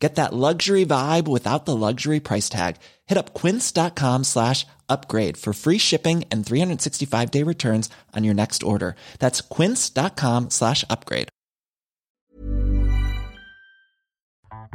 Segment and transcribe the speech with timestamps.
[0.00, 2.76] Get that luxury vibe without the luxury price tag.
[3.06, 8.62] Hit up quince.com slash upgrade for free shipping and 365 day returns on your next
[8.62, 8.96] order.
[9.18, 11.28] That's quince.com slash upgrade.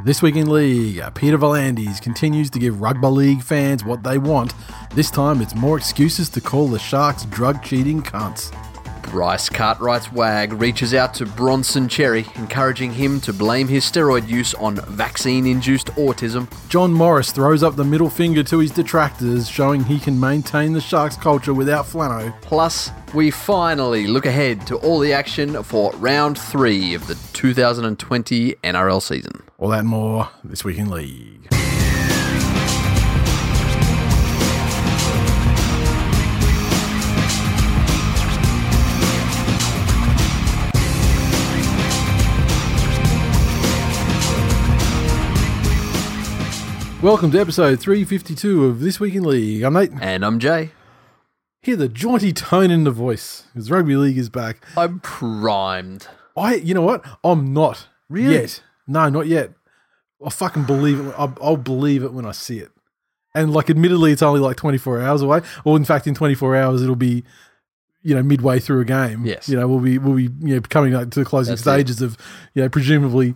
[0.04, 4.52] This week in league, Peter V'landys continues to give rugby league fans what they want.
[4.94, 8.54] This time, it's more excuses to call the Sharks drug cheating cunts.
[9.10, 14.54] Bryce Cartwright's wag reaches out to Bronson Xerri, encouraging him to blame his steroid use
[14.54, 16.48] on vaccine induced autism.
[16.68, 20.80] John Morris throws up the middle finger to his detractors, showing he can maintain the
[20.80, 22.34] Sharks culture without Flano.
[22.42, 28.54] Plus, we finally look ahead to all the action for round three of the 2020
[28.62, 29.42] NRL season.
[29.58, 31.55] All that and more this week in league.
[47.02, 49.62] Welcome to episode 352 of This Week in League.
[49.62, 49.92] I'm Nate.
[50.00, 50.70] And I'm Jay.
[51.60, 54.64] Hear the jaunty tone in the voice because rugby league is back.
[54.76, 56.08] I'm primed.
[56.36, 57.04] I, you know what?
[57.22, 58.34] I'm not Really?
[58.34, 58.62] yet.
[58.86, 59.52] No, not yet.
[60.24, 61.14] I fucking believe it.
[61.18, 62.70] I'll, I'll believe it when I see it.
[63.34, 65.42] And like, admittedly, it's only like 24 hours away.
[65.64, 67.24] Or in fact, in 24 hours, it'll be,
[68.02, 69.26] you know, midway through a game.
[69.26, 69.48] Yes.
[69.48, 71.64] You know, we'll be, we'll be, you know, coming like to the closing That's it.
[71.64, 72.16] stages of,
[72.54, 73.34] you know, presumably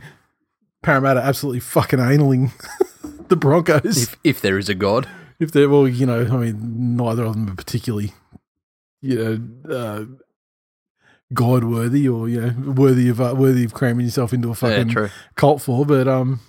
[0.83, 2.53] Parramatta absolutely fucking analing
[3.31, 4.03] the Broncos.
[4.03, 5.09] If, if there is a God.
[5.39, 8.13] If they're well, you know, I mean, neither of them are particularly,
[9.01, 9.17] you
[9.65, 10.05] know, uh,
[11.33, 14.89] God worthy or you know worthy of uh, worthy of cramming yourself into a fucking
[14.89, 15.09] true.
[15.37, 15.87] cult for.
[15.87, 16.41] But um,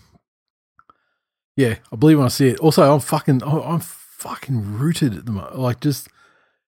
[1.55, 2.59] yeah, I believe when I see it.
[2.59, 5.57] Also, I'm fucking, I'm fucking rooted at the moment.
[5.57, 6.09] Like just.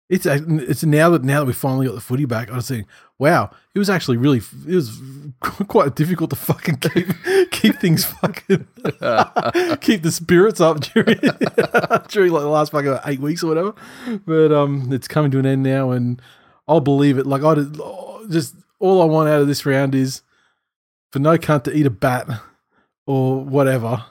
[0.10, 2.88] It's it's now that now that we finally got the footy back, I was thinking,
[3.20, 5.02] wow, it was actually really it was
[5.40, 7.08] quite difficult to fucking keep
[7.52, 8.68] keep things fucking
[9.82, 11.18] keep the spirits up during
[12.10, 13.74] during like the last fucking eight weeks or whatever.
[14.26, 16.22] But um, it's coming to an end now, and
[16.68, 17.26] I'll believe it.
[17.26, 17.80] Like I did-
[18.30, 20.22] just all I want out of this round is
[21.12, 22.28] for no cunt to eat a bat
[23.08, 24.04] or whatever,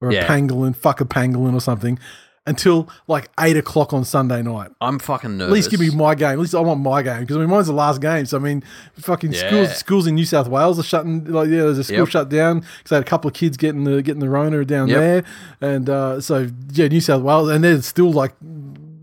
[0.00, 0.24] or Yeah.
[0.24, 1.98] a pangolin, fuck a pangolin or something,
[2.48, 4.70] until like eight o'clock on Sunday night.
[4.80, 5.50] I'm fucking nervous.
[5.50, 6.30] At least give me my game.
[6.32, 8.26] At least I want my game because I mean mine's the last game.
[8.26, 8.62] So I mean,
[8.98, 9.46] fucking Yeah.
[9.48, 11.24] schools schools in New South Wales are shutting.
[11.24, 12.08] Like yeah, there's a school Yep.
[12.08, 14.88] shut down because they had a couple of kids getting the getting the Rona down
[14.88, 14.98] Yep.
[14.98, 15.24] there,
[15.60, 18.34] and uh, so yeah, New South Wales, and they're still like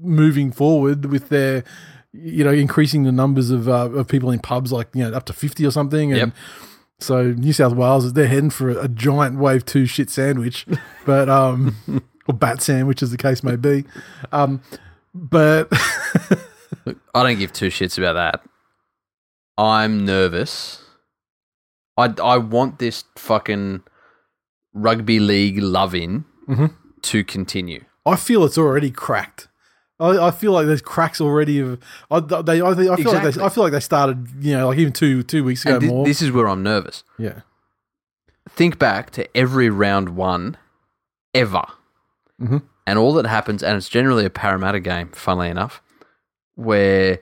[0.01, 1.63] moving forward with their.
[2.17, 5.25] You know, increasing the numbers of uh, of people in pubs, like you know, up
[5.25, 6.29] to fifty or something, and Yep.
[7.01, 10.65] so New South Wales they're heading for a, a giant wave two shit sandwich,
[11.05, 11.75] but um,
[12.27, 13.85] or bat sandwich as the case may be,
[14.31, 14.61] um,
[15.13, 15.67] but
[17.13, 18.41] I don't give two shits about that.
[19.57, 20.81] I'm nervous.
[21.97, 23.83] I, I want this fucking
[24.73, 26.73] rugby league loving Mhm.
[27.03, 27.85] to continue.
[28.05, 29.47] I feel it's already cracked.
[29.97, 31.59] I, I feel like there's cracks already.
[31.59, 31.79] Of
[32.11, 34.27] I, they, I, I feel like they, I feel like they started.
[34.41, 36.05] You know, like even two two weeks ago thi- more.
[36.05, 37.05] this is where I'm nervous.
[37.17, 37.41] yeah,
[38.49, 40.57] Think back to every round one
[41.33, 41.63] ever.
[42.41, 42.63] Mhm.
[42.87, 45.81] And all that happens, and it's generally a Parramatta game, funnily enough,
[46.55, 47.19] where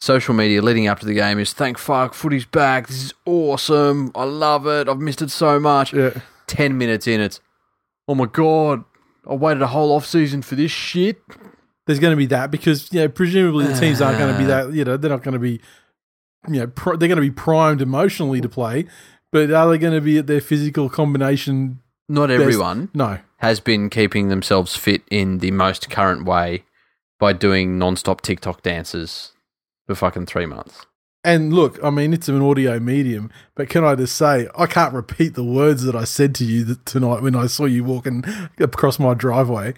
[0.00, 2.86] social media leading up to the game is thank fuck, footy's back.
[2.88, 4.10] This is awesome.
[4.14, 4.88] I love it.
[4.88, 5.92] I've missed it so much.
[5.92, 6.10] yeah.
[6.46, 7.40] 10 minutes in, it's,
[8.08, 8.84] oh my God,
[9.28, 11.20] I waited a whole off season for this shit.
[11.86, 14.44] There's going to be that because you know presumably the teams aren't going to be
[14.44, 14.48] Uh.
[14.66, 14.72] that.
[14.74, 15.60] You know, they're not going to be.
[16.48, 16.66] You know,
[16.96, 18.86] they're going to be primed emotionally to play,
[19.32, 21.80] but are they going to be at their physical combination?
[22.08, 22.40] Not best?
[22.40, 23.18] everyone No.
[23.38, 26.64] Has been keeping themselves fit in the most current way
[27.18, 29.32] by doing non-stop TikTok dances
[29.86, 30.86] for fucking three months.
[31.24, 34.94] And look, I mean, it's an audio medium, but can I just say, I can't
[34.94, 38.24] repeat the words that I said to you tonight when I saw you walking
[38.58, 39.74] across my driveway.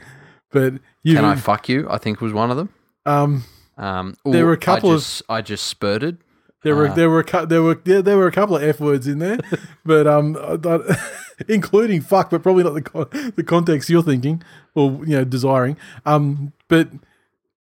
[0.53, 1.87] But you, Can I fuck you?
[1.89, 2.69] I think was one of them.
[3.07, 3.45] um,
[3.79, 6.19] Um, There were a couple I of- just, I just spurted.
[6.63, 6.95] There were Ah.
[6.95, 9.39] there were there were there, there were a couple of f words in there,
[9.85, 10.37] but um,
[11.49, 14.43] including fuck, but probably not the con- the context you're thinking
[14.75, 15.77] or you know desiring.
[16.05, 16.89] Um, but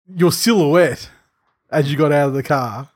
[0.07, 1.09] your silhouette
[1.71, 2.89] as you got out of the car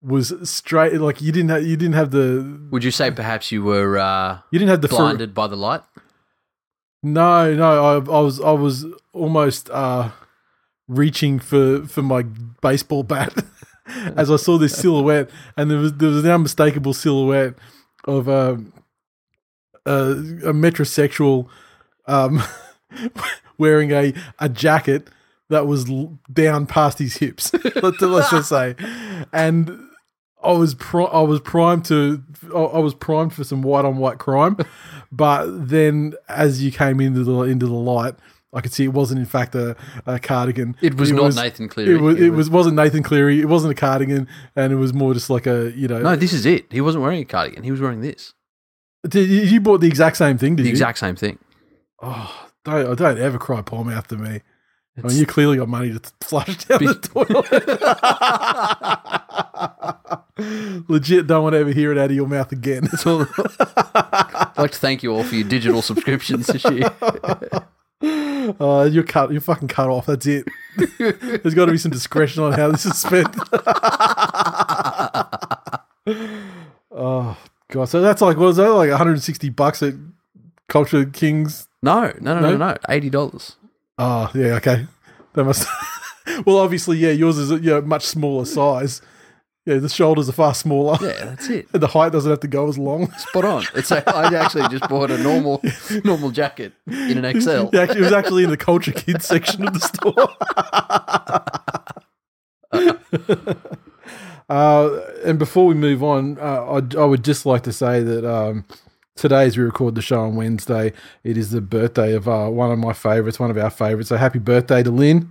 [0.00, 3.62] was straight like you didn't have, you didn't have the Would you say perhaps you
[3.62, 5.82] were uh, you didn't have the blinded by the light?
[7.02, 10.10] No, no, I, I was I was almost uh,
[10.88, 12.22] reaching for for my
[12.62, 13.34] baseball bat
[14.16, 17.54] as I saw this silhouette, and there was there was an unmistakable silhouette
[18.04, 18.72] of um,
[19.86, 21.48] a a metrosexual
[22.06, 22.42] um,
[23.58, 25.08] wearing a a jacket
[25.48, 25.90] that was
[26.32, 27.52] down past his hips.
[27.82, 28.74] let's, let's just say,
[29.32, 29.84] and.
[30.40, 32.22] I was pri- I was primed to
[32.54, 34.56] I was primed for some white on white crime,
[35.10, 38.14] but then as you came into the into the light,
[38.52, 40.74] I could see it wasn't in fact a, a cardigan.
[40.80, 41.94] It was not Nathan Cleary.
[41.94, 43.40] It was, it was wasn't Nathan Cleary.
[43.40, 46.00] It wasn't a cardigan, and it was more just like a you know.
[46.00, 46.66] No, this is it.
[46.72, 47.62] He wasn't wearing a cardigan.
[47.62, 48.32] He was wearing this.
[49.08, 50.56] Did you, bought the exact same thing?
[50.56, 50.72] Did The you?
[50.72, 51.38] exact same thing.
[52.02, 54.40] Oh, don't oh, don't ever cry poor mouth to me.
[54.96, 57.46] I mean, you clearly got money to flush down the toilet.
[60.88, 62.88] Legit, don't want to ever hear it out of your mouth again.
[63.04, 66.90] I'd like to thank you all for your digital subscriptions this year.
[68.60, 69.30] Uh, you're cut.
[69.32, 70.06] You're fucking cut off.
[70.06, 70.46] That's it.
[70.98, 73.26] There's got to be some discretion on how this is spent.
[76.90, 77.36] oh
[77.70, 77.84] god.
[77.86, 78.68] So that's like what was that?
[78.68, 79.94] Like 160 bucks at
[80.68, 81.66] Culture Kings.
[81.82, 82.50] No, no, no, No?
[82.50, 82.76] no, no.
[82.88, 83.56] Eighty dollars.
[83.98, 84.54] Oh yeah.
[84.56, 84.86] Okay.
[85.34, 85.68] That must.
[86.46, 87.10] well, obviously, yeah.
[87.10, 89.00] Yours is a yeah, much smaller size.
[89.68, 90.96] Yeah, the shoulders are far smaller.
[91.02, 91.68] Yeah, that's it.
[91.74, 93.12] And the height doesn't have to go as long.
[93.12, 93.64] Spot on.
[93.74, 95.60] It's like I actually just bought a normal
[96.04, 97.68] normal jacket in an XL.
[97.74, 100.30] Yeah, it was actually in the Culture Kids section of the store.
[104.48, 108.24] uh, and before we move on, uh, I, I would just like to say that
[108.24, 108.64] um,
[109.16, 110.94] today, as we record the show on Wednesday,
[111.24, 114.08] it is the birthday of uh, one of my favourites, one of our favourites.
[114.08, 115.30] So happy birthday to Lynn.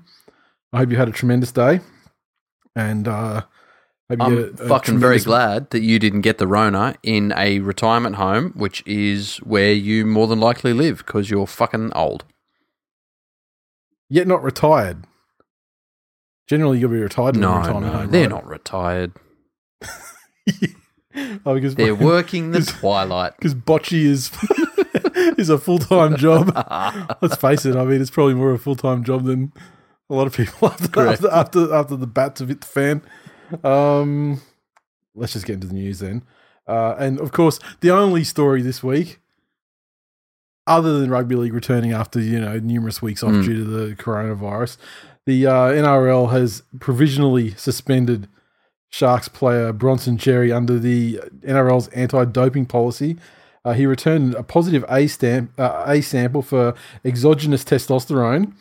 [0.74, 1.80] I hope you had a tremendous day.
[2.76, 3.08] And
[4.10, 7.60] you I'm a- a fucking very glad that you didn't get the Rona in a
[7.60, 12.24] retirement home, which is where you more than likely live because you're fucking old.
[14.10, 15.04] Yet not retired.
[16.48, 18.12] Generally, you'll be retired in a retirement no, home.
[18.12, 18.30] they're right?
[18.30, 19.12] not retired.
[21.46, 23.34] oh, because They're working the twilight.
[23.36, 24.32] because bocce is
[25.38, 26.54] is a full time job.
[27.22, 27.76] Let's face it.
[27.76, 29.52] I mean, it's probably more a full time job than
[30.10, 33.02] a lot of people after after, after after the bats have hit the fan.
[33.64, 34.42] Um,
[35.16, 36.24] let's just get into the news then.
[36.68, 39.20] Uh, and of course, the only story this week,
[40.66, 43.44] other than rugby league returning after you know numerous weeks off Mm.
[43.46, 44.78] due to the coronavirus,
[45.26, 48.28] the uh, NRL has provisionally suspended
[48.90, 53.18] Sharks player Bronson Xerri under the NRL's anti-doping policy.
[53.66, 56.74] Uh, he returned a positive A stamp, uh, A sample for
[57.04, 58.54] exogenous testosterone,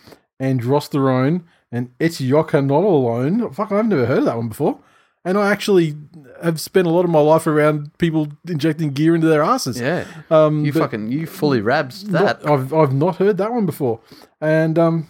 [0.42, 1.42] androsterone,
[1.72, 3.54] and etiocholanolone.
[3.54, 4.78] Fuck, I've never heard of that one before.
[5.24, 5.96] And I actually
[6.42, 9.80] have spent a lot of my life around people injecting gear into their asses.
[9.80, 12.44] Yeah, Um, you fucking you fully rabs that.
[12.44, 13.98] not- I've I've not heard that one before,
[14.40, 15.08] and um,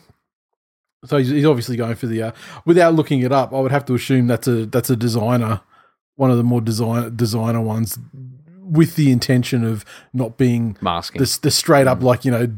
[1.04, 2.22] so he's, he's obviously going for the.
[2.22, 2.32] Uh,
[2.64, 5.60] without looking it up, I would have to assume that's a that's a designer,
[6.14, 7.98] one of the more design designer ones,
[8.62, 11.20] with the intention of not being Masking.
[11.20, 12.48] the, the straight up like you know,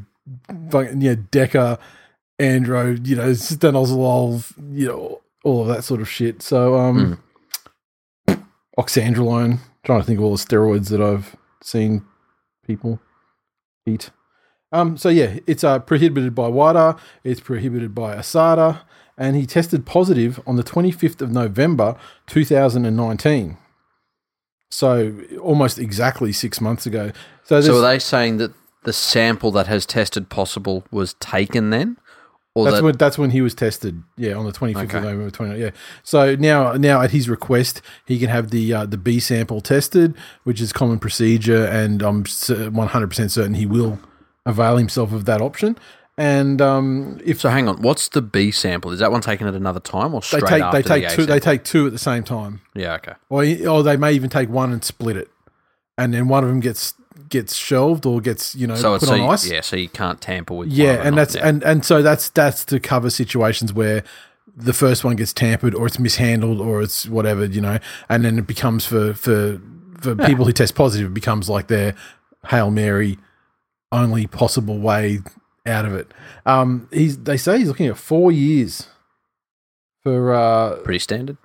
[0.70, 1.80] fucking, know, Deca,
[2.38, 6.42] Andro, you know, stanozolol, you know, all of that sort of shit.
[6.42, 7.20] So um,
[8.78, 9.58] oxandrolone.
[9.84, 12.04] Trying to think of all the steroids that I've seen
[12.66, 13.00] people
[13.86, 14.10] eat.
[14.70, 16.98] Um, so yeah, it's uh, prohibited by WADA.
[17.24, 18.82] It's prohibited by ASADA,
[19.16, 21.96] and he tested positive on the 25th of November
[22.26, 23.56] 2019.
[24.70, 27.12] So almost exactly six months ago.
[27.44, 28.52] So, so are they saying that
[28.84, 31.96] the sample that has tested possible was taken then,
[32.58, 34.02] or That's that when that's when he was tested.
[34.16, 34.98] Yeah, on the twenty fifth Okay.
[34.98, 35.30] of November.
[35.30, 35.60] Twenty.
[35.60, 35.70] Yeah.
[36.02, 40.14] So now now at his request, he can have the uh, the B sample tested,
[40.44, 42.24] which is common procedure, and I'm
[42.72, 43.98] one hundred percent certain he will
[44.46, 45.76] avail himself of that option.
[46.16, 48.90] And um, if So hang on, what's the B sample?
[48.90, 51.14] Is that one taken at another time or straight they take after they take the
[51.16, 53.12] two they take two at the same time, Yeah, okay.
[53.28, 55.30] or or they may even take one and split it,
[55.98, 56.94] and then one of them gets
[57.28, 59.50] gets shelved or gets you know So put so on you, ice.
[59.50, 60.68] yeah, so you can't tamper with.
[60.68, 61.46] Yeah, and that's yeah.
[61.48, 64.02] and and so that's that's to cover situations where
[64.56, 67.78] the first one gets tampered or it's mishandled or it's whatever you know,
[68.08, 69.60] and then it becomes for for
[70.00, 71.94] for people who test positive, it becomes like their
[72.46, 73.18] hail mary,
[73.92, 75.18] only possible way
[75.66, 76.12] out of it.
[76.46, 78.86] Um, he's they say he's looking at four years
[80.02, 80.32] for.
[80.34, 81.36] uh pretty standard.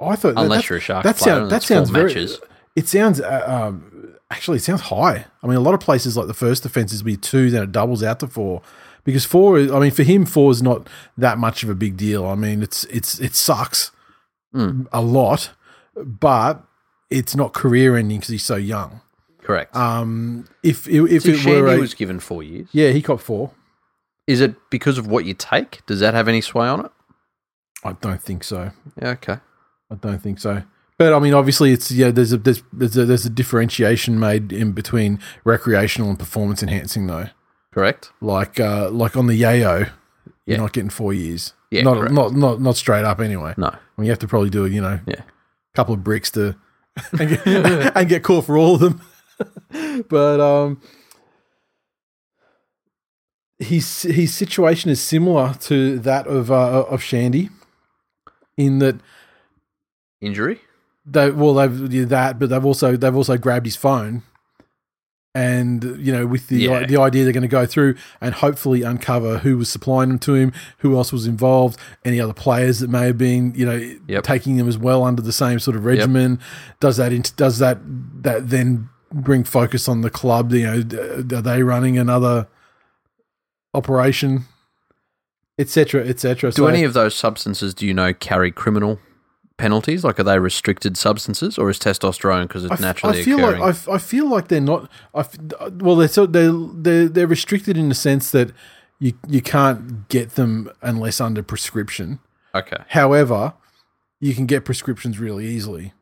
[0.00, 2.06] I thought Unless that's- you're a shark that sounds that sounds very.
[2.06, 2.40] matches.
[2.74, 5.26] It sounds uh, um, actually it sounds high.
[5.42, 7.72] I mean, a lot of places like the first offence is be two, then it
[7.72, 8.62] doubles out to four.
[9.04, 10.88] Because four, I mean, for him, four is not
[11.18, 12.24] that much of a big deal.
[12.24, 13.90] I mean, it's it's it sucks
[14.54, 14.86] Mm.
[14.92, 15.50] a lot,
[15.96, 16.62] but
[17.08, 19.00] it's not career ending because he's so young.
[19.42, 19.74] Correct.
[19.74, 22.68] Um, if if so it Shandy were, a, was given four years.
[22.72, 23.50] yeah, he got four.
[24.26, 25.84] Is it because of what you take?
[25.86, 26.92] Does that have any sway on it?
[27.82, 28.70] I don't think so.
[29.00, 29.38] Yeah, okay.
[29.90, 30.62] I don't think so.
[30.98, 32.10] But I mean, obviously, it's yeah.
[32.10, 37.06] There's a there's there's a, there's a differentiation made in between recreational and performance enhancing,
[37.06, 37.26] though.
[37.72, 38.10] Correct.
[38.20, 39.88] Like uh, like on the Yayo, Yeah.
[40.46, 41.54] you're not getting four years.
[41.70, 42.12] Yeah, not correct.
[42.12, 43.54] not not not straight up anyway.
[43.56, 43.68] No.
[43.68, 45.20] I mean, you have to probably do you know Yeah.
[45.22, 46.54] a couple of bricks to
[47.18, 47.46] and get,
[47.96, 50.04] and get caught for all of them.
[50.10, 50.80] but um,
[53.58, 57.48] his his situation is similar to that of uh, of Shandy,
[58.56, 58.96] in that
[60.20, 60.60] Injury.
[61.04, 64.22] They well they've yeah, that, but they've also they've also grabbed his phone,
[65.34, 66.86] and you know with the Yeah.
[66.86, 70.34] the idea they're going to go through and hopefully uncover who was supplying them to
[70.34, 74.22] him, who else was involved, any other players that may have been you know Yep.
[74.24, 76.38] taking them as well under the same sort of regimen.
[76.80, 77.78] Does that int- does that
[78.22, 80.52] that then bring focus on the club?
[80.52, 82.46] You know, are they running another
[83.74, 84.44] operation,
[85.58, 86.52] etc., etc.
[86.52, 88.98] Do any of those substances, do you know, carry criminal
[89.56, 90.04] penalties?
[90.04, 93.38] Like, are they restricted substances, or is testosterone because it's I f- naturally I feel
[93.38, 93.60] occurring?
[93.60, 94.90] like I, f- I feel like they're not.
[95.14, 95.36] I f-
[95.72, 98.50] well, they're so they're, they're they're restricted in the sense that
[98.98, 102.18] you you can't get them unless under prescription.
[102.54, 102.78] okay.
[102.88, 103.54] However,
[104.20, 105.92] you can get prescriptions really easily.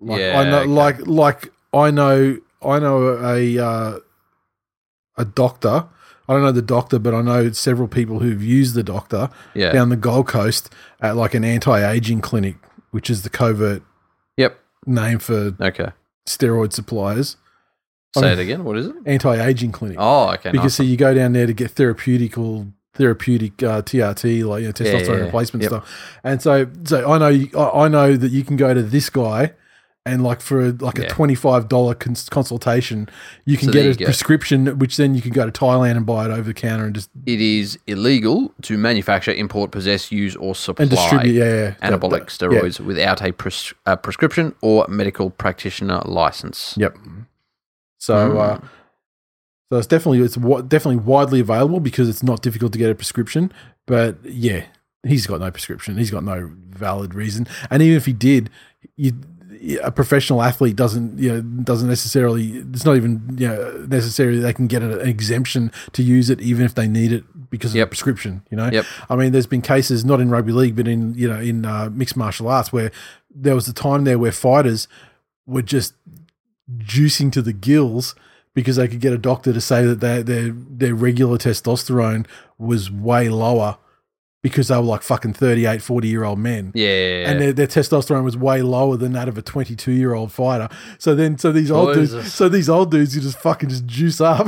[0.00, 0.68] Like Yeah, I know, okay.
[0.70, 3.98] like like I know I know a uh,
[5.16, 5.86] a doctor.
[6.28, 9.72] I don't know the doctor, but I know several people who've used the doctor Yeah.
[9.72, 10.70] down the Gold Coast
[11.00, 12.56] at like an anti-aging clinic,
[12.90, 13.82] which is the covert
[14.36, 14.58] Yep.
[14.86, 15.88] name for Okay.
[16.26, 17.36] steroid suppliers.
[18.16, 18.64] I Say mean- it again.
[18.64, 18.94] What is it?
[19.06, 19.96] Anti-aging clinic.
[20.00, 20.50] Oh, okay.
[20.50, 20.74] because nice.
[20.74, 22.34] so you go down there to get therapeutic
[22.94, 25.24] therapeutic uh, TRT, like you know, testosterone yeah, yeah.
[25.24, 25.70] replacement Yep.
[25.70, 26.18] stuff.
[26.24, 29.08] And so, so I know, you- I I know that you can go to this
[29.08, 29.52] guy,
[30.08, 31.08] and like for like a Yeah.
[31.08, 33.08] twenty five dollar cons- consultation,
[33.44, 36.04] you can So get a you prescription, which then you can go to Thailand and
[36.06, 40.34] buy it over the counter and just It is illegal to manufacture, import, possess, use,
[40.36, 41.32] or supply and distribute.
[41.32, 41.74] Yeah, yeah.
[41.88, 46.74] anabolic That- that- steroids without a pres- uh, prescription or medical practitioner license.
[46.76, 46.96] Yep.
[47.98, 48.14] So.
[48.14, 48.38] Mm.
[48.38, 48.66] uh
[49.70, 50.34] so it's definitely it's
[50.68, 53.52] definitely widely available because it's not difficult to get a prescription.
[53.86, 54.64] But yeah,
[55.06, 55.98] he's got no prescription.
[55.98, 57.46] He's got no valid reason.
[57.70, 58.48] And even if he did,
[58.96, 59.12] you,
[59.82, 62.58] a professional athlete doesn't you know doesn't necessarily.
[62.58, 66.64] It's not even you know necessarily they can get an exemption to use it even
[66.64, 68.42] if they need it because of a prescription.
[68.50, 68.70] You know.
[68.70, 68.84] Yep.
[69.08, 71.90] I mean, there's been cases not in rugby league, but in you know in uh,
[71.92, 72.90] mixed martial arts where
[73.30, 74.88] there was a time there where fighters
[75.46, 75.94] were just
[76.78, 78.14] juicing to the gills
[78.54, 82.26] because they could get a doctor to say that their their their regular testosterone
[82.58, 83.78] was way lower
[84.42, 87.28] because they were like fucking 38 40 year old men Yeah.
[87.30, 90.68] and their, their testosterone was way lower than that of a 22 year old fighter.
[90.98, 94.20] So then so these old dudes so these old dudes you just fucking just juice
[94.20, 94.46] up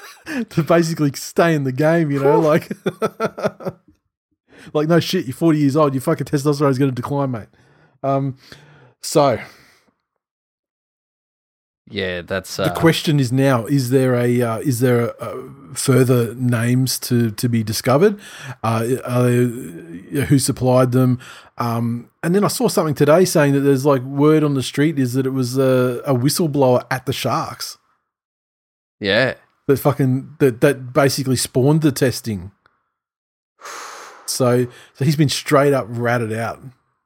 [0.50, 2.68] to basically stay in the game you know like
[4.74, 7.48] like no shit you're 40 years old your fucking testosterone is going to decline mate.
[8.02, 8.36] Um
[9.00, 9.38] so
[11.90, 15.36] yeah, that's uh, the question is now: Is there a uh, is there uh
[15.74, 18.18] further names to to be discovered?
[18.62, 21.18] Uh, are there, who supplied them?
[21.58, 24.98] Um, and then I saw something today saying that there's like word on the street
[24.98, 27.78] is that it was a, a whistleblower at the Sharks
[29.00, 29.34] Yeah.
[29.66, 32.52] that fucking that that basically spawned the testing.
[34.26, 36.60] So so he's been straight up ratted out.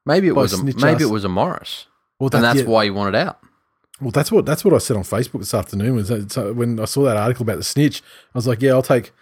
[0.05, 1.87] Maybe it was a, maybe it was a Morris,
[2.19, 2.67] Well, and that's yeah.
[2.67, 3.39] why he wanted out.
[4.01, 5.95] Well, that's what that's what I said on Facebook this afternoon.
[5.97, 8.03] Was that, when I saw that article about the snitch,
[8.35, 9.13] I was like, yeah, I'll take,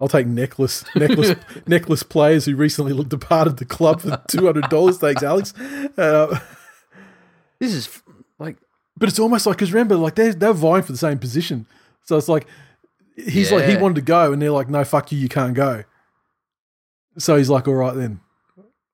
[0.00, 1.34] I'll take necklace necklace
[1.66, 4.98] necklace players who recently looked departed the club for two hundred dollars.
[4.98, 5.54] Thanks, Alex.
[5.96, 6.38] Uh,
[7.58, 8.02] This is f-
[8.38, 8.56] like
[8.98, 11.66] but it's almost like because remember, like they're they're vying for the same position,
[12.02, 12.46] so it's like
[13.16, 15.84] he's like he wanted to go, and they're like, no, fuck you, you can't go.
[17.18, 18.20] So he's like, all right then,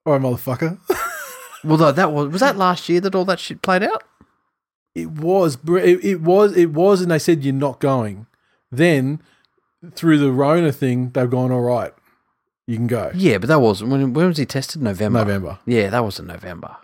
[0.06, 0.78] all right, motherfucker.
[1.64, 4.04] well, though, that was was that last year that all that shit played out.
[4.94, 8.26] It was, it, it was, it was, and they said you're not going.
[8.70, 9.22] Then
[9.94, 11.92] through the Rona thing, they've gone all right.
[12.66, 13.10] You can go.
[13.14, 14.12] Yeah, but that wasn't when.
[14.12, 14.82] When was he tested?
[14.82, 15.20] November.
[15.20, 15.58] November.
[15.66, 16.76] Yeah, that was in November.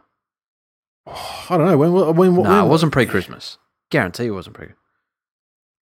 [1.07, 1.93] I don't know when.
[1.93, 2.17] When?
[2.17, 3.59] when, No, when it wasn't pre-Christmas.
[3.91, 4.69] Guarantee it wasn't pre.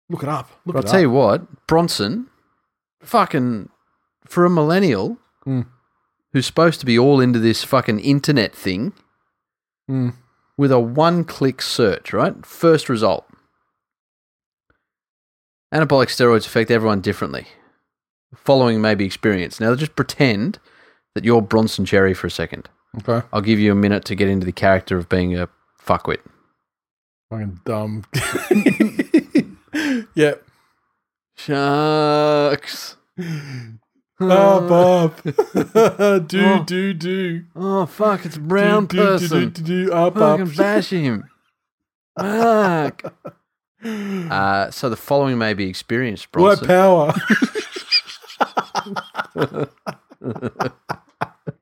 [0.08, 0.50] Look it up.
[0.64, 2.28] Look But I'll it tell you what, Bronson,
[3.02, 3.70] fucking
[4.26, 5.66] for a millennial Mm.
[6.32, 8.92] who's supposed to be all into this fucking internet thing,
[9.90, 10.14] Mm.
[10.58, 12.44] With a one-click search, right?
[12.44, 13.26] First result.
[15.72, 17.46] Anabolic steroids affect everyone differently.
[18.30, 19.60] The following may be experienced.
[19.60, 20.58] Now, just pretend
[21.14, 22.68] that you're Bronson Xerri for a second.
[22.98, 23.26] Okay.
[23.32, 25.48] I'll give you a minute to get into the character of being a
[25.84, 26.20] fuckwit.
[27.30, 28.04] Fucking dumb.
[30.14, 30.44] yep.
[31.36, 32.96] Shucks.
[34.18, 35.22] Up, up.
[35.24, 35.30] do,
[36.44, 36.64] Oh.
[36.66, 37.44] do, do.
[37.54, 38.24] Oh fuck!
[38.24, 39.28] It's a brown do, do, person.
[39.40, 40.56] Do, do, do, do, up, Fucking up.
[40.56, 41.24] bash him.
[42.18, 43.12] Fuck.
[43.84, 46.66] Uh, so the following may be experienced, What Bronson.
[46.66, 47.14] power?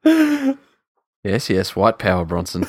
[1.25, 2.66] yes, yes, white power, Bronson.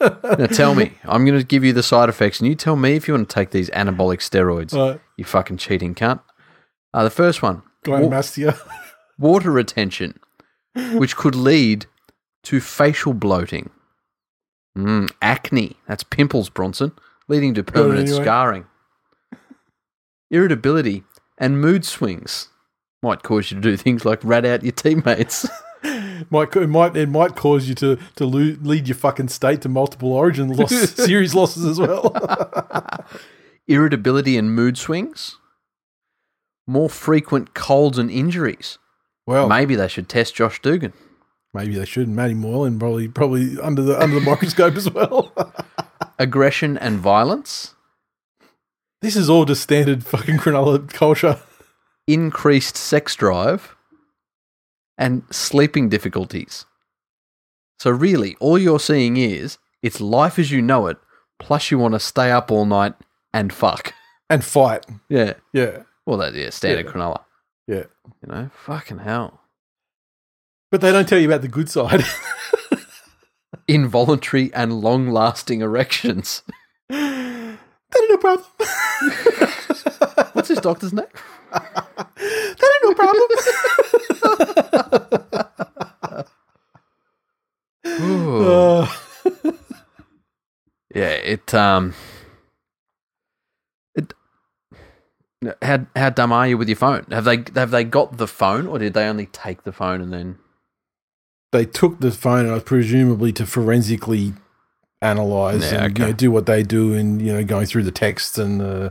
[0.00, 2.96] now tell me, I'm going to give you the side effects, and you tell me
[2.96, 4.72] if you want to take these anabolic steroids.
[4.74, 5.00] right.
[5.16, 6.20] You fucking cheating cunt.
[6.92, 8.58] Uh, the first one, Gynecomastia.
[9.18, 10.18] water retention,
[10.94, 11.86] which could lead
[12.44, 13.70] to facial bloating.
[14.76, 16.92] Mm, acne, that's pimples, Bronson,
[17.28, 18.22] leading to permanent anyway.
[18.22, 18.66] scarring.
[20.30, 21.04] Irritability
[21.38, 22.48] and mood swings
[23.02, 25.48] might cause you to do things like rat out your teammates.
[26.30, 30.12] might it might it might cause you to to lead your fucking state to multiple
[30.12, 32.14] origin loss series losses as well.
[33.66, 35.36] Irritability and mood swings.
[36.66, 38.78] More frequent colds and injuries.
[39.26, 40.92] well, Maybe they should test Josh Dugan.
[41.52, 42.08] maybe they should.
[42.08, 45.32] Matty Moylan probably probably under the under the microscope as well.
[46.18, 47.74] Aggression and violence.
[49.02, 51.40] this is all just standard fucking Cronulla culture.
[52.06, 53.74] increased sex drive,
[54.98, 56.66] and sleeping difficulties.
[57.78, 60.98] So, really, all you're seeing is it's life as you know it,
[61.38, 62.92] plus you want to stay up all night
[63.32, 63.94] and fuck.
[64.28, 64.84] And fight.
[65.08, 65.34] Yeah.
[65.52, 65.84] Yeah.
[66.10, 66.92] Well, that, yeah, standard Yeah.
[66.92, 67.20] Cronulla.
[67.68, 67.84] Yeah.
[68.20, 69.42] You know, fucking hell.
[70.72, 72.02] But they don't tell you about the good side.
[73.68, 76.42] Involuntary and long lasting erections.
[76.88, 77.56] that
[77.96, 78.44] ain't no problem.
[80.32, 81.06] What's his doctor's name?
[81.52, 83.28] that ain't no problem.
[88.00, 88.50] Ooh.
[88.50, 88.88] Uh,
[90.92, 91.94] Yeah, it um
[93.94, 94.12] it
[95.62, 97.06] how how dumb are you with your phone?
[97.10, 100.12] Have they have they got the phone or did they only take the phone and
[100.12, 100.38] then
[101.52, 104.34] they took the phone, uh, presumably to forensically
[105.02, 107.90] analyze Yeah, and you know, do what they do, and you know, going through the
[107.90, 108.90] texts and uh,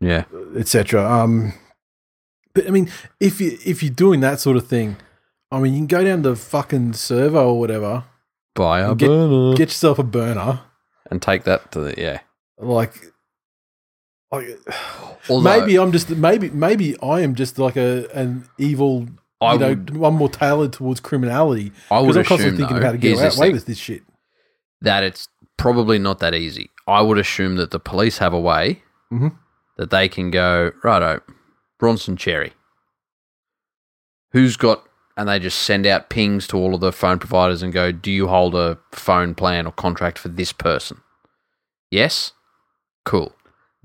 [0.00, 0.24] Yeah.
[0.56, 1.02] etc.
[1.10, 1.54] Um,
[2.52, 4.96] but I mean, if you if you're doing that sort of thing,
[5.50, 8.04] I mean, you can go down to fucking servo or whatever,
[8.54, 10.60] Buy a Get- burner get yourself a burner,
[11.10, 12.20] and take that to the yeah.
[12.58, 12.92] like.
[15.28, 19.06] Although maybe I'm just maybe maybe I am just like a an evil
[19.40, 22.74] I you know would one more tailored towards criminality I would I'm constantly assume thinking
[22.76, 24.02] though, about how to get this away thing, with this shit.
[24.80, 26.70] that it's probably not that easy.
[26.86, 29.36] I would assume that the police have a way Mhm.
[29.78, 31.20] that they can go righto,
[31.78, 32.52] Bronson Xerri.
[34.32, 34.82] Who's got
[35.16, 38.10] and they just send out pings to all of the phone providers and go, "Do
[38.10, 41.00] you hold a phone plan or contract for this person?"
[41.90, 42.32] Yes,
[43.04, 43.34] cool.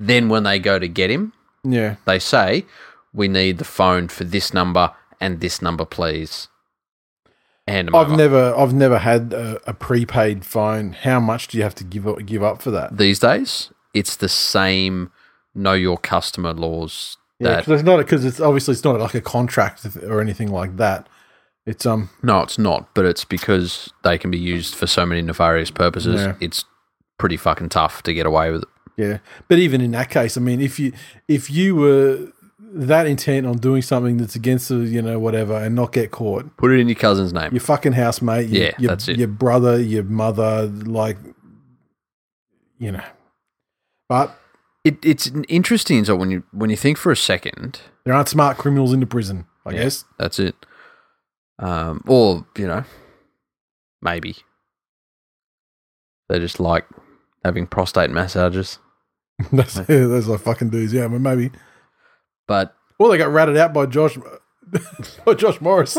[0.01, 1.33] Then when they go to get him,
[1.63, 2.65] Yeah, they say,
[3.13, 6.47] "We need the phone for this number and this number, please."
[7.67, 8.17] Hand 'em I've over.
[8.17, 10.93] never I've never had a, a prepaid phone.
[10.93, 12.97] How much do you have to give up, give up for that?
[12.97, 15.11] these days, it's the same
[15.53, 19.21] know your customer laws Yeah, because it's not because it's obviously it's not like a
[19.21, 21.07] contract or anything like that.
[21.67, 25.21] It's um no, it's not, but it's because they can be used for so many
[25.21, 26.21] nefarious purposes.
[26.21, 26.33] Yeah.
[26.39, 26.65] It's
[27.19, 28.69] pretty fucking tough to get away with it.
[28.97, 30.93] Yeah, but even in that case, I mean, if you
[31.27, 32.31] if you were
[32.73, 36.55] that intent on doing something that's against the you know whatever and not get caught,
[36.57, 37.51] Put it in your cousin's name.
[37.51, 39.17] your fucking housemate, your, Yeah, your, that's it.
[39.17, 41.17] your brother, your mother, like
[42.79, 43.03] you know,
[44.09, 44.35] but
[44.83, 46.03] It, it's interesting.
[46.05, 49.05] So when you when you think for a second, there aren't smart criminals in the
[49.05, 49.45] prison.
[49.65, 49.83] I Yeah.
[49.83, 50.55] guess that's it.
[51.59, 52.83] Um, or you know,
[54.01, 54.37] maybe
[56.29, 56.85] they just like
[57.43, 58.79] having prostate massages.
[59.51, 60.93] that's those are fucking dudes.
[60.93, 61.51] Yeah, but maybe.
[62.47, 64.17] But Well, they got ratted out by Josh
[65.25, 65.97] by Josh Morris.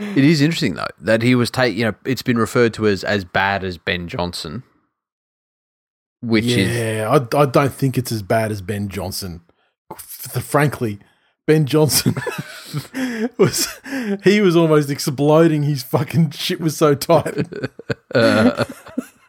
[0.00, 1.76] It is interesting though that he was take.
[1.76, 4.62] You know, it's been referred to as as bad as Ben Johnson,
[6.20, 9.42] which is yeah, I, I don't think it's as bad as Ben Johnson.
[9.96, 10.98] Frankly,
[11.46, 12.16] Ben Johnson
[13.38, 13.68] was
[14.24, 15.62] he was almost exploding.
[15.62, 17.46] His fucking shit was so tight.
[18.14, 18.64] uh,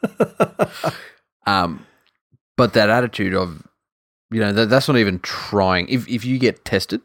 [1.46, 1.86] um,
[2.58, 3.66] but that attitude of
[4.32, 5.88] you know that, that's not even trying.
[5.88, 7.02] If if you get tested,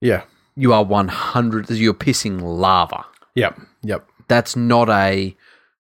[0.00, 0.22] yeah.
[0.56, 1.68] you are one hundred.
[1.70, 3.04] You're pissing lava.
[3.34, 3.60] Yep.
[3.82, 4.08] Yep.
[4.28, 5.36] That's not a.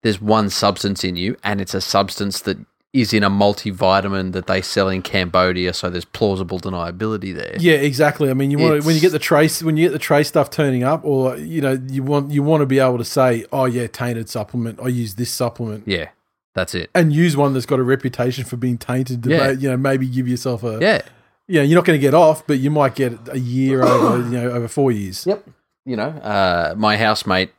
[0.02, 2.58] There's one substance in you, and it's a substance that
[2.92, 5.72] is in a multivitamin that they sell in Cambodia.
[5.72, 7.56] So there's plausible deniability there.
[7.58, 8.28] Yeah, exactly.
[8.28, 10.28] I mean, you want to, when you get the trace when you get the trace
[10.28, 13.44] stuff turning up, or you know, you want you want to be able to say,
[13.52, 14.80] "Oh yeah, tainted supplement.
[14.80, 16.08] I use this supplement." Yeah,
[16.54, 16.90] that's it.
[16.94, 19.22] And use one that's got a reputation for being tainted.
[19.24, 19.50] To Yeah.
[19.50, 21.02] you know, maybe give yourself a Yeah.
[21.48, 24.18] you know, you're not going to get off, but you might get a year over,
[24.24, 25.26] you know, over four years.
[25.26, 25.48] Yep.
[25.84, 27.50] You know, uh, my housemate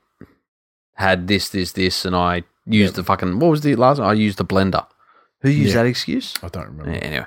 [0.96, 4.08] had this, this, this, and I used the fucking what was the last one?
[4.08, 4.86] I used the blender.
[5.42, 5.84] Who used Yeah.
[5.84, 6.34] that excuse?
[6.42, 6.92] I don't remember.
[6.92, 7.26] Anyway,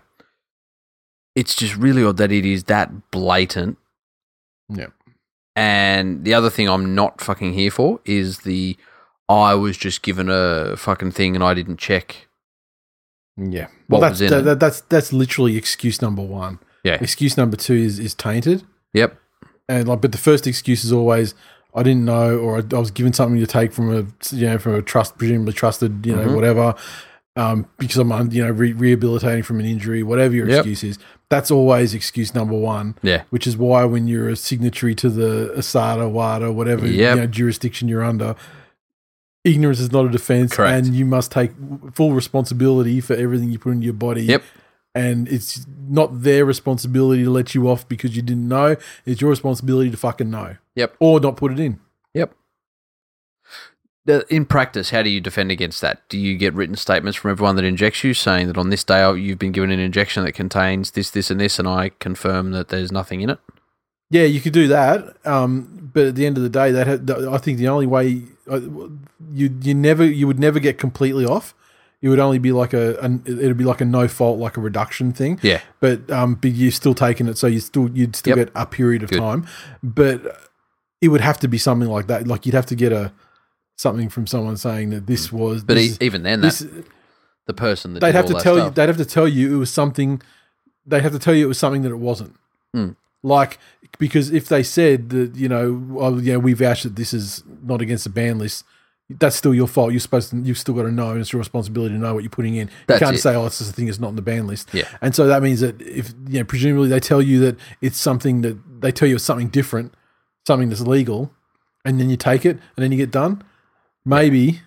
[1.34, 3.76] it's just really odd that it is that blatant.
[4.68, 4.86] Yeah.
[5.54, 8.76] And the other thing I'm not fucking here for is the
[9.28, 12.28] I was just given a fucking thing and I didn't check.
[13.36, 13.66] Yeah.
[13.88, 14.44] What Well, was that's it?
[14.44, 16.58] that, that's that's literally excuse number one.
[16.84, 16.98] Yeah.
[17.00, 18.62] Excuse number two is is tainted,
[18.94, 19.18] Yep.
[19.68, 21.34] and like, but the first excuse is always
[21.74, 24.58] I didn't know, or I, I was given something to take from a you know
[24.58, 26.34] from a trust presumably trusted you know Mhm.
[26.34, 26.74] whatever.
[27.38, 30.58] Um, because I'm you know re- rehabilitating from an injury, whatever your Yep.
[30.60, 32.94] excuse is, that's always excuse number one.
[33.02, 33.24] Yeah.
[33.28, 37.14] which is why when you're a signatory to the ASADA, WADA, whatever Yep.
[37.16, 38.36] you know, jurisdiction you're under,
[39.46, 40.86] ignorance is not a defense, Correct.
[40.86, 41.52] and you must take
[41.94, 44.24] full responsibility for everything you put into your body.
[44.24, 44.42] Yep.
[44.94, 48.76] And it's not their responsibility to let you off because you didn't know.
[49.04, 50.56] It's your responsibility to fucking know.
[50.74, 50.96] Yep.
[50.98, 51.78] Or not put it in.
[52.14, 52.34] Yep.
[54.30, 56.08] In practice, how do you defend against that?
[56.08, 59.12] Do you get written statements from everyone that injects you saying that on this day
[59.16, 62.68] you've been given an injection that contains this, this, and this, and I confirm that
[62.68, 63.38] there's nothing in it?
[64.08, 67.10] Yeah, you could do that, um, but at the end of the day, that had,
[67.10, 71.54] I think the only way you you never you would never get completely off.
[72.02, 74.60] It would only be like a an, it'd be like a no fault, like a
[74.60, 75.40] reduction thing.
[75.42, 75.60] Yeah.
[75.80, 78.46] But um, but you're still taking it, so you still you'd still Yep.
[78.48, 79.18] get a period of Good.
[79.18, 79.46] time.
[79.82, 80.50] But
[81.00, 82.26] it would have to be something like that.
[82.26, 83.12] Like you'd have to get a
[83.76, 85.64] something from someone saying that this was.
[85.64, 86.66] But this, even then, that this,
[87.46, 88.70] the person that they'd did have to tell you.
[88.70, 90.20] They'd have to tell you it was something.
[90.86, 92.36] They'd have to tell you it was something that it wasn't.
[92.74, 92.90] Hmm.
[93.26, 93.58] Like
[93.98, 97.80] because if they said that you know, well, yeah, we vouch that this is not
[97.82, 98.64] against the ban list.
[99.08, 99.92] That's still your fault.
[99.92, 100.36] You're supposed to.
[100.38, 101.10] You've still got to know.
[101.10, 102.70] and It's your responsibility to know what you're putting in.
[102.86, 103.20] That's you can't it.
[103.20, 103.88] say, "Oh, it's just a thing.
[103.88, 104.88] It's not in the ban list." Yeah.
[105.00, 108.42] And so that means that if you know, presumably they tell you that it's something
[108.42, 109.94] that they tell you it's something different,
[110.46, 111.32] something that's legal,
[111.84, 113.42] and then you take it and then you get done.
[114.04, 114.60] Maybe,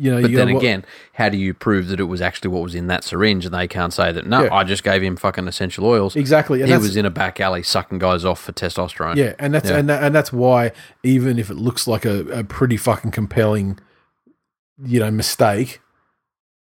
[0.00, 0.22] you know.
[0.22, 0.84] But you then again,
[1.14, 3.44] how do you prove that it was actually what was in that syringe?
[3.44, 4.26] And they can't say that.
[4.26, 4.54] No, Yeah.
[4.54, 6.16] I just gave him fucking essential oils.
[6.16, 6.62] exactly.
[6.62, 9.16] And he was in a back alley sucking guys off for testosterone.
[9.16, 9.76] Yeah, and that's Yeah.
[9.78, 13.78] and that, and that's why even if it looks like a, a pretty fucking compelling,
[14.82, 15.80] you know, mistake,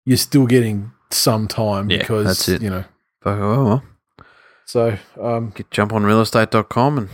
[0.05, 2.61] you're still getting some time Yeah, because that's it.
[2.61, 2.83] you know.
[3.21, 3.83] Fuck, oh, well.
[4.65, 7.09] So um, Get, jump on realestate.com and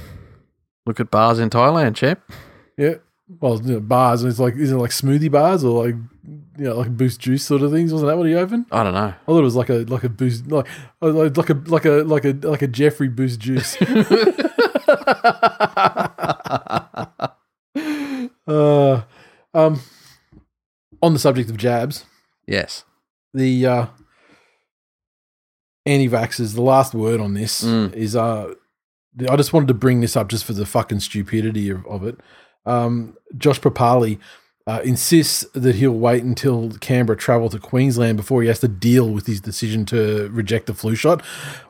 [0.86, 2.19] look at bars in Thailand, champ.
[2.78, 2.95] yeah,
[3.39, 4.23] well, you know, bars.
[4.23, 5.95] And it's like is it like smoothie bars or like
[6.57, 7.91] you know like boost juice sort of things?
[7.93, 8.65] Wasn't that what he opened?
[8.71, 9.13] I don't know.
[9.15, 10.67] I thought it was like a like a boost like
[11.01, 13.77] like like a like a like a like a Jeffrey boost juice.
[18.47, 19.01] uh,
[19.53, 19.81] um,
[21.01, 22.05] on the subject of jabs,
[22.47, 22.83] Yes.
[23.33, 23.85] the uh,
[25.85, 27.93] anti-vaxxers, the last word on this Mm.
[27.93, 28.53] is uh,
[29.29, 32.19] I just wanted to bring this up just for the fucking stupidity of, of it.
[32.69, 34.19] Um, Josh Papalii
[34.67, 39.10] uh, insists that he'll wait until Canberra travel to Queensland before he has to deal
[39.10, 41.25] with his decision to reject the flu shot.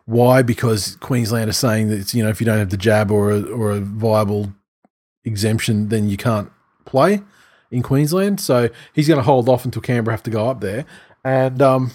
[0.05, 0.41] Why?
[0.41, 3.41] Because Queensland is saying that you know if you don't have the jab or a,
[3.41, 4.53] or a viable
[5.23, 6.51] exemption, then you can't
[6.85, 7.21] play
[7.71, 8.41] in Queensland.
[8.41, 10.85] So he's going to hold off until Canberra have to go up there.
[11.23, 11.91] And um,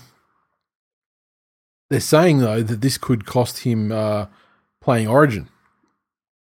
[1.91, 4.27] they're saying though that this could cost him uh,
[4.81, 5.49] playing Origin.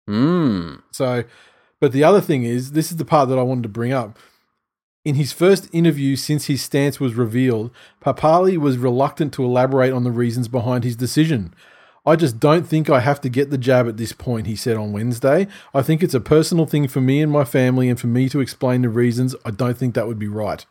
[0.09, 0.81] Mm.
[0.91, 1.23] So,
[1.79, 4.17] but the other thing is, this is the part that I wanted to bring up.
[5.05, 10.03] In his first interview since his stance was revealed, Papalii was reluctant to elaborate on
[10.03, 11.53] the reasons behind his decision.
[12.05, 14.77] I just don't think I have to get the jab at this point, he said
[14.77, 15.47] on Wednesday.
[15.73, 18.39] I think it's a personal thing for me and my family, and for me to
[18.39, 20.65] explain the reasons, I don't think that would be right.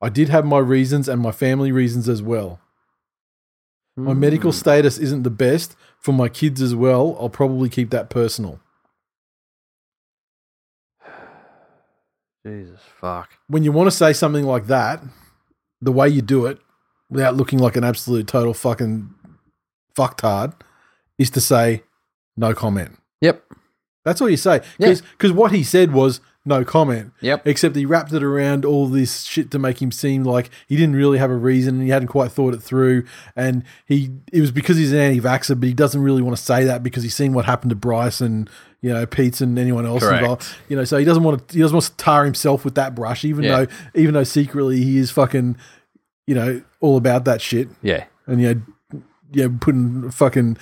[0.00, 2.60] I did have my reasons and my family reasons as well.
[3.96, 4.56] My medical hmm.
[4.56, 7.16] status isn't the best for my kids as well.
[7.20, 8.60] I'll probably keep that personal.
[12.44, 13.30] Jesus fuck.
[13.48, 15.02] when you want to say something like that,
[15.80, 16.58] the way you do it
[17.10, 19.14] without looking like an absolute total fucking
[19.96, 20.54] fucktard
[21.18, 21.82] is to say
[22.36, 22.96] no comment.
[23.20, 23.44] Yep.
[24.04, 24.62] That's all you say.
[24.78, 24.94] Yeah.
[25.12, 27.12] Because what he said was no comment.
[27.20, 27.46] Yep.
[27.46, 30.96] Except he wrapped it around all this shit to make him seem like he didn't
[30.96, 33.04] really have a reason and he hadn't quite thought it through.
[33.36, 36.64] And he it was because he's an anti-vaxxer, but he doesn't really want to say
[36.64, 38.48] that because he's seen what happened to Bryce and
[38.82, 40.22] you know Pete's and anyone else Correct.
[40.22, 40.46] involved.
[40.68, 42.94] You know, so he doesn't want to he doesn't want to tar himself with that
[42.94, 43.64] brush, even Yeah.
[43.64, 45.56] though even though secretly he is fucking
[46.26, 48.04] you know all about that shit Yeah.
[48.26, 50.56] and you know, yeah, putting a fucking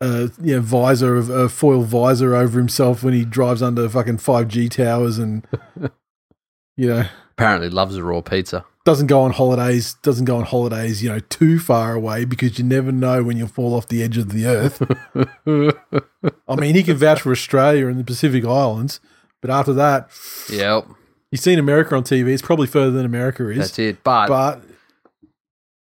[0.00, 4.48] uh, yeah, visor of a foil visor over himself when he drives under fucking five
[4.48, 5.46] G towers, and
[6.76, 8.64] you know, Apparently loves a raw pizza.
[8.84, 12.64] Doesn't go on holidays, doesn't go on holidays, you know, too far away because you
[12.64, 14.82] never know when you'll fall off the edge of the earth.
[16.48, 19.00] I mean, he can vouch for Australia and the Pacific Islands,
[19.40, 20.08] but after that,
[20.50, 20.88] Yep,
[21.30, 22.32] he's seen America on TV.
[22.32, 23.58] It's probably further than America is.
[23.58, 24.02] that's it.
[24.02, 24.62] But, But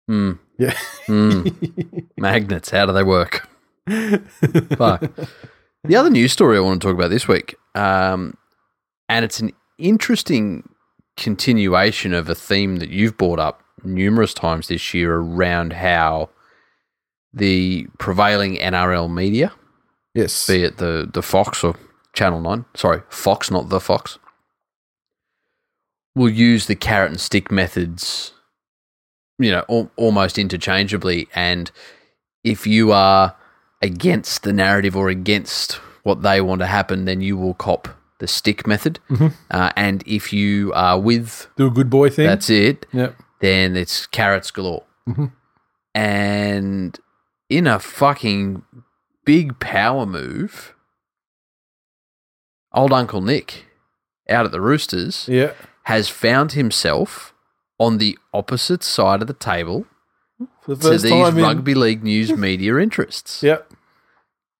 [0.09, 3.47] mm, yeah, mm, magnets, how do they work?
[4.77, 5.11] Fuck.
[5.83, 8.37] The other news story I want to talk about this week, um,
[9.09, 10.67] and it's an interesting
[11.17, 16.29] continuation of a theme that you've brought up numerous times this year around how
[17.33, 19.51] the prevailing NRL media,
[20.13, 21.75] yes, be it the, the Fox or
[22.13, 24.17] Channel 9, sorry, Fox, not the Fox,
[26.15, 28.33] will use the carrot and stick methods,
[29.37, 31.27] you know, al- almost interchangeably.
[31.35, 31.71] And
[32.43, 33.35] if you are
[33.81, 38.27] against the narrative or against what they want to happen, then you will cop the
[38.27, 38.99] stick method.
[39.09, 39.33] Mhm.
[39.51, 42.25] Uh, and if you are with do a good boy thing.
[42.27, 43.15] that's it, Yep.
[43.41, 44.83] then it's carrots galore.
[45.07, 45.31] Mhm.
[45.93, 46.99] And
[47.49, 48.63] in a fucking
[49.25, 50.73] big power move,
[52.73, 53.65] old Uncle Nick
[54.29, 55.53] out at the Roosters Yeah.
[55.83, 57.33] has found himself
[57.79, 59.85] on the opposite side of the table
[60.65, 63.41] to these time in- rugby league news media interests.
[63.43, 63.71] Yep.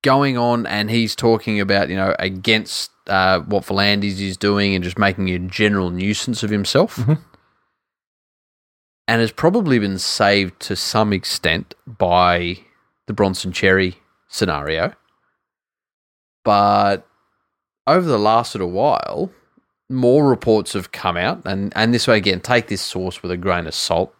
[0.04, 4.84] Going on, and he's talking about, you know, against uh, what V'landys is doing and
[4.84, 6.98] just making a general nuisance of himself.
[6.98, 7.20] Mhm.
[9.08, 12.60] And has probably been saved to some extent by
[13.08, 13.96] the Bronson Xerri
[14.28, 14.94] scenario.
[16.44, 17.08] But
[17.88, 19.32] over the last little while,
[19.90, 23.38] more reports have come out, and, and this way again, take this source with a
[23.38, 24.14] grain of salt.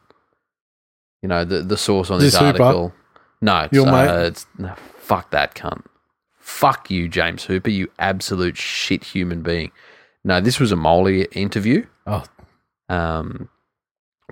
[1.22, 2.94] You know, the, the source on Is this this article.
[3.42, 4.26] No, it's, Your uh, mate?
[4.28, 4.74] it's no,
[5.08, 5.86] fuck that cunt.
[6.40, 9.72] Fuck you, James Hooper, you absolute shit human being.
[10.24, 11.86] No, this was a Molly interview.
[12.06, 12.24] Oh,
[12.90, 13.50] Um,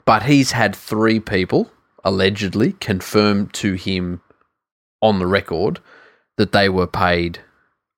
[0.05, 1.71] but he's had three people
[2.03, 4.21] allegedly confirmed to him
[5.01, 5.79] on the record
[6.37, 7.39] that they were paid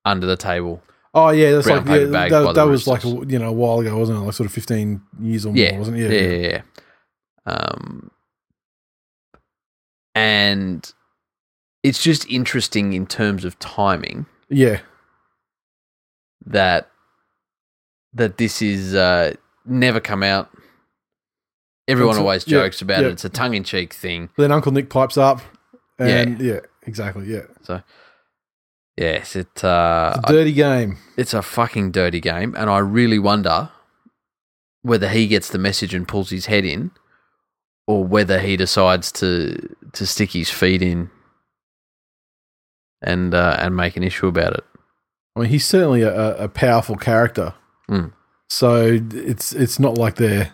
[0.05, 0.81] under the table.
[1.13, 1.51] oh yeah.
[1.51, 4.19] That's like yeah, by that, that was like a, you know a while ago, wasn't
[4.19, 4.21] it?
[4.21, 6.11] Like sort of fifteen years or Yeah, more, wasn't it?
[6.11, 6.61] yeah, yeah, yeah.
[7.53, 8.11] Um,
[10.15, 10.91] and
[11.83, 14.79] it's just interesting in terms of timing yeah.
[16.45, 16.89] that
[18.13, 19.33] that this is uh,
[19.65, 20.49] never come out.
[21.87, 23.07] Everyone It's a- always yeah, jokes about yeah.
[23.07, 23.11] it.
[23.13, 24.29] It's a tongue in cheek thing.
[24.37, 25.41] Then Uncle Nick pipes up,
[25.99, 27.27] and yeah, exactly.
[27.27, 27.81] Yeah, So
[28.97, 29.63] Yes, it.
[29.63, 30.97] Uh, it's a dirty game.
[31.17, 33.69] it's a fucking dirty game, and I really wonder
[34.81, 36.91] whether he gets the message and pulls his head in,
[37.85, 41.09] or whether he decides to to stick his feet in
[43.01, 44.63] and uh, and make an issue about it.
[45.35, 47.53] I mean, he's certainly a, a powerful character.
[47.89, 48.13] Mm.
[48.49, 50.53] So it's it's not like they're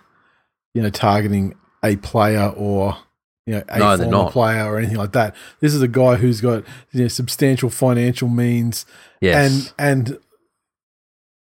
[0.74, 2.98] you know targeting a player or
[3.46, 5.36] you know a No, former player or anything like that.
[5.60, 8.86] This is a guy who's got you know substantial financial means
[9.22, 10.20] Yes, and and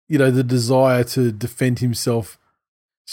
[0.08, 2.38] you know the desire to defend himself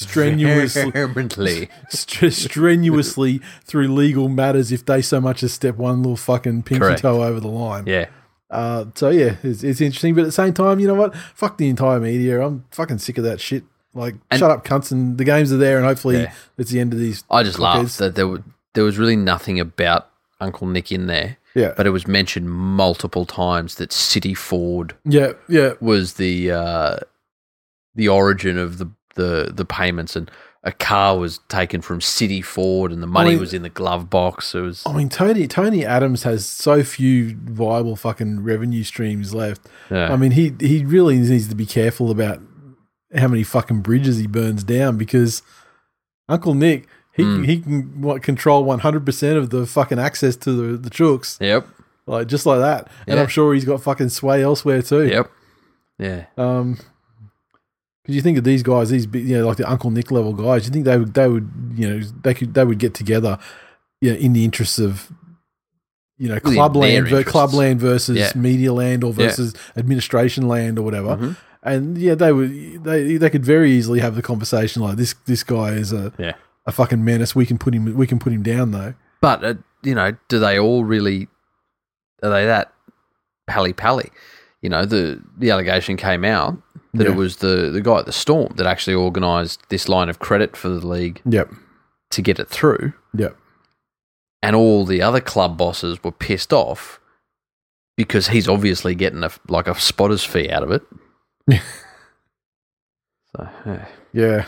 [0.03, 1.69] strenuously vehemently.
[1.89, 6.79] st- strenuously through legal matters if they so much as step one little fucking pinky
[6.79, 7.01] Correct.
[7.01, 7.85] toe over the line.
[7.87, 8.07] Yeah,
[8.49, 11.15] Uh, so yeah, it's, it's interesting, but at the same time, you know what?
[11.15, 12.41] Fuck the entire media.
[12.45, 13.63] I'm fucking sick of that shit.
[13.93, 16.33] Like, And- shut up, cunts, and the games are there, and hopefully Yeah.
[16.57, 17.23] it's the end of these.
[17.29, 17.61] I just cockheads.
[17.61, 20.07] laughed that there were, there was really nothing about
[20.39, 25.33] Uncle Nick in there, Yeah, but it was mentioned multiple times that City Ford yeah,
[25.49, 25.73] yeah.
[25.81, 26.97] was the uh,
[27.95, 30.29] the origin of the, the the payments, and
[30.63, 34.09] a car was taken from City Ford, and the money mean- was in the glove
[34.09, 34.53] box.
[34.55, 39.61] It was I mean, Tony Tony Adams has so few viable fucking revenue streams left.
[39.89, 40.11] yeah.
[40.11, 42.41] I mean, he he really needs to be careful about
[43.15, 45.41] how many fucking bridges he burns down because
[46.27, 46.87] Uncle Nick.
[47.11, 47.45] He, Mm.
[47.45, 51.67] he can what, control 100% of the fucking access to the, the chooks, yep,
[52.05, 52.87] like just like that.
[53.07, 55.05] And I'm sure he's got fucking sway elsewhere too.
[55.05, 55.29] yep,
[55.97, 56.25] yeah.
[56.37, 56.77] Um,
[58.09, 60.65] because you think of these guys, these you know, like the Uncle Nick level guys,
[60.65, 63.37] you think they would, they would, you know, they could, they would get together,
[64.01, 65.11] you know, in the interests of,
[66.17, 67.31] you know, Well, club land, ver- interests.
[67.31, 68.31] club land versus Yeah.
[68.35, 69.27] media land or Yeah.
[69.27, 71.17] versus administration land or whatever.
[71.17, 71.37] Mhm.
[71.61, 75.13] And yeah, they would, they, they could very easily have the conversation like this.
[75.27, 76.33] This guy is a, Yeah.
[76.65, 77.35] a fucking menace.
[77.35, 78.95] We can put him, we can put him down though.
[79.21, 81.27] But uh, you know, do they all really?
[82.23, 82.73] Are they that
[83.47, 84.09] pally pally?
[84.61, 86.57] You know, the the allegation came out
[86.93, 87.11] that Yeah.
[87.11, 90.55] it was the the guy at the Storm that actually organised this line of credit
[90.57, 91.51] for the league Yep.
[92.11, 93.35] to get it through, Yep.
[94.41, 96.99] and all the other club bosses were pissed off
[97.97, 100.81] because he's obviously getting a like a spotter's fee out of it.
[103.35, 103.85] So, yeah.
[104.11, 104.45] Yeah.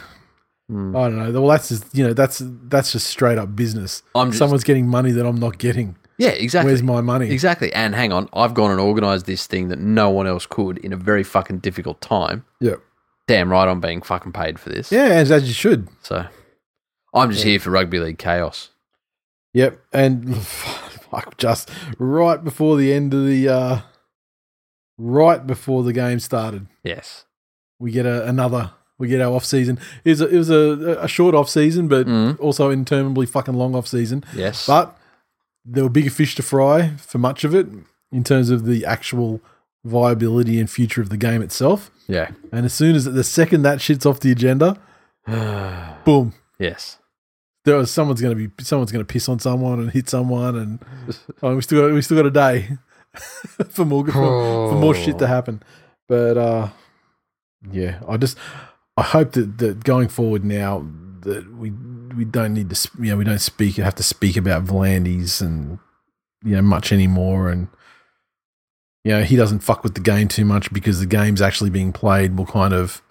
[0.71, 0.95] Hmm.
[0.95, 1.41] I don't know.
[1.41, 4.03] Well, that's just you know that's that's just straight up business.
[4.15, 5.97] I'm just, Someone's getting money that I'm not getting.
[6.17, 6.71] yeah, exactly.
[6.71, 7.29] Where's my money?
[7.29, 7.73] Exactly.
[7.73, 10.93] And hang on, I've gone and organised this thing that no one else could in
[10.93, 12.45] a very fucking difficult time.
[12.62, 12.79] Yep.
[13.27, 14.91] Damn right, I'm being fucking paid for this.
[14.93, 15.89] Yeah, as, as you should.
[16.03, 16.25] So
[17.13, 17.51] I'm just Yeah.
[17.51, 18.69] here for rugby league chaos.
[19.53, 19.77] Yep.
[19.91, 23.79] And fuck, just right before the end of the, uh,
[24.97, 27.25] right before the game started, Yes.
[27.79, 28.71] we get a, another.
[29.02, 29.78] We get our off season.
[30.06, 32.40] It was a, it was a, a short off season, but Mm.
[32.40, 34.24] also interminably fucking long off season.
[34.34, 34.66] Yes.
[34.66, 34.98] But
[35.66, 37.68] there were bigger fish to fry for much of it
[38.12, 39.42] in terms of the actual
[39.84, 41.92] viability and future of the game itself.
[42.08, 42.32] yeah.
[42.52, 44.78] And as soon as the second that shit's off the agenda,
[46.06, 46.98] boom, yes.
[47.66, 50.80] there was someone's gonna be someone's gonna piss on someone and hit someone, and
[51.44, 52.78] oh, we still got we still got a day
[53.70, 54.12] for more for,
[54.70, 55.62] for more shit to happen.
[56.08, 56.70] But uh,
[57.72, 58.38] yeah, I just
[58.97, 60.88] I hope that, that going forward now
[61.21, 61.71] that we
[62.15, 65.80] we don't need to you know we don't speak have to speak about V'landys and
[66.43, 67.67] you know much anymore and.
[69.04, 71.91] You know, he doesn't fuck with the game too much because the game's actually being
[71.91, 73.01] played will kind of,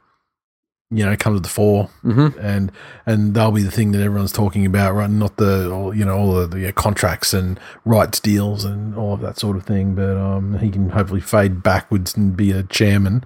[0.93, 2.39] you know, come to the fore Mm-hmm.
[2.39, 2.71] and
[3.07, 5.11] and that'll be the thing that everyone's talking about, right?
[5.11, 9.21] Not the all, you know all the, the contracts and rights deals and all of
[9.23, 9.97] that sort of thing.
[9.97, 13.25] But um, he can hopefully fade backwards and be a chairman,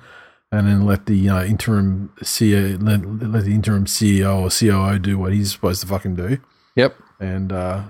[0.52, 5.18] and then let the uh, interim CEO let, let the interim CEO or COO do
[5.18, 6.38] what he's supposed to fucking do,
[6.76, 6.94] Yep.
[7.20, 7.85] and uh,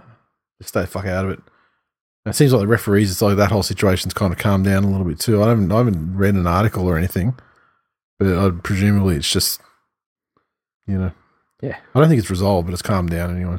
[0.60, 1.40] just stay the fuck out of it.
[2.24, 4.82] And it seems like the referees, it's like that whole situation's kind of calmed down
[4.84, 5.42] a little bit too.
[5.42, 7.38] I haven't I haven't read an article or anything,
[8.18, 9.60] but uh, presumably it's just
[10.86, 11.12] you know
[11.60, 11.76] Yeah.
[11.94, 13.58] I don't think it's resolved, but it's calmed down anyway.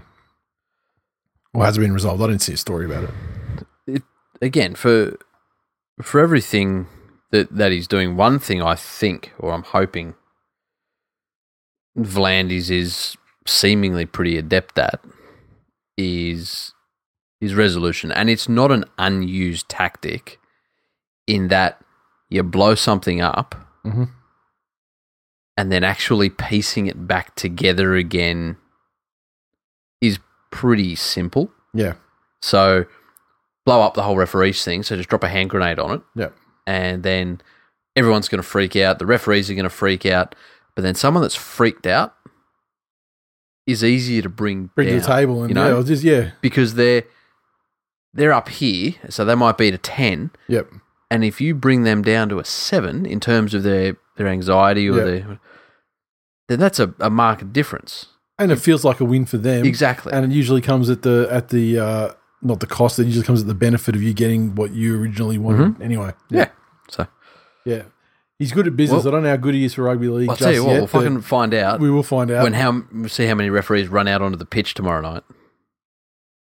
[1.54, 2.22] Or has it been resolved?
[2.24, 3.10] I didn't see a story about it.
[3.88, 4.04] it.
[4.42, 5.16] Again, for
[6.02, 6.88] for everything
[7.32, 10.16] that that he's doing, one thing I think, or I'm hoping,
[11.98, 13.16] V'landys is
[13.48, 15.00] seemingly pretty adept at,
[15.98, 16.74] is
[17.40, 20.40] his resolution, and it's not an unused tactic.
[21.28, 21.82] In that
[22.30, 24.10] you blow something up, Mhm.
[25.58, 28.58] and then actually piecing it back together again
[30.02, 30.20] is
[30.52, 31.52] pretty simple.
[31.74, 31.94] Yeah.
[32.42, 32.86] So
[33.66, 34.84] blow up the whole referees thing.
[34.84, 36.02] So just drop a hand grenade on it.
[36.14, 36.30] Yeah.
[36.68, 37.42] And then
[37.96, 39.00] everyone's going to freak out.
[39.00, 40.36] The referees are going to freak out.
[40.76, 42.16] But then someone that's freaked out
[43.68, 45.78] is easier to bring, Bring to the table and you know?
[45.80, 46.32] yeah, just yeah.
[46.42, 47.04] because they're
[48.14, 50.32] they're up here, so they might be at a ten.
[50.48, 50.70] Yep.
[51.12, 54.90] And if you bring them down to a seven in terms of their their anxiety
[54.90, 55.04] or Yeah.
[55.04, 55.40] their,
[56.48, 58.08] then that's a, a marked difference.
[58.38, 59.66] And it feels like a win for them.
[59.66, 60.12] Exactly.
[60.14, 63.42] And it usually comes at the at the uh not the cost, it usually comes
[63.42, 66.10] at the benefit of you getting what you originally wanted anyway.
[66.10, 66.36] Mm-hmm.
[66.36, 66.50] yeah.
[66.90, 67.08] So
[67.66, 67.84] Yeah.
[68.38, 69.04] He's good at business.
[69.06, 70.30] Well- I don't know how good he is for rugby league.
[70.30, 72.44] I'll tell you what, yet, we'll fucking find out we will find out.
[72.44, 75.24] when how we'll see how many referees run out onto the pitch tomorrow night.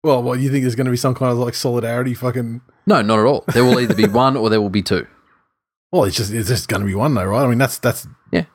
[0.03, 2.15] well, what you think there's going to be some kind of like solidarity?
[2.15, 2.61] Fucking.
[2.87, 3.45] No, not at all.
[3.53, 5.07] There will either be one or there will be two.
[5.93, 7.45] Well, it's just it's just going to be one though, right?
[7.45, 8.47] I mean, that's that's Yeah.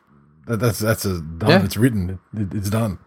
[0.48, 1.50] that, that's that's a done.
[1.50, 1.64] Yeah.
[1.64, 2.20] It's written.
[2.36, 2.98] It, it's done.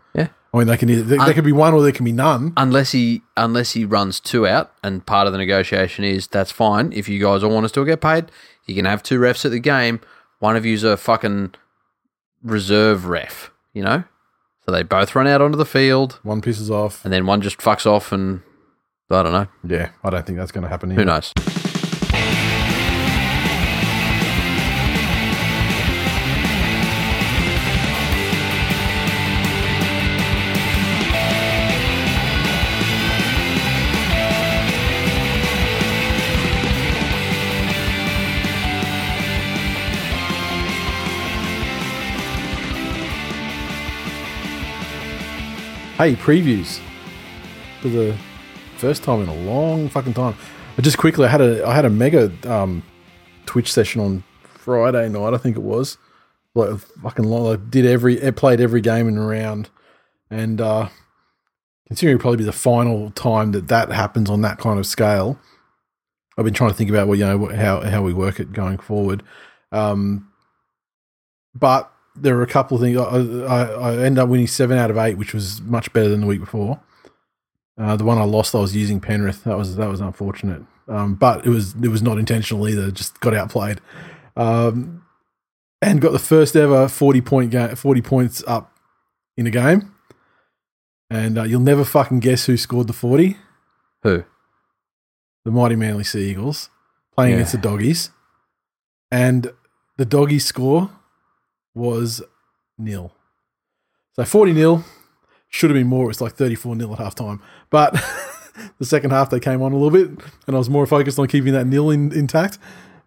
[0.54, 2.52] I mean, they can either, there, could be one or there can be none.
[2.58, 6.92] Unless he unless he runs two out, and part of the negotiation is that's fine.
[6.92, 8.26] If you guys all want to still get paid,
[8.66, 10.00] you can have two refs at the game.
[10.40, 11.54] One of you's a fucking
[12.42, 14.04] reserve ref, you know.
[14.66, 17.02] So they both run out onto the field, One pisses off.
[17.04, 18.42] and then one just fucks off, and
[19.10, 19.46] I don't know.
[19.64, 20.90] Yeah, I don't think that's going to happen.
[20.90, 21.04] Who Either.
[21.06, 21.32] knows?
[46.02, 46.80] Hey, previews
[47.80, 48.18] for the
[48.76, 50.34] first time in a long fucking time.
[50.74, 52.82] But just quickly, I had a I had a mega um,
[53.46, 55.32] Twitch session on Friday night.
[55.32, 55.98] I think it was
[56.56, 57.52] like fucking long.
[57.52, 59.70] I did every I played every game in a round,
[60.28, 60.88] and uh,
[61.86, 65.38] considering it'll probably be the final time that that happens on that kind of scale.
[66.36, 68.78] I've been trying to think about what you know how how we work it going
[68.78, 69.22] forward.
[69.70, 70.32] Um,
[71.54, 72.96] but there were a couple of things.
[72.98, 76.20] I, I, I ended up winning seven out of eight, which was much better than
[76.20, 76.80] the week before.
[77.78, 79.44] Uh, the one I lost, I was using Penrith.
[79.44, 82.90] That was that was unfortunate, um, but it was it was not intentional either.
[82.90, 83.80] Just got outplayed,
[84.36, 85.04] um,
[85.80, 88.76] and got the first ever forty point game, forty points up
[89.36, 89.94] in a game.
[91.10, 93.36] And uh, you'll never fucking guess who scored the forty.
[94.02, 94.24] Who?
[95.44, 96.68] The mighty Manly Sea Eagles
[97.14, 97.36] playing Yeah.
[97.38, 98.10] against the Doggies,
[99.10, 99.50] and
[99.96, 100.90] the Doggies score
[101.74, 102.22] was
[102.78, 103.12] nil.
[104.14, 104.84] So 40 nil
[105.48, 106.10] should have been more.
[106.10, 107.40] It's like 34 nil at half time.
[107.70, 107.92] But
[108.78, 111.26] the second half they came on a little bit, and I was more focused on
[111.28, 112.58] keeping that nil in, intact.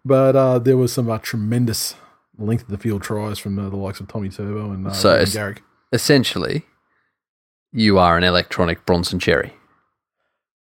[0.04, 1.94] But uh, there was some uh, tremendous
[2.38, 5.14] length of the field tries from uh, the likes of Tommy Turbo and uh, So
[5.14, 5.62] it's- Garrick.
[5.92, 6.62] Essentially,
[7.72, 9.52] you are an electronic Bronson Xerri.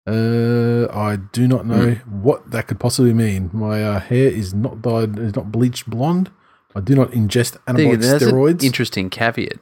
[0.06, 2.22] Uh, I do not know Hmm.
[2.24, 3.50] what that could possibly mean.
[3.54, 6.30] My uh, hair is not dyed, is not bleached blonde.
[6.76, 8.64] I do not ingest anabolic that's steroids.
[8.64, 9.60] Interesting caveat.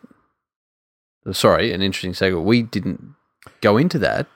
[1.31, 2.43] Sorry, an interesting segue.
[2.43, 3.15] We didn't
[3.61, 4.27] go into that.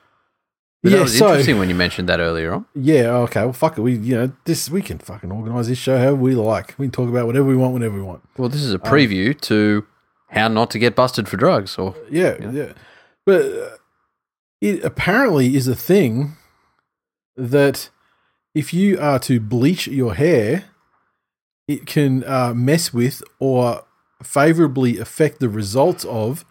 [0.83, 2.65] But Yeah, that was so- interesting when you mentioned that earlier on.
[2.75, 3.43] Yeah, okay.
[3.43, 3.81] Well, fuck it.
[3.81, 6.75] We, you know, this we can fucking organize this show however we like.
[6.77, 8.21] We can talk about whatever we want whenever we want.
[8.37, 9.85] Well, this is Um, a preview to
[10.29, 11.77] how not to get busted for drugs.
[11.79, 12.51] Or Yeah, Yeah.
[12.51, 12.73] yeah.
[13.25, 13.69] But uh,
[14.61, 16.37] it apparently is a thing
[17.35, 17.89] that
[18.53, 20.65] if you are to bleach your hair,
[21.67, 23.83] it can uh, mess with or
[24.23, 26.45] favorably affect the results of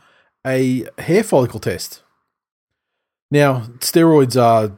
[0.47, 2.03] a hair follicle test.
[3.31, 4.77] Now, steroids are,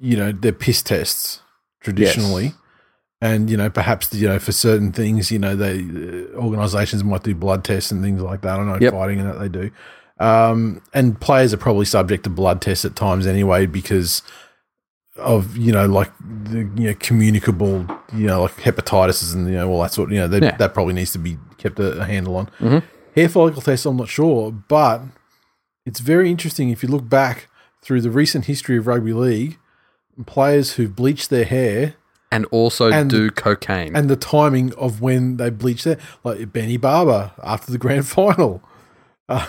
[0.00, 1.40] you know, they're piss tests
[1.80, 2.54] traditionally.
[3.20, 7.22] And you know, perhaps you know, for certain things, you know, they uh, organisations might
[7.22, 8.58] do blood tests and things like that.
[8.58, 8.92] I know Yep.
[8.92, 9.70] fighting and that they do.
[10.18, 14.22] Um, and players are probably subject to blood tests at times anyway because
[15.16, 16.10] of you know like
[16.44, 20.10] the you know communicable you know like hepatitis and you know all that sort.
[20.10, 20.56] You know they, Yeah.
[20.56, 22.50] that probably needs to be kept a, a handle on.
[22.60, 22.82] Mhm.
[23.14, 25.02] Hair follicle tests, I'm not sure, but
[25.84, 27.48] it's very interesting if you look back
[27.82, 29.58] through the recent history of rugby league.
[30.26, 31.94] Players who've bleached their hair
[32.30, 33.94] and also And- do cocaine.
[33.96, 38.62] and the timing of when they bleach their like Benny Barber after the grand final,
[39.28, 39.46] uh,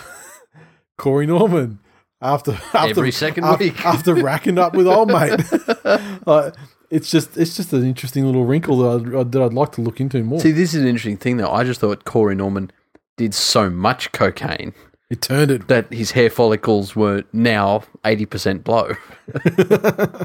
[0.98, 1.78] Corey Norman
[2.24, 3.84] after after Every second af- week.
[3.84, 5.40] after racking up with old mate.
[6.26, 6.54] like,
[6.90, 10.00] it's just it's just an interesting little wrinkle that I'd, that I'd like to look
[10.00, 10.40] into more.
[10.40, 11.50] See, this is an interesting thing, though.
[11.50, 12.70] I just thought Corey Norman
[13.16, 14.74] did so much cocaine
[15.10, 15.68] it turned it.
[15.68, 18.94] that his hair follicles were now 80% blow.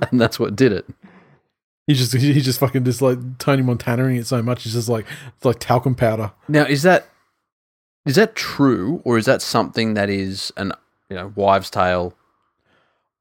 [0.09, 0.85] and that's what did it.
[1.85, 4.65] He just he just fucking just like Tony Montanaing it so much.
[4.65, 6.31] It's just like it's like talcum powder.
[6.47, 7.07] Now, is that
[8.05, 10.71] is that true, or is that something that is an
[11.09, 12.13] you know wives' tale?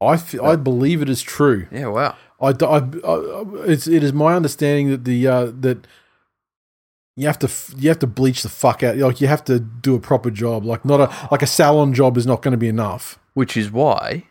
[0.01, 1.67] i believe it is true.
[1.73, 2.17] Yeah, wow.
[2.41, 5.87] I, I- I- it's it is my understanding that the uh, that
[7.17, 8.97] you have to f- you have to bleach the fuck out.
[8.97, 10.65] Like you have to do a proper job.
[10.65, 13.19] Like not a like a salon job is not going to be enough.
[13.35, 14.25] Which is why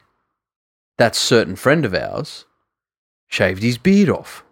[0.97, 2.45] that certain friend of ours
[3.27, 4.43] shaved his beard off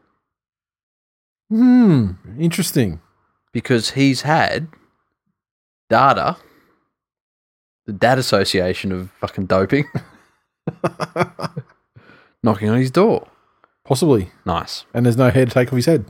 [1.50, 2.12] Hmm.
[2.40, 3.00] Interesting.
[3.54, 4.68] because he's had
[5.90, 6.36] data,
[7.86, 9.86] the Data Association of fucking doping,
[12.44, 13.28] knocking on his door.
[13.84, 14.32] Possibly.
[14.46, 16.06] Nice, And there's no hair to take off his head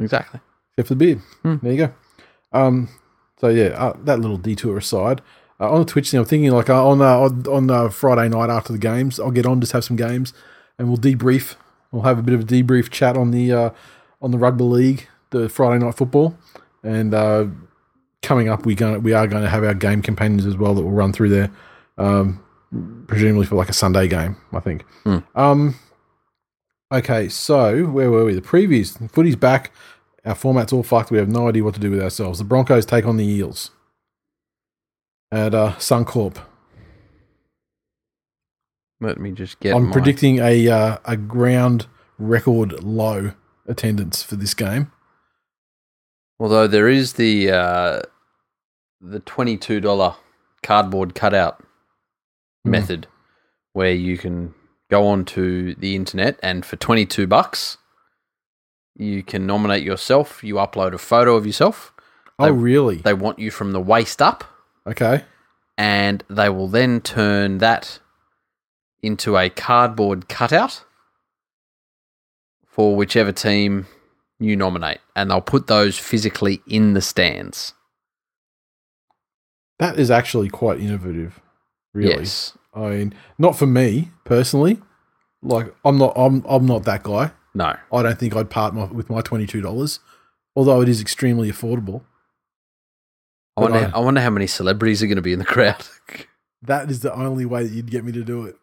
[0.00, 0.40] exactly.
[0.72, 1.20] except for the beard.
[1.42, 1.56] Hmm.
[1.62, 1.92] There you go.
[2.52, 2.88] Um.
[3.40, 5.20] So yeah, uh, that little detour aside.
[5.60, 8.28] Uh, on the Twitch thing, I'm thinking like uh, on uh, on, on uh, Friday
[8.28, 10.32] night after the games, I'll get on just have some games,
[10.78, 11.56] and we'll debrief.
[11.92, 13.70] We'll have a bit of a debrief chat on the uh,
[14.22, 16.38] on the rugby league, the Friday night football,
[16.82, 17.46] and uh,
[18.22, 20.82] coming up we going we are going to have our game companions as well that
[20.82, 21.50] will run through there,
[21.96, 22.42] um,
[23.06, 24.82] presumably for like a Sunday game, I think.
[25.04, 25.18] Hmm.
[25.34, 25.74] Um.
[26.90, 28.34] Okay, so where were we?
[28.34, 29.10] The previews.
[29.10, 29.72] Footy's back.
[30.24, 31.10] Our format's all fucked.
[31.10, 32.38] We have no idea what to do with ourselves.
[32.38, 33.70] The Broncos take on the Eels
[35.30, 36.38] at uh, Suncorp.
[39.00, 39.76] Let me just get.
[39.76, 41.86] I'm predicting a uh, a ground
[42.18, 43.32] record low
[43.66, 44.90] attendance for this game.
[46.40, 48.00] Although there is the uh,
[49.00, 50.14] the twenty two dollar
[50.62, 51.62] cardboard cutout
[52.64, 52.70] Hmm.
[52.72, 53.06] method
[53.72, 54.54] where you can
[54.90, 57.78] go onto the internet and for twenty two bucks
[58.96, 60.42] you can nominate yourself.
[60.42, 61.92] You upload a photo of yourself.
[62.38, 62.96] Oh, They- really?
[62.96, 64.42] They want you from the waist up,
[64.86, 65.24] Okay.
[65.76, 68.00] and they will then turn that
[69.02, 70.82] into a cardboard cutout
[72.66, 73.86] for whichever team
[74.40, 77.74] you nominate, and they'll put those physically in the stands.
[79.78, 81.40] That is actually quite innovative.
[81.94, 82.10] Really.
[82.20, 82.56] Yes.
[82.74, 84.80] I mean, not for me personally.
[85.42, 86.12] Like, I'm not.
[86.16, 86.44] I'm.
[86.48, 87.30] I'm not that guy.
[87.54, 87.76] No.
[87.92, 90.00] I don't think I'd part my, with my twenty two dollars,
[90.56, 92.02] although it is extremely affordable.
[93.56, 95.84] I wonder, I- I wonder how many celebrities are going to be in the crowd.
[96.62, 98.56] That is the only way that you'd get me to do it.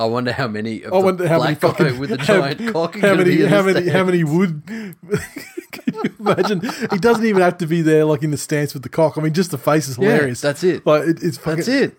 [0.00, 2.72] I wonder how many of I the wonder how many fucking with a how- giant
[2.72, 3.42] cock are How many?
[3.44, 3.88] How many?
[3.88, 4.62] How many would?
[5.72, 6.60] Can you imagine?
[6.90, 9.16] He doesn't even have to be there, like in the stance with the cock.
[9.18, 10.40] I mean, just the face is Yeah, hilarious.
[10.40, 10.84] that's it.
[10.86, 11.56] like it, it's fucking.
[11.56, 11.96] That's it.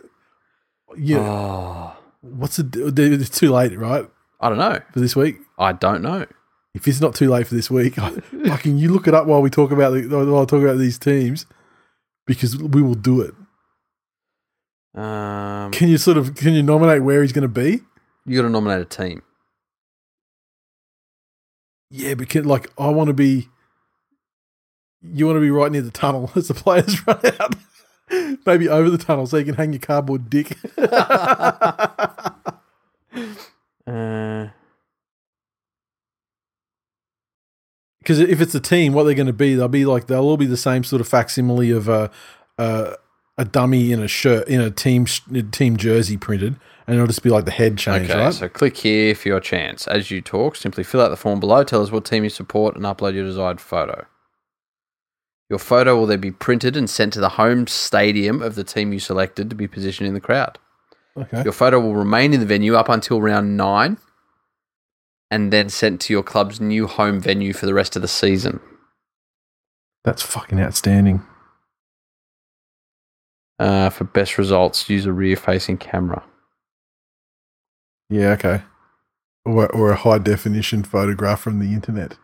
[0.98, 1.20] Yeah.
[1.20, 2.94] Oh, What's the?
[2.98, 4.06] It's too late, right,
[4.40, 4.80] I don't know.
[4.92, 5.38] for this week.
[5.58, 6.26] I don't know.
[6.74, 8.10] If it's not too late for this week, I,
[8.48, 10.98] fucking you look it up while we talk about the while I talk about these
[10.98, 11.46] teams,
[12.26, 13.34] because we will do it.
[14.94, 17.82] Um, Can you sort of can you nominate where he's going to be?
[18.26, 19.22] You got to nominate a team.
[21.90, 23.50] Yeah, because like I want to be.
[25.04, 27.56] You want to be right near the tunnel as the players run out.
[28.46, 30.58] Maybe over the tunnel so you can hang your cardboard dick.
[33.88, 34.48] Uh,
[38.00, 40.38] Because if it's a team, what they're going to be, they'll be like they'll all
[40.38, 42.10] be the same sort of facsimile of a
[42.58, 42.96] a,
[43.38, 45.06] a dummy in a shirt in a team
[45.52, 46.56] team jersey printed,
[46.92, 48.34] and it'll just be like the head change, okay, right?
[48.34, 49.88] so click here for your chance.
[49.88, 52.76] As you talk, simply fill out the form below, tell us what team you support,
[52.76, 54.06] and upload your desired photo.
[55.50, 58.92] Your photo will then be printed and sent to the home stadium of the team
[58.92, 60.60] you selected to be positioned in the crowd.
[61.16, 61.44] okay.
[61.44, 63.96] Your photo will remain in the venue up until round nine
[65.30, 68.60] and then sent to your club's new home venue for the rest of the season.
[70.04, 71.26] That's fucking outstanding.
[73.58, 76.26] Uh, for best results, use a rear facing camera.
[78.12, 78.62] Yeah, okay.
[79.46, 82.18] Or, or a high definition photograph from the internet.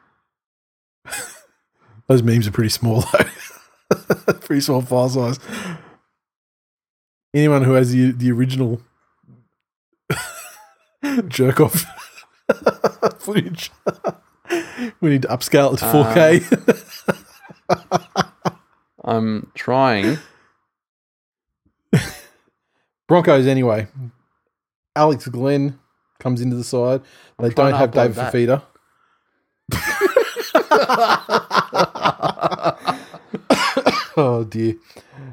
[2.08, 3.02] Those memes are pretty small
[3.90, 4.34] though.
[4.34, 5.40] pretty small file size.
[7.34, 8.82] Anyone who has the the original
[11.28, 11.86] jerk off
[13.20, 13.72] footage,
[15.02, 16.98] we need to upscale it to 4K.
[19.04, 20.18] Um, I'm trying.
[23.08, 23.88] Broncos anyway.
[24.98, 25.78] Alex Glenn
[26.20, 27.02] comes into the side.
[27.40, 28.16] They don't have Dave.
[28.16, 28.64] Fifita.
[34.18, 34.76] oh dear.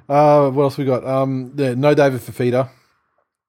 [0.08, 1.04] Uh, what else we got?
[1.06, 2.68] Um, yeah, no David Fifita.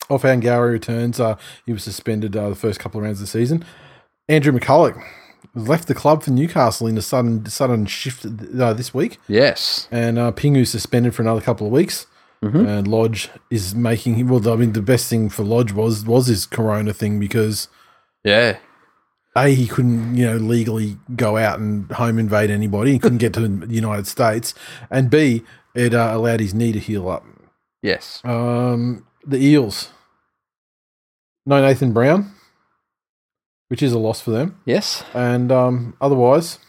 [0.09, 1.19] Offhand Gowrie returns.
[1.19, 1.35] Uh,
[1.65, 3.65] he was suspended uh, the first couple of rounds of the season.
[4.29, 5.01] Andrew McCullough
[5.53, 9.87] left the club for Newcastle in a sudden sudden shift uh, this week, Yes.
[9.91, 12.07] and uh, Pingu's suspended for another couple of weeks.
[12.43, 12.67] Mhm.
[12.67, 14.27] And Lodge is making him.
[14.27, 17.67] Well, I mean, the best thing for Lodge was was his Corona thing because
[18.23, 18.57] Yeah.
[19.35, 22.91] a he couldn't you know legally go out and home invade anybody.
[22.93, 24.53] He couldn't get to the United States,
[24.91, 27.25] and b it uh, allowed his knee to heal up.
[27.81, 28.21] Yes.
[28.23, 29.89] Um, the Eels,
[31.45, 32.31] no Nathan Brown,
[33.69, 35.03] which is a loss for them, Yes.
[35.13, 36.59] and um, otherwise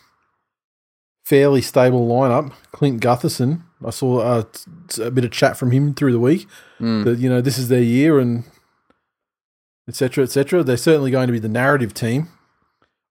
[1.24, 2.52] fairly stable lineup.
[2.72, 4.44] Clint Gutherson, I saw uh,
[5.02, 6.46] a bit of chat from him through the week
[6.80, 7.04] Mm.
[7.04, 8.44] that you know this is their year and
[9.88, 12.28] etc etc they're certainly going to be the narrative team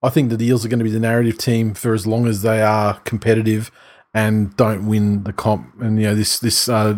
[0.04, 2.28] i think that the eels are going to be the narrative team for as long
[2.28, 3.72] as they are competitive
[4.14, 6.96] and don't win the comp and you know this this uh,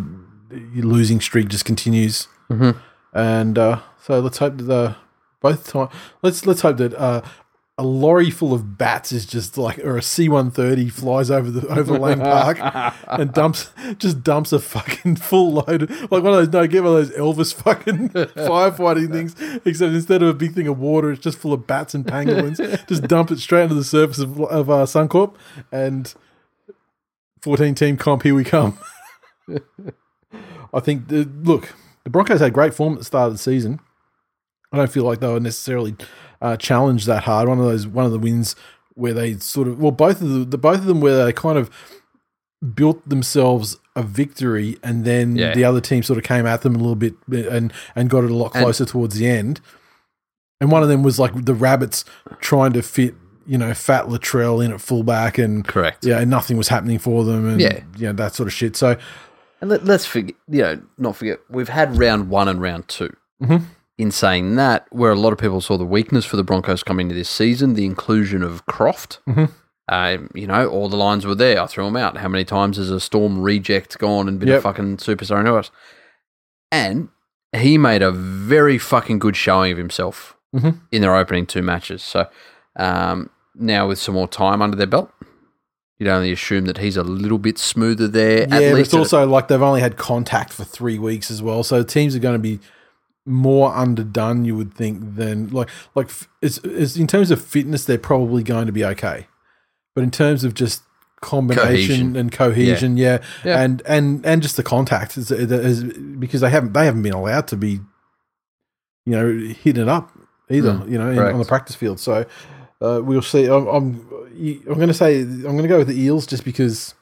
[0.76, 2.76] losing streak just continues Mhm.
[3.13, 4.95] and uh, so let's hope that the
[5.41, 5.89] both time
[6.22, 7.22] let's let's hope that uh,
[7.80, 11.99] a lorry full of bats is just like or a C130 flies over the over
[11.99, 12.57] Lang Park
[13.07, 13.69] and dumps
[13.99, 17.07] just dumps a fucking full load of, like one of those no get one of
[17.07, 21.38] those Elvis fucking firefighting things except instead of a big thing of water it's just
[21.38, 24.86] full of bats and pangolins just dump it straight into the surface of, of uh,
[24.86, 25.36] Suncorp
[25.71, 26.15] and
[27.41, 28.80] 14 team comp here we come.
[30.73, 31.73] I think the, look
[32.03, 33.80] the Broncos had great form at the start of the season.
[34.71, 35.95] I don't feel like they were necessarily
[36.41, 38.55] uh, challenged that hard one of those one of the wins
[38.93, 41.57] where they sort of well both of the, the both of them where they kind
[41.57, 41.69] of
[42.73, 45.53] built themselves a victory and then Yeah.
[45.53, 48.31] the other team sort of came at them a little bit and and got it
[48.31, 49.61] a lot And- closer towards the end.
[50.59, 52.03] And one of them was like the rabbits
[52.39, 53.13] trying to fit,
[53.45, 56.03] you know, fat Latrell in at fullback and Correct.
[56.03, 57.81] yeah, and nothing was happening for them and Yeah.
[57.95, 58.75] you know, that sort of shit.
[58.75, 58.97] So
[59.61, 63.15] And let, let's forget, you know, not forget, we've had round one and round 2
[63.43, 63.63] Mhm.
[63.97, 67.07] In saying that, where a lot of people saw the weakness for the Broncos coming
[67.07, 69.49] into this season, the inclusion of Croft, Mhm.
[69.89, 71.59] uh, you know, all the lines were there.
[71.59, 72.17] I threw them out.
[72.17, 75.71] How many times has a Storm reject gone and been a fucking superstar in us?
[76.71, 77.09] And
[77.55, 80.79] he made a very fucking good showing of himself Mhm.
[80.91, 82.03] in their opening two matches.
[82.03, 82.27] So
[82.75, 85.09] um, now with some more time under their belt,
[85.97, 88.39] you'd only assume that he's a little bit smoother there.
[88.47, 91.63] yeah, at but it's also like they've only had contact for three weeks as well.
[91.63, 92.59] So teams are going to be
[93.28, 97.86] more underdone, you would think, than like like f- it's, it's in terms of fitness,
[97.86, 99.28] they're probably going to be okay,
[99.93, 100.82] but in terms of just
[101.21, 102.15] combination Cohesion.
[102.15, 103.21] and cohesion, yeah.
[103.43, 103.61] Yeah.
[103.61, 107.47] and and and just the contact is, is because they haven't they haven't been allowed
[107.49, 107.80] to be,
[109.05, 110.11] you know, hitting it up
[110.49, 111.99] either, Mm, you know, in, on the practice practice field.
[111.99, 112.25] So
[112.82, 113.45] uh, we'll see.
[113.45, 116.93] I'm I'm, I'm going to say I'm going to go with the Eels just because,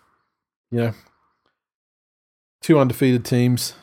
[0.72, 0.94] you know,
[2.62, 3.74] two undefeated teams.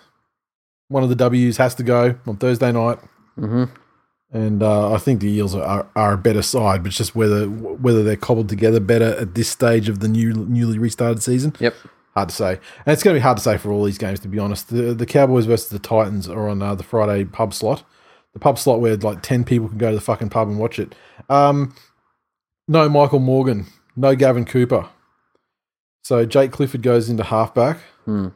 [0.93, 2.99] One of the W's has to go on Thursday night,
[3.39, 3.71] Mhm.
[4.33, 7.47] and uh, I think the Eels are, are a better side, but it's just whether
[7.47, 11.55] whether they're cobbled together better at this stage of the new newly restarted season.
[11.59, 11.75] Yep.
[12.15, 12.51] Hard to say,
[12.85, 14.21] and it's going to be hard to say for all these games.
[14.21, 17.55] To be honest, the the Cowboys versus the Titans are on uh, the Friday pub
[17.55, 17.85] slot,
[18.35, 20.79] the pub slot where like ten people can go to the fucking pub and watch
[20.79, 20.95] it.
[21.31, 21.75] Um,
[22.69, 23.65] no Michael Morgan,
[23.97, 24.89] no Gavin Cooper.
[26.03, 28.29] So Jake Clifford goes into halfback, Hmm.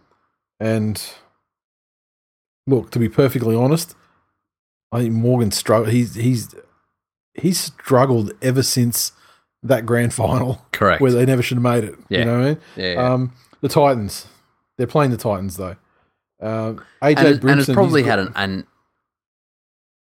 [0.59, 1.03] and
[2.67, 3.95] look, to be perfectly honest,
[4.93, 5.93] I think Morgan struggled.
[5.93, 6.55] He's he's
[7.35, 9.13] he's struggled ever since
[9.63, 11.01] that grand final Correct.
[11.01, 11.95] where they never should have made it.
[12.09, 12.19] Yeah.
[12.21, 12.59] You know what I mean?
[12.77, 12.93] yeah.
[12.93, 13.13] yeah.
[13.13, 14.27] Um, the Titans,
[14.77, 15.77] they're playing the Titans though.
[16.41, 18.67] Um, AJ and, Brimson, and it's probably had an, an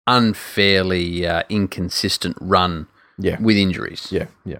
[0.06, 2.86] unfairly uh, inconsistent run
[3.18, 4.08] yeah, with injuries.
[4.10, 4.58] yeah, yeah.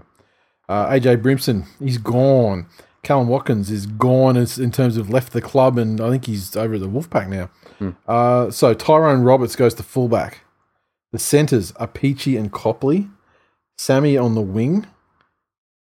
[0.68, 2.66] Uh, AJ Brimson, he's gone.
[3.04, 6.56] Kallum Watkins is gone in, in terms of left the club, and I think he's
[6.56, 7.50] over at the Wolfpack now.
[7.78, 7.90] Hmm.
[8.06, 10.40] Uh, so Tyrone Roberts goes to fullback.
[11.10, 13.08] The centres are Peachey and Copley.
[13.76, 14.86] Sami on the wing.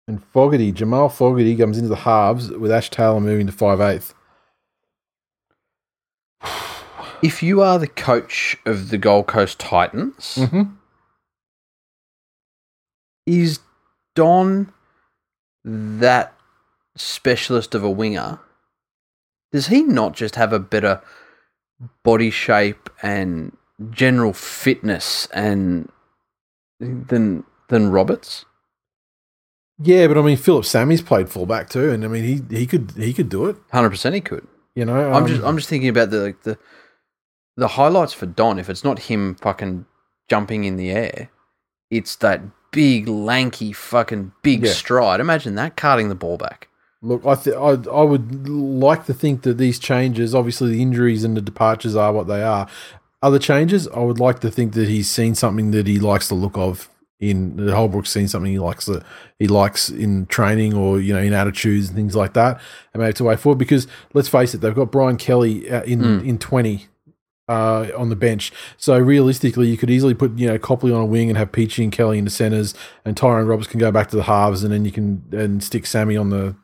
[0.07, 4.13] And Fogarty, Jamal Fogarty comes into the halves with Ash Taylor moving to 5'8".
[7.21, 10.61] If you are the coach of the Gold Coast Titans, Mm-hmm.
[13.25, 13.59] is
[14.15, 14.71] Don
[15.65, 16.33] that
[16.95, 18.39] specialist of a winger?
[19.51, 21.01] Does he not just have a better
[22.03, 23.55] body shape and
[23.91, 25.89] general fitness and
[26.79, 28.45] than than Roberts?
[29.81, 32.91] Yeah, but I mean, Phillip Sami's played fullback too, and I mean, he he could
[32.97, 33.55] he could do it.
[33.71, 34.45] Hundred percent, he could.
[34.75, 36.57] You know, I'm um, just I'm just thinking about the like, the
[37.57, 38.59] the highlights for Don.
[38.59, 39.85] If it's not him fucking
[40.29, 41.29] jumping in the air,
[41.89, 44.73] it's that big lanky fucking big Yeah.
[44.73, 45.19] stride.
[45.19, 46.67] Imagine that carting the ball back.
[47.01, 51.23] Look, I, th- I I would like to think that these changes, obviously the injuries
[51.23, 52.67] and the departures are what they are.
[53.21, 56.35] Other changes, I would like to think that he's seen something that he likes the
[56.35, 56.89] look of
[57.19, 59.03] in that Holbrook's seen something he likes that
[59.39, 62.59] he likes in training or you know in attitudes and things like that,
[62.93, 63.59] and maybe it's a way forward.
[63.59, 66.25] Because let's face it, they've got Brian Kelly uh, in Mm.
[66.25, 66.87] in twenty.
[67.47, 71.05] Uh, on the bench, so realistically, you could easily put you know Copley on a
[71.05, 74.07] wing and have Peachey and Kelly in the centers, and Tyrone Roberts can go back
[74.11, 76.55] to the halves, and then you can and stick Sami on the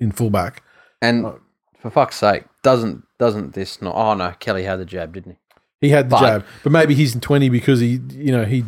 [0.00, 0.62] in fullback.
[1.02, 1.40] And Oh.
[1.80, 3.94] for fuck's sake, doesn't doesn't this not?
[3.94, 5.32] Oh no, Kelly had the jab, didn't
[5.80, 5.86] he?
[5.86, 8.64] He had the But- jab, but maybe he's in twenty because he, you know, he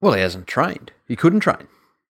[0.00, 0.92] Well, he hasn't trained.
[1.06, 1.66] He couldn't train.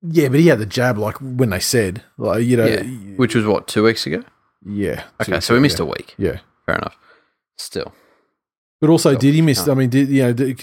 [0.03, 2.83] yeah, but he had the jab like when they said, like you know, Yeah.
[3.17, 4.23] Which was what two weeks ago.
[4.65, 5.05] yeah.
[5.23, 6.15] Okay, so we missed a week.
[6.19, 6.97] Yeah, Fair enough.
[7.59, 7.93] Still,
[8.81, 9.67] but also, Still, did he miss?
[9.67, 9.73] no.
[9.73, 10.33] I mean, did you know?
[10.33, 10.59] Did,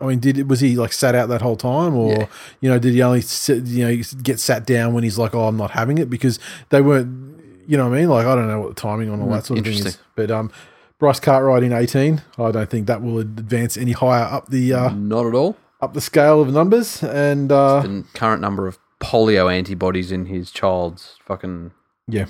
[0.00, 2.26] I mean, did was he like sat out that whole time, or Yeah.
[2.60, 5.46] you know, did he only sit, you know get sat down when he's like, oh,
[5.48, 6.38] I'm not having it because
[6.68, 8.08] they weren't, you know what I mean?
[8.10, 9.98] Like I don't know what the timing on all Mm, that sort of thing is,
[10.14, 10.50] but um,
[10.98, 14.90] Bryce Cartwright in 18, I don't think that will advance any higher up the uh,
[14.90, 15.56] not at all.
[15.80, 20.50] up the scale of numbers, and uh, The current number of polio antibodies in his
[20.50, 21.70] child's fucking
[22.06, 22.26] Yeah.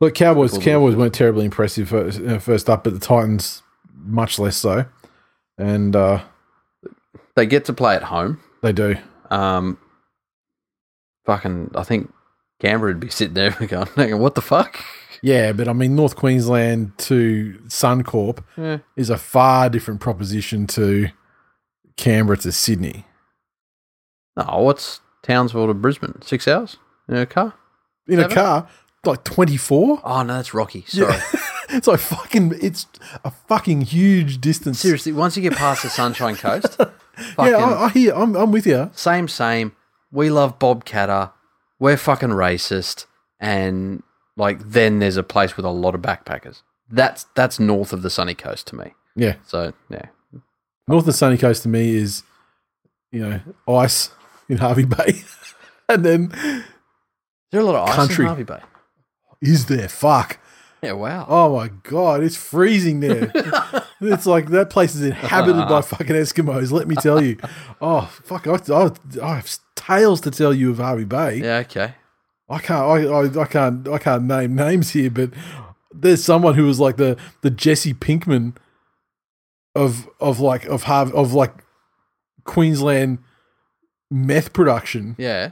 [0.00, 0.56] Look, Cowboys.
[0.58, 3.62] Cowboys weren't terribly impressive first, uh, first up, but the Titans
[3.96, 4.84] much less so,
[5.58, 6.20] and uh,
[7.38, 8.40] they get to play at home.
[8.62, 8.96] they do.
[9.30, 9.78] Um,
[11.24, 12.12] fucking, I think
[12.60, 14.80] Canberra would be sitting there going, "What the fuck?"
[15.22, 18.78] Yeah, but I mean, North Queensland to Suncorp Yeah.
[18.96, 21.08] is a far different proposition to
[21.96, 23.04] Canberra to Sydney.
[24.36, 26.20] No, what's Townsville to Brisbane?
[26.22, 26.76] Six hours
[27.08, 27.54] in a car?
[28.06, 28.68] In a car,
[29.04, 30.00] like twenty four.
[30.04, 30.84] Oh no, that's Rocky.
[30.86, 31.14] Sorry.
[31.68, 32.54] it's like fucking.
[32.62, 32.86] It's
[33.24, 34.78] a fucking huge distance.
[34.80, 36.78] Seriously, once you get past the Sunshine Coast,
[37.18, 38.12] fucking Yeah, I, I hear.
[38.14, 38.90] I'm, I'm with you.
[38.94, 39.72] same, same.
[40.10, 41.32] We love Bob Katter.
[41.78, 43.06] We're fucking racist,
[43.38, 44.02] and
[44.36, 46.62] like then there's a place with a lot of backpackers.
[46.90, 48.94] That's that's north of the sunny coast to me.
[49.14, 50.06] Yeah, So yeah,
[50.86, 52.22] North of the sunny coast to me is,
[53.12, 54.10] you know, ice
[54.48, 55.22] in Hervey Bay,
[55.88, 56.62] and then is
[57.52, 58.24] there a lot of ice Country.
[58.24, 58.60] in Hervey Bay?
[59.42, 60.38] is there fuck.
[60.82, 61.26] Yeah, wow.
[61.28, 63.32] Oh my god, it's freezing there.
[64.00, 66.70] it's like that place is inhabited by fucking Eskimos.
[66.70, 67.36] Let me tell you.
[67.80, 68.90] Oh fuck, I, I,
[69.22, 71.36] I have tales to tell you of Hervey Bay.
[71.38, 71.94] Yeah, okay.
[72.48, 75.30] I can't, I, I, I can't, I can't name names here, but
[75.92, 78.56] there's someone who was like the the Jesse Pinkman
[79.74, 81.52] of of like of Harv of like
[82.44, 83.18] Queensland
[84.10, 85.50] meth production, Yeah,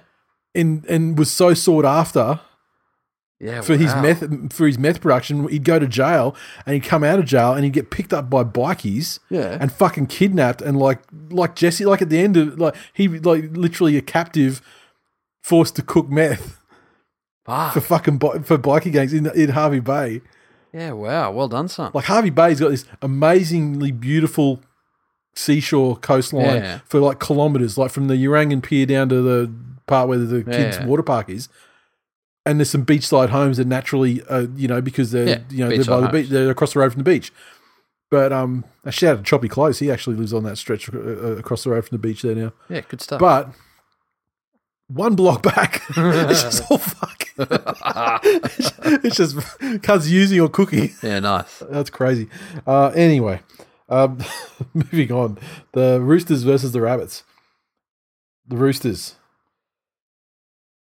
[0.55, 2.41] and and was so sought after
[3.41, 3.61] yeah.
[3.61, 5.47] for his meth for his meth production.
[5.49, 6.35] He'd go to jail
[6.65, 9.73] and he'd come out of jail and he'd get picked up by bikies Yeah, and
[9.73, 13.97] fucking kidnapped and like like Jesse like at the end of like he like literally
[13.97, 14.61] a captive
[15.43, 16.59] forced to cook meth
[17.45, 17.75] Fuck.
[17.75, 20.21] for fucking for bikie gangs in in Hervey Bay.
[20.73, 20.93] yeah.
[20.93, 21.31] Wow.
[21.33, 21.93] Well done, son.
[21.95, 24.61] Like Hervey Bay's got this amazingly beautiful
[25.35, 26.79] seashore coastline Yeah.
[26.87, 29.53] for like kilometers, like from the Urangan Pier down to the
[29.87, 30.87] part where the kids' Yeah.
[30.87, 31.49] water park is.
[32.47, 35.69] And there's some beachside homes that naturally, uh, you know, because they're Yeah, you know
[35.69, 37.33] they're by the beach, they're across the road from the beach.
[38.09, 39.81] But um, a shout out to Choppy Close.
[39.81, 42.37] He actually lives on that stretch uh, uh, across the road from the beach there
[42.37, 42.53] now.
[42.69, 43.19] Yeah, good stuff.
[43.19, 43.51] But
[44.87, 47.29] one block back, it's just all fuck.
[47.37, 49.37] it's just
[49.83, 50.93] cuz using or cooking.
[51.03, 51.63] yeah, nice.
[51.69, 52.29] That's crazy.
[52.65, 53.41] Uh, anyway,
[53.89, 54.19] um,
[54.75, 55.39] moving on.
[55.73, 57.25] The Roosters versus the Rabbits.
[58.47, 59.16] The Roosters.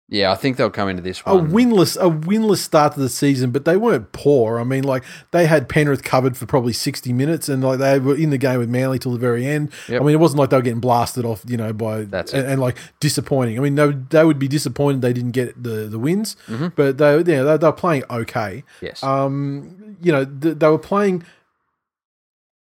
[0.07, 1.35] Yeah, I think they'll come into this one.
[1.35, 4.59] A winless, a winless start to the season, but they weren't poor.
[4.59, 8.15] I mean, like they had Penrith covered for probably sixty minutes, and like they were
[8.15, 9.71] in the game with Manly till the very end.
[9.89, 9.99] Yep.
[10.01, 12.45] I mean, it wasn't like they were getting blasted off, you know, by That's and,
[12.47, 13.57] and, like disappointing.
[13.57, 16.67] I mean, they, would- they would be disappointed they didn't get the the wins, Mm-hmm.
[16.75, 18.63] but they, yeah, they, they were playing okay.
[18.81, 19.01] yes.
[19.01, 21.23] Um, you know, th- they were playing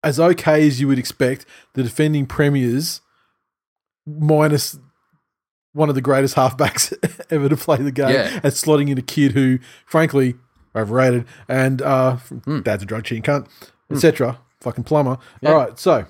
[0.04, 1.46] as okay as you would expect.
[1.76, 3.00] The defending premiers,
[4.06, 4.78] minus
[5.74, 6.94] one of the greatest halfbacks
[7.30, 8.40] ever to play the game, Yeah.
[8.44, 10.36] and slotting in a kid who, frankly,
[10.76, 12.16] overrated and uh,
[12.46, 12.62] Hmm.
[12.62, 13.48] dad's a drug cheating cunt,
[13.92, 14.40] etc.
[14.62, 15.18] Fucking plumber.
[15.42, 15.50] Yeah.
[15.52, 16.06] All right, so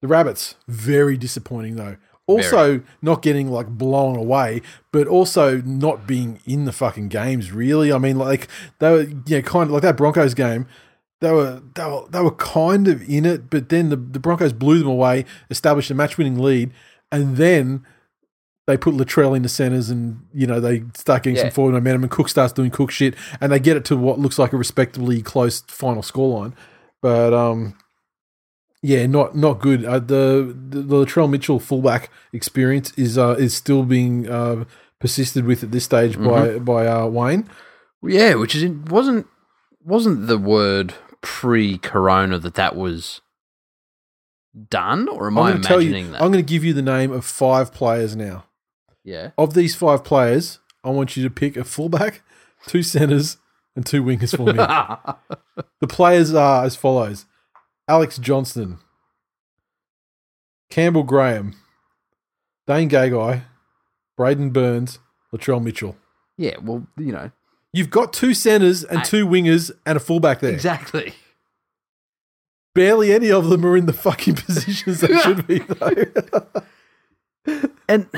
[0.00, 1.96] the rabbits very disappointing though.
[2.26, 4.62] Also, not getting like blown away,
[4.92, 7.52] but also not being in the fucking games.
[7.52, 8.48] Really, I mean, like
[8.78, 10.66] they were, yeah, kind of like that Broncos game.
[11.20, 14.52] They were, they were, they were kind of in it, but then the, the Broncos
[14.52, 16.72] blew them away, established a match-winning lead,
[17.10, 17.84] and then
[18.66, 22.04] they put Latrell in the centers, and you know they start getting some forward momentum,
[22.04, 24.56] and Cook starts doing Cook shit, and they get it to what looks like a
[24.56, 26.52] respectably close final scoreline.
[27.00, 27.76] But um,
[28.82, 29.84] yeah, not not good.
[29.84, 34.64] Uh, the, the the Latrell Mitchell fullback experience is uh, is still being uh,
[35.00, 37.48] persisted with at this stage by by uh, Wayne.
[38.02, 39.26] yeah, which is wasn't
[39.84, 43.20] wasn't the word pre-corona that that was
[44.68, 45.88] done, or am I'm I tell you.
[45.88, 46.22] imagining that?
[46.22, 48.44] I'm going to give you the name of five players now.
[49.04, 49.30] Yeah.
[49.38, 52.22] Of these five players, I want you to pick a fullback,
[52.66, 53.36] two centers,
[53.74, 54.52] and two wingers for me.
[55.80, 57.26] the players are as follows:
[57.88, 58.78] Alex Johnston,
[60.70, 61.54] Campbell Graham,
[62.66, 63.42] Dane Gagai,
[64.18, 64.98] Braidon Burns,
[65.34, 65.96] Latrell Mitchell.
[66.36, 66.56] yeah.
[66.62, 67.30] Well, you know
[67.74, 70.52] You've got two centers and I- two wingers and a fullback there.
[70.52, 71.14] exactly.
[72.74, 76.04] Barely any of them are in the fucking positions they should be, though.
[77.88, 78.08] And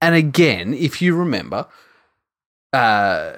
[0.00, 1.66] and again, if you remember,
[2.72, 3.36] uh,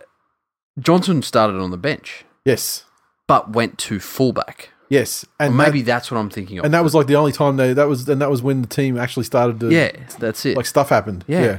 [0.78, 2.84] Johnston started on the bench, yes,
[3.26, 4.70] but went to fullback.
[4.88, 6.64] yes, Or and maybe that, that's what I'm thinking of.
[6.64, 8.68] and that was like the only time they that was and that was when the
[8.68, 10.56] team actually started to yeah, that's it.
[10.56, 11.24] like stuff happened.
[11.28, 11.40] Yeah.
[11.42, 11.58] yeah.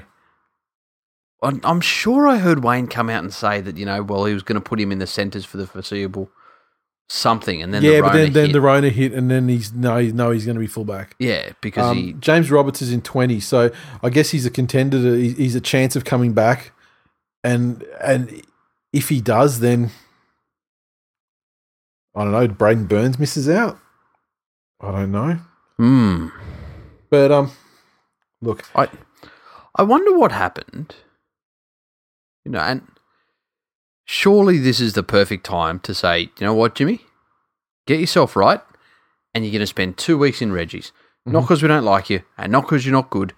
[1.44, 4.34] I'm I'm sure I heard Wayne come out and say that you know, well, he
[4.34, 6.30] was going to put him in the centres for the foreseeable
[7.12, 8.54] something, and then yeah, the but then, then hit.
[8.54, 11.16] the Rona hit, and then he's no, no, he's going to be fullback.
[11.20, 14.98] yeah, because Um, he James Roberts is in twenty, so I guess he's a contender.
[15.02, 16.72] To, he's a chance of coming back,
[17.44, 18.42] and and
[18.94, 19.92] if he does, then
[22.16, 22.48] I don't know.
[22.48, 23.78] Braidon Burns misses out.
[24.80, 25.40] I don't know,
[25.78, 26.28] hmm.
[27.10, 27.52] but um,
[28.42, 28.88] look, I
[29.76, 30.96] I wonder what happened.
[32.46, 32.82] You know, and
[34.06, 37.02] surely this is the perfect time to say, you know what, Jimmy,
[37.88, 38.62] get yourself right,
[39.34, 40.92] and you're going to spend two weeks in Reggie's.
[41.26, 43.34] Not because we don't like you, and not because you're not good,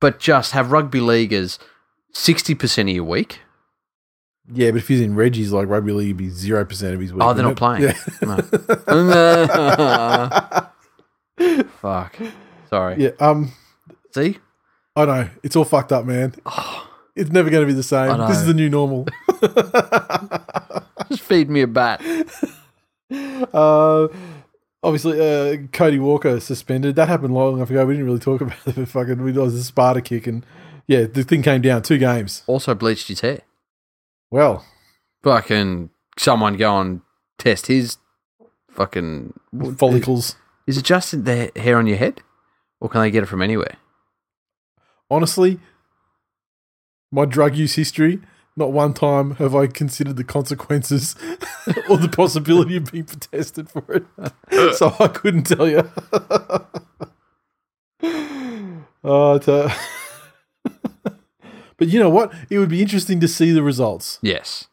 [0.00, 1.58] but just have rugby league as
[2.12, 3.40] sixty percent of your week.
[4.50, 7.12] yeah, but if he's in Reggie's like rugby league, he'd be zero percent of his
[7.12, 7.22] week.
[7.22, 7.94] Oh, they're wouldn't it?
[8.18, 8.42] playing.
[8.98, 10.66] Yeah.
[11.80, 12.16] Fuck.
[12.70, 12.96] Sorry.
[13.04, 13.10] yeah.
[13.20, 13.52] Um,
[14.14, 14.38] See?
[14.96, 16.34] I know it's all fucked up, man.
[17.14, 18.16] It's never going to be the same.
[18.28, 19.06] This is the new normal.
[21.10, 22.00] Just feed me a bat.
[23.52, 24.08] Uh,
[24.82, 26.96] obviously, uh, Cody Walker suspended.
[26.96, 27.84] That happened long enough ago.
[27.84, 28.76] We didn't really talk about it.
[28.76, 30.46] But fucking, we was a Sparta kick, and
[30.86, 32.42] yeah, the thing came down two games.
[32.46, 33.40] Also bleached his hair.
[34.30, 34.64] Well,
[35.22, 37.02] Fucking someone go and
[37.38, 37.98] test his
[38.70, 39.34] fucking
[39.76, 40.34] follicles.
[40.66, 42.22] Is it just the hair on your head,
[42.80, 43.76] or can they get it from anywhere?
[45.10, 45.60] Honestly,
[47.12, 48.20] my drug use history.
[48.54, 51.14] Not one time have I considered the consequences
[51.88, 54.04] or the possibility of being tested for it.
[54.74, 55.78] So I couldn't tell you.
[59.02, 59.38] uh,
[61.78, 62.34] but you know what?
[62.50, 64.18] It would be interesting to see the results.
[64.20, 64.68] Yes.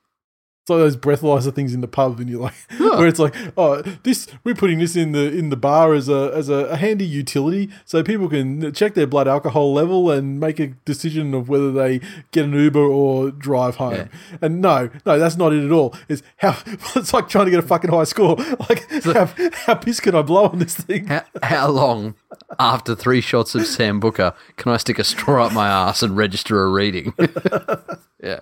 [0.69, 3.81] It's like those breathalyzer things in the pub, and you're like, where it's like, oh,
[4.03, 7.05] this we're putting this in the in the bar as a as a, a handy
[7.05, 11.71] utility, so people can check their blood alcohol level and make a decision of whether
[11.71, 12.01] they
[12.31, 13.93] get an Uber or drive home.
[13.93, 14.07] Yeah.
[14.41, 15.95] And no, no, that's not it at all.
[16.07, 16.55] It's how
[16.95, 18.37] it's like trying to get a fucking high score.
[18.69, 19.29] Like, how,
[19.65, 21.07] how piss can I blow on this thing?
[21.07, 22.15] How, how long
[22.59, 26.61] After three shots of Sambuca, can I stick a straw up my ass and register
[26.61, 27.13] a reading?
[28.23, 28.39] yeah.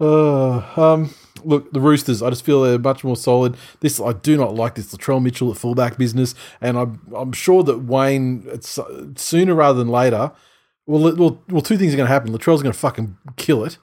[0.00, 2.22] Uh, um, look, the Roosters.
[2.22, 3.56] I just feel they're much more solid.
[3.80, 7.62] This I do not like this Latrell Mitchell at fullback business, and I'm I'm sure
[7.62, 8.78] that Wayne it's,
[9.16, 10.32] sooner rather than later.
[10.86, 12.32] Well, well, well, two things are going to happen.
[12.32, 13.78] Latrell's going to fucking kill it.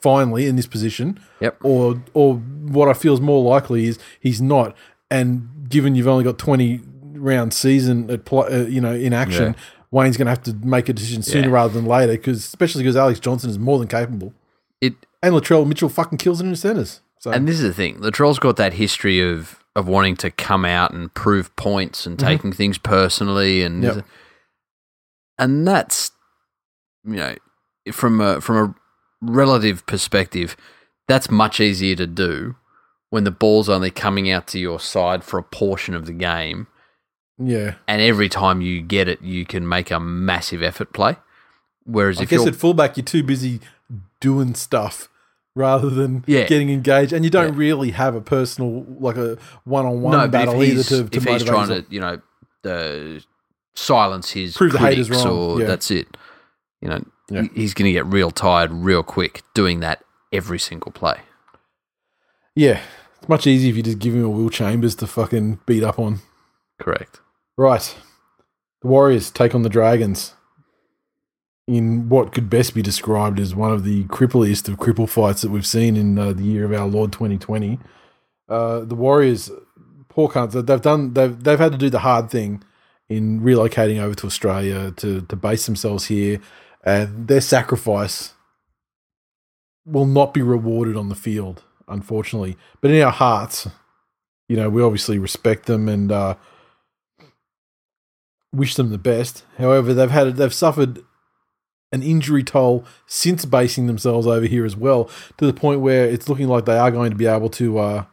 [0.00, 1.58] Finally, in this position, Yep.
[1.64, 4.76] or or what I feel is more likely is he's not.
[5.10, 6.80] And given you've only got twenty
[7.26, 9.60] round season at pl- uh, you know in action, Yeah.
[9.90, 11.54] Wayne's going to have to make a decision sooner Yeah.
[11.54, 12.12] rather than later.
[12.12, 14.32] Because especially because Alex Johnston is more than capable.
[14.80, 17.00] It And Latrell Mitchell fucking kills it in the centres.
[17.18, 17.98] So and this is the thing.
[17.98, 22.50] Latrell's got that history of of wanting to come out and prove points and taking
[22.52, 24.06] things personally and Yep.
[25.38, 26.12] and that's
[27.04, 27.34] you know
[27.92, 28.74] from a from a
[29.20, 30.56] relative perspective
[31.08, 32.56] that's much easier to do
[33.10, 36.66] when the ball's only coming out to your side for a portion of the game
[37.38, 41.16] yeah, and every time you get it you can make a massive effort play
[41.84, 43.60] whereas I if guess you're at fullback you're too busy
[44.20, 45.08] doing stuff
[45.54, 46.46] rather than Yeah.
[46.46, 47.58] getting engaged, and you don't Yeah.
[47.58, 51.24] really have a personal like a one on one no, battle either to, to if
[51.24, 52.20] he's trying to, you know,
[52.64, 53.20] uh,
[53.74, 55.66] silence his Prove the haters wrong, or yeah.
[55.66, 56.16] that's it.
[56.82, 57.44] You know, Yeah.
[57.54, 61.20] he's going to get real tired real quick doing that every single play.
[62.54, 62.80] Yeah,
[63.18, 65.98] it's much easier if you just give him a Will Chambers to fucking beat up
[65.98, 66.20] on.
[66.78, 67.20] Correct.
[67.58, 67.96] Right,
[68.82, 70.34] the Warriors take on the Dragons
[71.66, 75.50] in what could best be described as one of the crippliest of cripple fights that
[75.50, 77.80] we've seen in uh, the year of our Lord 2020.
[78.48, 79.50] Uh, the Warriors,
[80.08, 82.62] poor cunts, they've done they've they've had to do the hard thing
[83.08, 86.40] in relocating over to Australia to to base themselves here,
[86.84, 88.34] and their sacrifice
[89.86, 92.58] will not be rewarded on the field, unfortunately.
[92.82, 93.66] But in our hearts,
[94.46, 96.34] you know, we obviously respect them and uh,
[98.56, 99.44] wish them the best.
[99.58, 101.02] However, they've had they've suffered
[101.92, 106.28] an injury toll since basing themselves over here as well, to the point where it's
[106.28, 108.04] looking like they are going to be able to uh,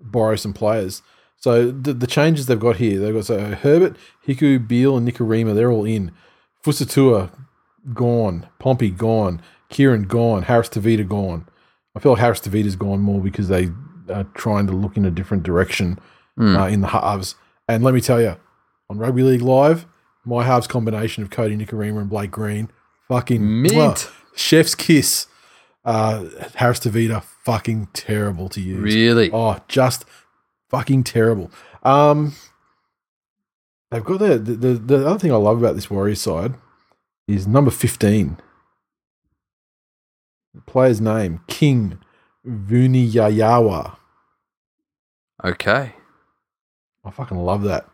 [0.00, 1.02] borrow some players.
[1.36, 5.54] So the, the changes they've got here, they've got so Herbert, Hiku, Beal, and Nikorima,
[5.54, 6.12] they're all in.
[6.64, 7.30] Fusitu'a
[7.94, 11.46] gone, Pompey gone, Kieran gone, Harris Tavita gone.
[11.96, 13.70] I feel like Harris Tavita's gone more because they
[14.12, 15.98] are trying to look in a different direction
[16.38, 16.56] Mm.
[16.56, 17.34] uh, in the halves.
[17.66, 18.36] And let me tell you,
[18.90, 19.86] on Rugby League Live,
[20.24, 22.70] my halves combination of Kodi Nikorima and Blake Green,
[23.08, 23.74] fucking Mint.
[23.74, 25.26] mwah, chef's kiss.
[25.84, 26.26] Uh,
[26.56, 28.82] Harris Tavita, fucking terrible to use.
[28.94, 29.30] Really?
[29.32, 30.04] Oh, just
[30.68, 31.50] fucking terrible.
[31.82, 32.34] Um,
[33.90, 36.54] they've got the, the the the other thing I love about this Warriors side
[37.26, 38.36] is number fifteen.
[40.54, 42.00] The player's name King
[42.46, 43.96] Vuniyayawa.
[45.44, 45.92] Okay.
[47.04, 47.88] I fucking love that.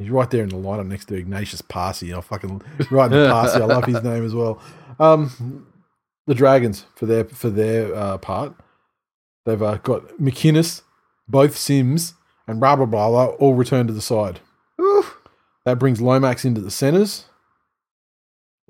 [0.00, 2.16] He's right there in the lineup next to Agnatius Paasi.
[2.16, 3.60] I fucking right in the Parsi.
[3.60, 4.58] I love his name as well.
[4.98, 5.66] Um,
[6.26, 8.54] the Dragons for their for their uh, part,
[9.44, 10.80] they've uh, got McInnes,
[11.28, 12.14] both Sims,
[12.46, 14.40] and blah blah all returned to the side.
[15.66, 17.26] That brings Lomax into the centres.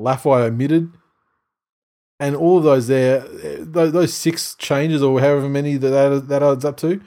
[0.00, 0.90] Lafai omitted.
[2.18, 6.28] And all of those there, eh, those, those six changes or however many that that,
[6.28, 7.00] that adds up to,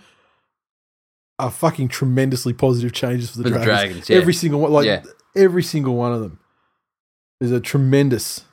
[1.43, 3.79] are fucking tremendously positive changes for the For the Dragons.
[4.05, 4.17] Dragons, yeah.
[4.17, 5.03] Every single one, like Yeah.
[5.35, 6.39] every single one of them,
[7.41, 8.45] is a tremendous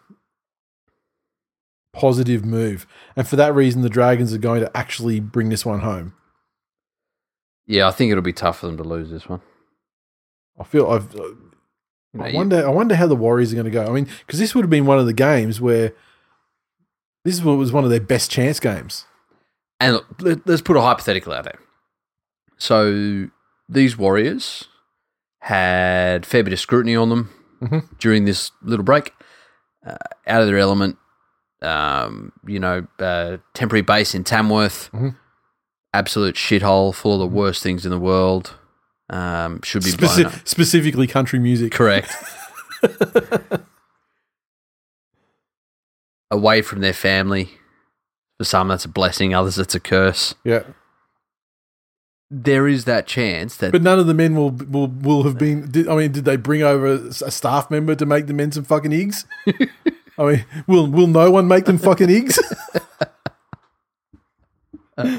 [1.93, 2.87] positive move,
[3.17, 6.15] and for that reason, the Dragons are going to actually bring this one home.
[7.67, 9.41] Yeah, I think it'll be tough for them to lose this one.
[10.59, 11.15] I feel I've.
[11.15, 11.39] Uh, you
[12.15, 12.67] know, I you- wonder.
[12.67, 13.87] I wonder how the Warriors are going to go.
[13.87, 15.93] I mean, because this would have been one of the games where
[17.25, 19.05] this was one of their best chance games.
[19.79, 21.59] And look, let- let's put a hypothetical out there.
[22.61, 23.27] So
[23.69, 24.69] these Warriors
[25.41, 27.31] had a fair bit of scrutiny on them
[27.63, 27.99] Mhm.
[27.99, 29.13] during this little break,
[29.87, 29.97] uh,
[30.27, 30.99] out of their element.
[31.63, 35.17] Um, you know, uh, temporary base in Tamworth, Mhm.
[35.93, 38.55] absolute shithole, full of the worst things in the world.
[39.11, 41.73] Um, should be Speci- specifically, country music.
[41.73, 42.13] correct.
[46.31, 47.51] Away from their family.
[48.39, 49.35] For some, that's a blessing.
[49.35, 50.35] Others, it's a curse.
[50.45, 50.63] Yeah,
[52.31, 55.71] there is that chance that but none of the men will will will have been.
[55.71, 58.65] Did, I mean, did they bring over a, staff member to make the men some
[58.65, 59.27] fucking eggs?
[60.19, 62.39] I mean, will will no one make them fucking eggs?
[64.99, 65.19] Uh,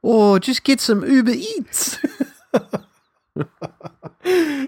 [0.00, 1.98] or just get some Uber Eats.
[3.34, 3.48] and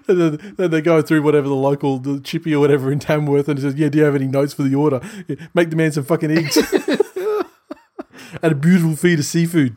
[0.06, 3.60] then, then they go through whatever the local the chippy or whatever in Tamworth and
[3.60, 5.00] says, "Yeah, do you have any notes for the order?
[5.28, 6.56] Yeah, make the man some fucking eggs
[8.42, 9.76] and a beautiful feed of seafood."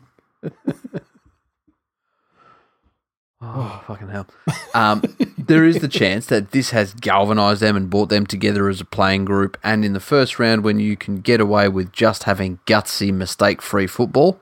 [3.46, 4.26] Oh, fucking hell.
[4.74, 5.02] Um,
[5.36, 8.84] there is the chance that this has galvanized them and brought them together as a
[8.84, 9.58] playing group.
[9.62, 13.60] And in the first round, when you can get away with just having gutsy, mistake
[13.60, 14.40] free football,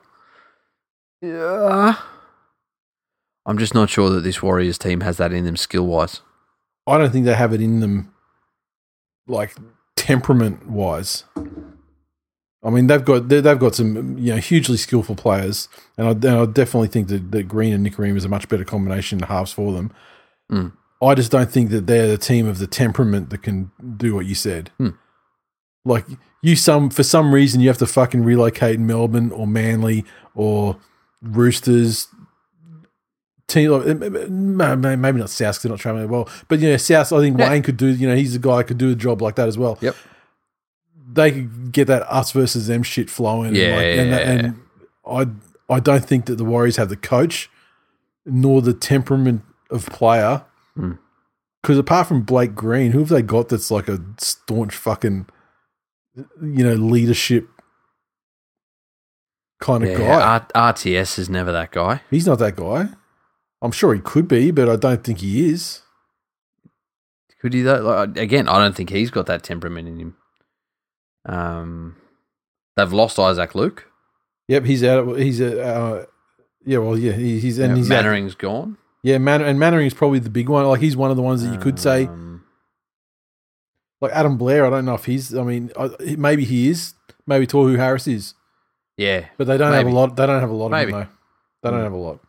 [1.21, 1.97] yeah.
[3.45, 6.21] I'm just not sure that this Warriors team has that in them skill wise.
[6.87, 8.13] I don't think they have it in them,
[9.27, 9.55] like
[9.95, 11.25] temperament wise.
[12.65, 16.11] I mean, they've got they- they've got some you know hugely skillful players, and I,
[16.11, 19.25] and I definitely think that, that Green and Nickareem is a much better combination in
[19.27, 19.91] halves for them.
[20.51, 20.71] Mm.
[21.01, 24.25] I just don't think that they're the team of the temperament that can do what
[24.25, 24.71] you said.
[24.77, 24.89] Hmm.
[25.83, 26.05] Like
[26.41, 30.77] you, some for some reason you have to fucking relocate in Melbourne or Manly or
[31.21, 32.07] Roosters.
[33.45, 37.11] Team, maybe not South because they're not traveling well, but you know South.
[37.11, 37.49] I think Yeah.
[37.49, 37.87] Wayne could do.
[37.87, 39.95] You know, he's a guy who could do a job like that as well Yep.
[41.13, 43.55] They could get that us versus them shit flowing.
[43.55, 45.37] Yeah, and, like, and, and
[45.69, 47.49] I I don't think that the Warriors have the coach
[48.25, 50.43] nor the temperament of player.
[50.75, 50.93] Hmm.
[51.61, 55.27] Because apart from Blake Green, who have they got that's like a staunch fucking,
[56.15, 57.47] you know, leadership
[59.61, 60.45] kind of Yeah, guy?
[60.55, 62.01] R- RTS is never that guy.
[62.11, 62.89] He's not that guy.
[63.61, 65.81] I'm sure he could be, but I don't think he is.
[67.39, 67.81] Could he though?
[67.81, 70.17] Like, again, I don't think he's got that temperament in him.
[71.25, 71.95] Um,
[72.75, 73.89] they've lost Isaac Luke.
[74.47, 75.17] Yep, he's out.
[75.17, 75.63] He's a.
[75.63, 76.05] Uh,
[76.65, 77.95] yeah, well, yeah, he, he's and Yeah, he's out.
[77.95, 78.77] Mannering's gone.
[79.03, 80.65] Yeah, Man- and Mannering is probably the big one.
[80.65, 82.43] Like he's one of the ones that you could say, Um,
[84.01, 84.65] like Adam Blair.
[84.65, 85.35] I don't know if he's.
[85.35, 86.93] I mean, I, maybe he is.
[87.27, 88.33] Maybe Tohu Harris is,
[88.97, 90.15] yeah, but they don't have a lot.
[90.17, 90.91] They don't have a lot Maybe.
[90.91, 91.07] of them
[91.61, 91.69] though.
[91.69, 91.83] They don't Mm.
[91.83, 92.19] have a lot.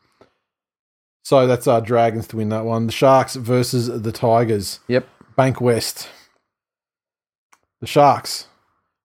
[1.24, 2.86] So that's our Dragons to win that one.
[2.86, 4.78] The Sharks versus the Tigers.
[4.88, 5.08] Yep.
[5.36, 6.08] Bank West.
[7.80, 8.46] The Sharks.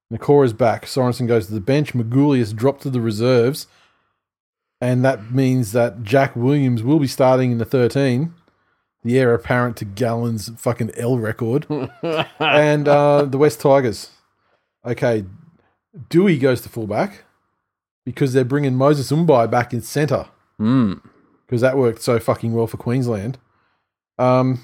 [0.09, 0.85] Nikora's back.
[0.85, 1.93] Sorensen goes to the bench.
[1.93, 3.67] Maguli has dropped to the reserves.
[4.81, 8.33] And that means that Jack Williams will be starting in the 13.
[9.03, 11.67] The heir apparent to Gallen's fucking L record.
[12.39, 14.11] and uh, the West Tigers.
[14.85, 15.25] Okay.
[16.09, 17.23] Doueihi goes to fullback
[18.05, 20.27] because they're bringing Moses Mbye back in centre
[20.59, 21.01] mm,
[21.45, 23.37] because that worked so fucking well for Queensland.
[24.17, 24.63] Um,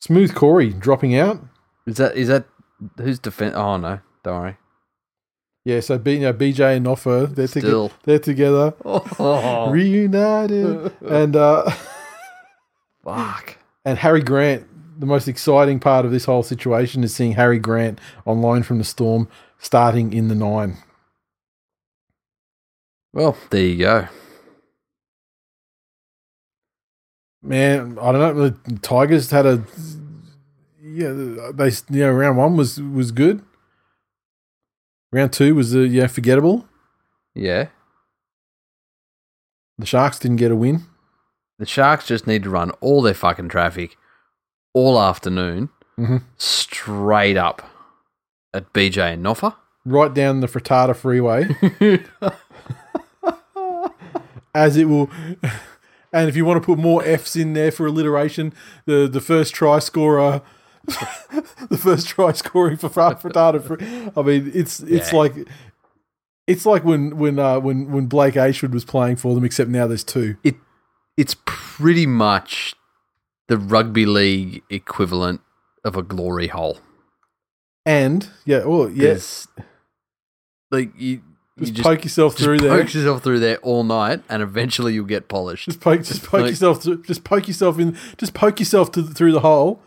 [0.00, 1.40] Smooth Corey dropping out.
[1.86, 2.46] is that is that
[2.98, 3.54] who's defense?
[3.56, 4.56] Oh no, don't worry.
[5.64, 7.46] Yeah, so you know, BJ and Noffer, they're,
[8.04, 11.70] they're together, oh, reunited, and uh,
[13.04, 13.56] fuck.
[13.84, 14.66] and Harry Grant.
[14.98, 18.78] The most exciting part of this whole situation is seeing Harry Grant on loan from
[18.78, 20.78] the Storm, starting in the nine.
[23.12, 24.08] Well, there you go.
[27.42, 28.48] Man, I don't know.
[28.48, 29.62] The Tigers had a
[30.82, 31.12] yeah.
[31.52, 33.44] They you know round one was was good.
[35.12, 36.66] Round two was the yeah forgettable.
[37.34, 37.68] Yeah,
[39.78, 40.82] The Sharks didn't get a win.
[41.58, 43.96] the Sharks just need to run all their fucking traffic
[44.74, 46.22] all afternoon, Mhm.
[46.36, 47.62] straight up
[48.54, 49.54] at BJ and Noffa.
[49.84, 51.48] right down the Frittata Freeway,
[54.54, 55.10] as it will.
[56.10, 58.54] And if you want to put more F's in there for alliteration,
[58.86, 60.40] the the first try scorer,
[61.70, 64.12] the first try scoring for Fr- Frittata.
[64.16, 65.18] I mean, it's it's Yeah.
[65.18, 65.34] like
[66.46, 69.86] it's like when when uh, when when Blake Ashwood was playing for them, except now
[69.86, 70.36] there's two.
[70.42, 70.56] it
[71.16, 72.74] it's pretty much
[73.48, 75.40] the rugby league equivalent
[75.84, 76.78] of a glory hole.
[77.84, 79.48] And yeah, well, yeah, 'Cause,
[80.70, 81.22] like you,
[81.58, 82.70] just, just, poke yourself just through there.
[82.82, 85.64] poke yourself through there all night, and eventually you'll get polished.
[85.64, 89.02] Just poke, just poke Like- yourself, through, just poke yourself in, just poke yourself to,
[89.02, 89.80] through the hole,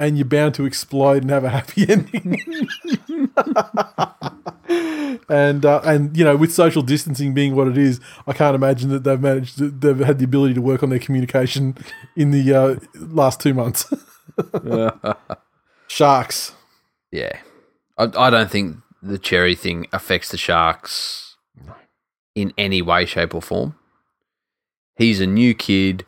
[0.00, 2.40] and you're bound to explode and have a happy ending.
[5.28, 8.88] and uh, and you know, with social distancing being what it is, I can't imagine
[8.88, 11.76] that they've managed, to, they've had the ability to work on their communication
[12.16, 13.92] in the uh, last two months.
[15.86, 16.52] Sharks,
[17.12, 17.38] Yeah,
[17.98, 21.36] I, I don't think the Xerri thing affects the Sharks
[22.34, 23.74] in any way, shape, or form.
[24.96, 26.06] He's a new kid.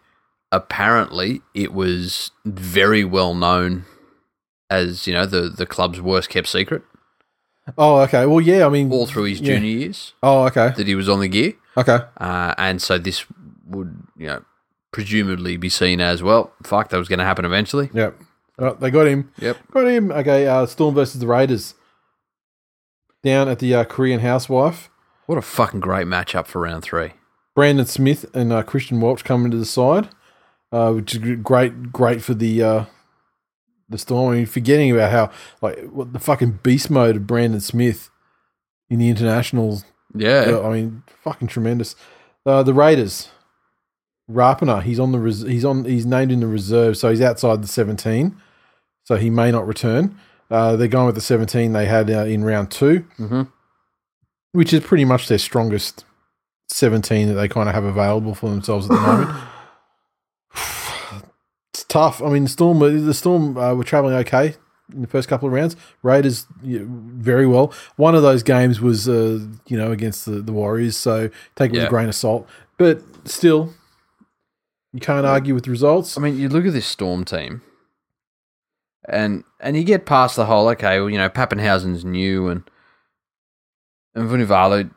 [0.53, 3.85] Apparently, it was very well known
[4.71, 6.83] as you know the the club's worst kept secret
[7.77, 9.55] oh okay, well yeah, I mean, all through his Yeah.
[9.55, 11.55] junior years oh okay, that he was on the gear.
[11.77, 13.25] okay, Uh, and so this
[13.67, 14.43] would, you know,
[14.93, 16.53] presumably be seen as well.
[16.65, 17.89] Fuck, that was going to happen eventually.
[17.95, 18.19] yep,
[18.81, 19.31] they got him.
[19.39, 19.57] Yep.
[19.73, 20.11] Got him.
[20.13, 21.75] Okay, uh, Storm versus the Raiders.
[23.23, 24.91] Down at the uh, Korean housewife.
[25.27, 27.13] What a fucking great matchup for round three.
[27.55, 30.09] Brandon Smith and uh, Christian Welch coming to the side,
[30.73, 32.85] uh, which is great, great for the uh,
[33.89, 34.33] the Storm.
[34.33, 38.11] I mean, forgetting about how like what the fucking beast mode of Brandon Smith
[38.91, 39.85] in the internationals.
[40.15, 40.45] Yeah.
[40.63, 41.95] uh, I mean, fucking tremendous.
[42.45, 43.29] Uh, the Raiders.
[44.31, 47.61] Rapana, he's on the res- he's on he's named in the reserve, so he's outside
[47.63, 48.35] the 17,
[49.05, 50.17] so he may not return.
[50.51, 53.49] Uh, they're going with the 17 they had uh, in round 2 Mhm.
[54.53, 56.05] which is pretty much their strongest
[56.71, 59.31] 17 that they kind of have available for themselves at the moment.
[61.75, 62.23] it's tough.
[62.23, 64.57] I mean, the Storm the Storm uh, were traveling okay
[64.93, 65.77] in the first couple of rounds.
[66.03, 67.73] Raiders yeah, very well.
[67.97, 71.75] One of those games was uh, you know against the, the Warriors, so take it
[71.75, 72.49] with a grain of salt.
[72.79, 73.73] But still,
[74.93, 76.17] you can't argue with the results.
[76.17, 77.63] I mean, you look at this Storm team,
[79.09, 82.69] and and you get past the whole okay, well, you know, Papenhuyzen's new, and
[84.15, 84.91] and Vunivalu,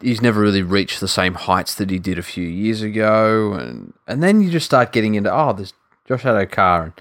[0.00, 3.92] he's never really reached the same heights that he did a few years ago, and
[4.06, 5.72] and then you just start getting into oh, there's
[6.06, 6.92] Josh Addo-Carr and,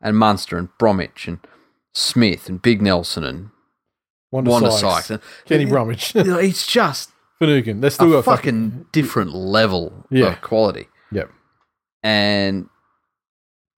[0.00, 1.38] and Munster and Bromwich and
[1.94, 3.50] Smith and Big Nelson and
[4.30, 5.10] Wanda, Wanda Sykes, Sykes.
[5.10, 7.80] And, Kenny Bromwich, you know, it's just Finucane.
[7.80, 10.32] They're still a fucking fucking different level Yeah.
[10.32, 10.88] of quality.
[11.12, 11.30] Yep.
[12.02, 12.68] And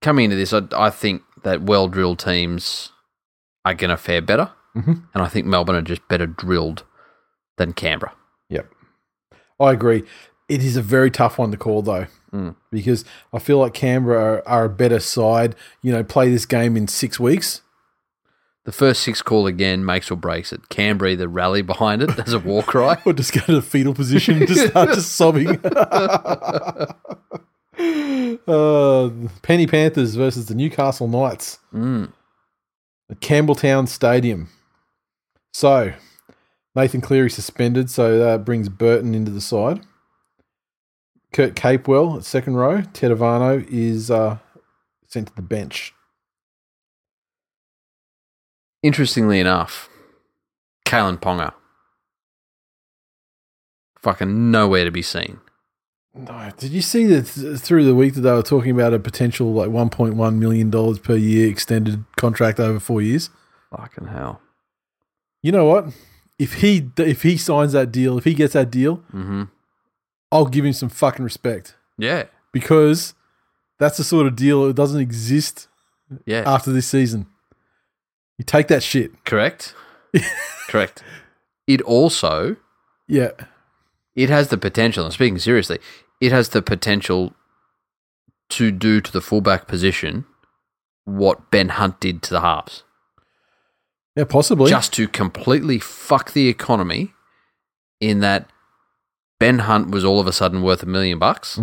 [0.03, 2.91] coming into this, I, I think that well drilled teams
[3.65, 4.51] are going to fare better.
[4.77, 5.05] Mhm.
[5.15, 6.85] And I think Melbourne are just better drilled
[7.59, 8.13] than Canberra.
[9.61, 10.05] I agree.
[10.49, 12.55] It is a very tough one to call, though, Mm.
[12.71, 15.55] because I feel like Canberra are, are a better side.
[15.83, 17.63] You know, play this game in six weeks.
[18.65, 20.69] The first six call again makes or breaks it.
[20.69, 23.01] Canberra either rally behind it as a war cry.
[23.05, 25.49] Or just go to the fetal position and just start just sobbing.
[28.49, 29.11] uh,
[29.43, 32.13] Penny Panthers versus the Newcastle Knights Mm.
[33.11, 34.49] at Campbelltown Stadium.
[35.53, 35.93] So,
[36.77, 39.81] Nathan Cleary suspended, so that brings Burton into the side.
[41.33, 42.83] Kurt Capewell at second row.
[42.83, 44.39] Tetevano is uh,
[45.09, 45.95] sent to the bench.
[48.83, 49.89] Interestingly enough,
[50.85, 51.55] Kalyn Ponga.
[53.99, 55.41] Fucking nowhere to be seen.
[56.14, 57.24] No, did you see that
[57.59, 60.70] through the week that they were talking about a potential like one point one million
[60.70, 63.31] dollars per year extended contract over four years?
[63.70, 64.41] Fucking hell.
[65.43, 65.87] You know what?
[66.39, 69.45] If he if he signs that deal, if he gets that deal, Mm-hmm.
[70.32, 72.24] I'll give him some fucking respect Yeah.
[72.53, 73.14] because
[73.78, 75.68] that's the sort of deal that doesn't exist
[76.26, 76.43] Yeah.
[76.47, 77.26] after this season.
[78.39, 79.24] You take that shit.
[79.24, 79.74] Correct.
[80.68, 81.03] Correct.
[81.66, 82.57] It also
[83.07, 83.30] Yeah.
[84.14, 85.05] it has the potential.
[85.05, 85.78] And speaking seriously,
[86.20, 87.32] it has the potential
[88.51, 90.24] to do to the fullback position
[91.05, 92.82] what Ben Hunt did to the halves,
[94.17, 94.71] Yeah, possibly.
[94.71, 97.12] just to completely fuck the economy.
[98.01, 98.51] In that
[99.41, 101.59] Ben Hunt was all of a sudden worth a million bucks,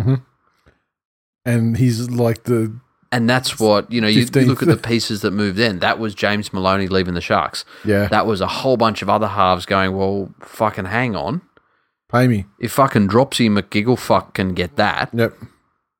[1.44, 2.78] and he's like the
[3.12, 4.08] and that's what you know.
[4.08, 5.78] You, you look at the pieces that moved in.
[5.78, 7.64] That was James Maloney leaving the Sharks.
[7.84, 8.08] yeah.
[8.08, 9.94] That was a whole bunch of other halves going.
[9.96, 11.42] Well, fucking hang on.
[12.10, 12.46] Pay me.
[12.58, 15.34] If fucking Dropsy McGiggle fuck can get that, Yep.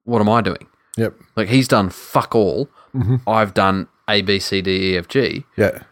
[0.04, 0.66] what am I doing?
[0.96, 1.14] Yep.
[1.36, 2.68] Like he's done fuck all.
[2.94, 3.20] Mhm.
[3.26, 5.44] I've done A, B, C, D, E, F, G.
[5.56, 5.82] Yeah.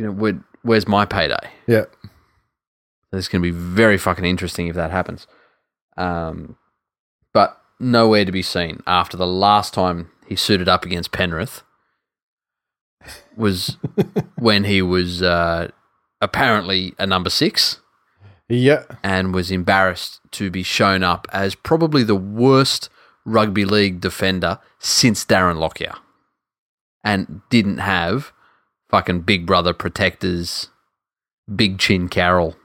[0.00, 1.50] You know, where, where's my payday?
[1.66, 1.84] Yeah.
[3.12, 5.26] It's going to be very fucking interesting if that happens.
[5.98, 6.56] Um,
[7.34, 11.62] but nowhere to be seen after the last time he suited up against Penrith
[13.36, 13.76] was
[14.38, 15.68] when he was uh,
[16.22, 17.80] apparently a number six
[18.48, 18.84] Yeah.
[19.02, 22.88] and was embarrassed to be shown up as probably the worst
[23.26, 25.94] rugby league defender since Darren Lockyer
[27.04, 28.32] and didn't have
[28.90, 30.68] fucking big brother protectors,
[31.54, 32.56] big chin Carroll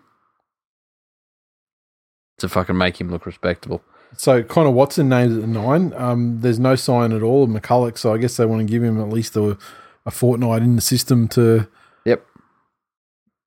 [2.37, 3.81] to fucking make him look respectable.
[4.17, 5.93] So Connor Watson named at the nine.
[5.95, 8.83] Um, there's no sign at all of McCullough, so I guess they want to give
[8.83, 9.57] him at least a,
[10.05, 11.67] a fortnight in the system to,
[12.05, 12.25] Yep.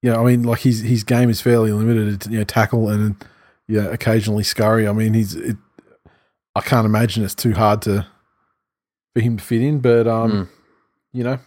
[0.03, 2.09] you know, I mean, like his his game is fairly limited.
[2.15, 3.17] It's, you know, tackle and
[3.67, 4.89] yeah, occasionally scurry.
[4.89, 5.35] I mean, he's.
[5.35, 5.57] It,
[6.55, 8.07] I can't imagine it's too hard to
[9.15, 10.49] for him to fit in, but um, Mm.
[11.13, 11.39] you know,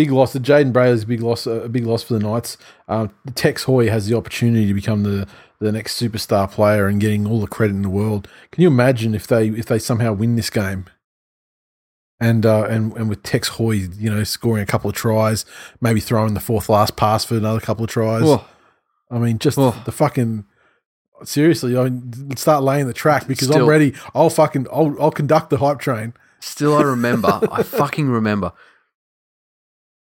[0.00, 0.32] big loss.
[0.32, 1.46] The Jayden Brailey's a big loss.
[1.46, 2.56] A big loss for the Knights.
[2.88, 5.26] Um, Tex Hoy has the opportunity to become the
[5.58, 8.26] the next superstar player and getting all the credit in the world.
[8.50, 10.86] Can you imagine if they if they somehow win this game?
[12.18, 15.44] And uh, and and with Tex Hoy, you know, scoring a couple of tries,
[15.80, 18.22] maybe throwing the fourth last pass for another couple of tries.
[18.24, 18.46] Oh,
[19.10, 19.74] I mean, just Oh.
[19.84, 20.44] the fucking
[21.24, 21.76] seriously.
[21.78, 23.94] I mean, start laying the track because I'm ready.
[24.14, 26.12] I'll fucking I'll I'll conduct the hype train.
[26.40, 28.52] still, I remember, I fucking remember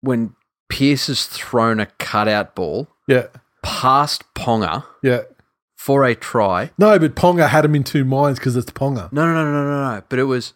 [0.00, 0.34] when
[0.68, 3.26] Pearce has thrown a cutout ball Yeah,
[3.62, 5.22] past Ponga yeah.
[5.76, 6.70] for a try.
[6.78, 9.12] No, but Ponga had him in two minds because it's Ponga.
[9.12, 10.02] No, no, no, no, no, no.
[10.08, 10.54] But it was.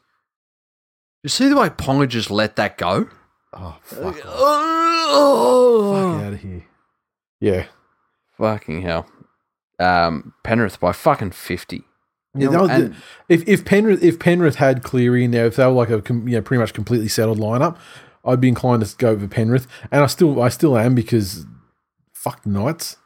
[1.22, 3.08] You see the way Ponga just let that go?
[3.52, 6.64] Oh, fuck, fuck Oh, out of here.
[7.40, 7.66] Yeah,
[8.38, 9.06] fucking hell.
[9.78, 11.84] Um, Penrith by fucking 50.
[12.36, 12.96] Yeah, that was- and-
[13.28, 16.20] if if Penrith if Penrith had Cleary in there, if they were like a you
[16.20, 17.76] know pretty much completely settled lineup,
[18.24, 21.46] I'd be inclined to go for Penrith, and I still I still am because
[22.12, 22.96] fuck Knights,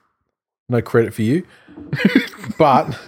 [0.68, 1.46] no credit for you,
[2.58, 2.98] but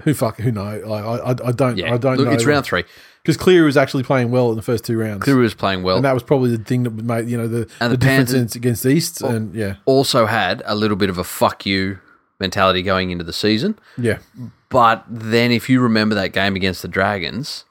[0.00, 0.62] who fuck who know?
[0.62, 2.32] I I, I don't yeah, I don't look, know.
[2.32, 2.84] it's round three.
[3.22, 5.96] because Cleary was actually playing well in the first two rounds, Cleary was playing well.
[5.96, 8.54] and that was probably the thing that made you know the And the, the difference
[8.54, 9.76] against East, and yeah.
[9.86, 11.98] also had a little bit of a fuck you
[12.40, 13.78] mentality going into the season.
[13.96, 14.18] yeah.
[14.70, 17.64] But then, if you remember that game against the Dragons,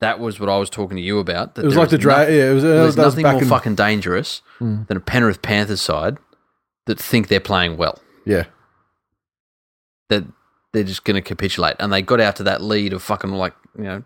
[0.00, 1.56] that was what I was talking to you about.
[1.58, 3.48] It was like the drag no- yeah it was, there's that was nothing more in,
[3.48, 4.82] fucking dangerous Hmm.
[4.88, 6.18] than a Penrith Panthers side
[6.86, 7.98] that think they're playing well.
[8.24, 8.44] yeah
[10.08, 10.24] That
[10.72, 13.54] they're just going to capitulate, and they got out to that lead of fucking like
[13.76, 14.04] you know.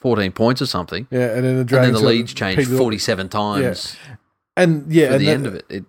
[0.00, 1.06] 14 points or something.
[1.10, 2.78] yeah and then the And then the leads changed picked it up.
[2.78, 3.96] 47 times
[4.56, 5.64] and yeah and the that- end of it.
[5.68, 5.84] it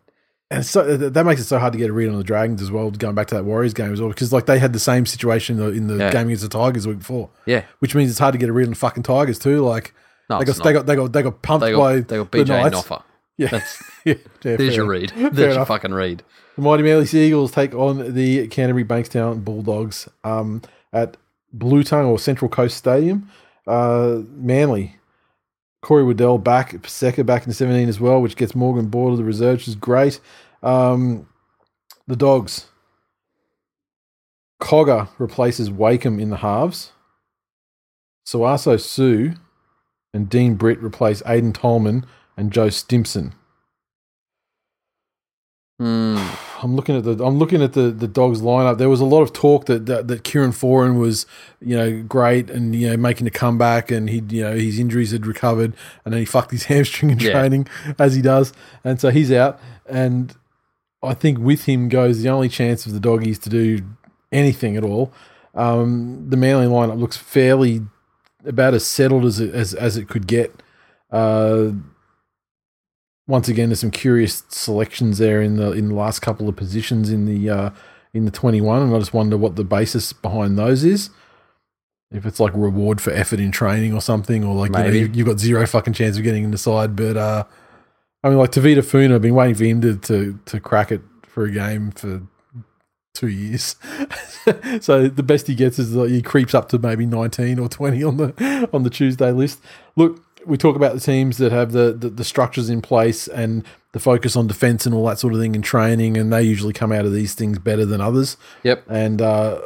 [0.52, 2.70] And so that makes it so hard to get a read on the Dragons as
[2.72, 2.92] well.
[2.92, 5.58] Going back to that Warriors game as well, because like they had the same situation
[5.58, 6.12] in the, in the Yeah.
[6.12, 7.64] game against the Tigers the week before, yeah.
[7.80, 9.62] which means it's hard to get a read on the fucking Tigers too.
[9.62, 9.94] Like
[10.30, 12.38] No, they got, they got they got they got pumped they by they got the
[12.40, 12.76] BJ Knights.
[12.76, 13.02] Noffer.
[13.38, 14.14] Yeah, That's, yeah,
[14.44, 15.14] yeah, there's your read.
[15.16, 15.70] There's your enough.
[15.70, 16.22] fucking read.
[16.58, 20.62] The Mighty Manly Seagulls take on the Canterbury Bankstown Bulldogs um,
[20.94, 21.18] at
[21.52, 23.32] Blue Tongue or Central Coast Stadium.
[23.66, 24.98] Uh, Manly,
[25.82, 29.24] Corey Waddell back, Paseka back in 17 as well, which gets Morgan Board of the
[29.24, 30.20] reserves, which is great.
[30.62, 31.28] Um,
[32.08, 32.68] the Dogs,
[34.62, 36.92] Cogger replaces Wakeham in the halves.
[38.26, 39.34] Sauaso Sue
[40.14, 42.06] and Dean Britt replace Aiden Tolman
[42.38, 43.34] and Joe Stimson.
[45.80, 46.18] Hmm.
[46.64, 48.78] I'm looking at the I'm looking at the the dogs lineup.
[48.78, 51.26] There was a lot of talk that that, that Kieran Foran was
[51.60, 55.12] you know great and you know making a comeback and he you know his injuries
[55.12, 55.74] had recovered
[56.06, 57.32] and then he fucked his hamstring in Yeah.
[57.32, 57.68] training
[58.00, 60.36] as he does and so he's out and
[61.04, 63.80] I think with him goes the only chance of the doggies to do
[64.32, 65.12] anything at all.
[65.56, 67.82] Um, the Manly lineup looks fairly
[68.46, 70.62] about as settled as it, as as it could get.
[71.12, 71.72] Uh,
[73.32, 77.10] once again, there's some curious selections there in the in the last couple of positions
[77.10, 77.70] in the uh,
[78.14, 81.10] in the 21, and I just wonder what the basis behind those is.
[82.12, 85.10] If it's like reward for effort in training or something, or like you know, you,
[85.14, 86.94] you've got zero fucking chance of getting in the side.
[86.94, 87.46] But uh,
[88.22, 91.02] I mean, like Tevita Funa, I've been waiting for him to to, to crack it
[91.26, 92.24] for a game for
[93.14, 93.78] two years.
[94.82, 98.04] so the best he gets is like he creeps up to maybe 19 or 20
[98.04, 99.62] on the on the Tuesday list.
[99.96, 103.66] Look, we talk about the teams that have the, the, the structures in place and
[103.94, 106.74] the focus on defense and all that sort of thing in training, and they usually
[106.74, 108.38] come out of these things better than others.
[108.64, 108.86] Yep.
[108.90, 109.60] And uh,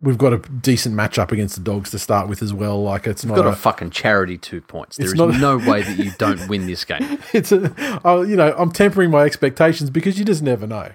[0.00, 2.82] we've got a decent matchup against the dogs to start with as well.
[2.82, 4.96] Like it's not Got a, a fucking charity two points.
[4.96, 7.18] There is not no way that you don't win this game.
[7.32, 10.92] it's a, uh, you know, I'm tempering my expectations because you just never know.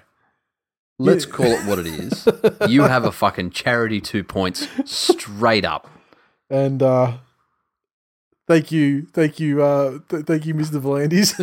[0.98, 2.26] Let's call it what it is.
[2.70, 5.90] You have a fucking charity two points straight up.
[6.48, 7.18] And uh,
[8.46, 10.80] thank you, thank you, uh, th- thank you, Mr.
[10.80, 11.36] V'landys.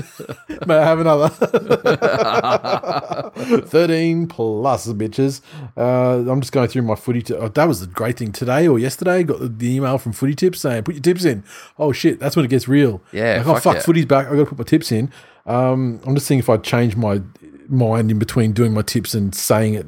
[0.67, 1.29] May I have another?
[3.67, 5.41] 13 plus, bitches.
[5.77, 7.21] Uh, I'm just going through my footy.
[7.21, 9.23] T- oh, that was the great thing today or yesterday.
[9.23, 11.43] Got the email from Footy Tips saying, put your tips in.
[11.77, 13.01] Oh, shit, that's when it gets real.
[13.11, 13.81] Yeah, Like, oh, fuck fuck, yeah.
[13.81, 14.27] footy's back.
[14.27, 15.11] i got to put my tips in.
[15.45, 17.21] Um, I'm just seeing if I change my
[17.67, 19.87] mind in between doing my tips and saying it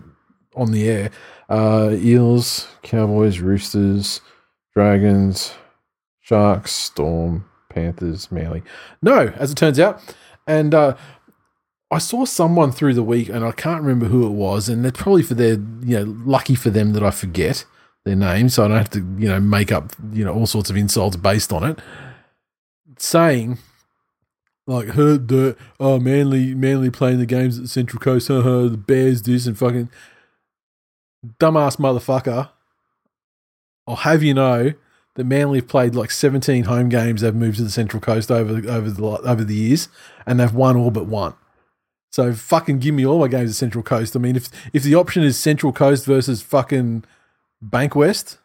[0.56, 1.12] on the air.
[1.50, 4.22] Uh, Eels, Cowboys, Roosters,
[4.74, 5.54] Dragons,
[6.26, 8.64] Sharks, Storm, Panthers, Manly.
[9.00, 10.02] No, as it turns out.
[10.48, 10.96] And uh,
[11.92, 14.92] I saw someone through the week, and I can't remember who it was, and they're
[14.92, 15.54] probably for their,
[15.84, 17.64] you know, lucky for them that I forget
[18.06, 20.72] their name, so I don't have to, you know, make up, you know, all sorts
[20.72, 21.80] of insults based on it.
[22.98, 23.60] Saying,
[24.66, 28.78] like, heard the oh Manly, Manly playing the games at the Central Coast, haha, the
[28.78, 29.92] Bears this and fucking
[31.40, 32.50] dumbass motherfucker.
[33.86, 34.74] I'll have you know
[35.16, 37.22] that Manly have played like 17 home games.
[37.22, 39.90] They've moved to the Central Coast over over the over the years,
[40.26, 41.34] and they've won all but one.
[42.12, 44.16] So fucking give me all my games at Central Coast.
[44.16, 47.04] I mean, if if the option is Central Coast versus fucking
[47.62, 48.38] Bank West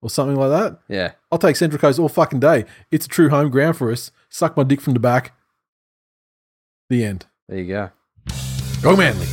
[0.00, 1.12] or something like that, Yeah.
[1.30, 2.64] I'll take Central Coast all fucking day.
[2.90, 4.10] It's a true home ground for us.
[4.28, 5.32] Suck my dick from the back.
[6.90, 7.26] The end.
[7.48, 7.90] There you go.
[8.82, 9.26] Go Manly.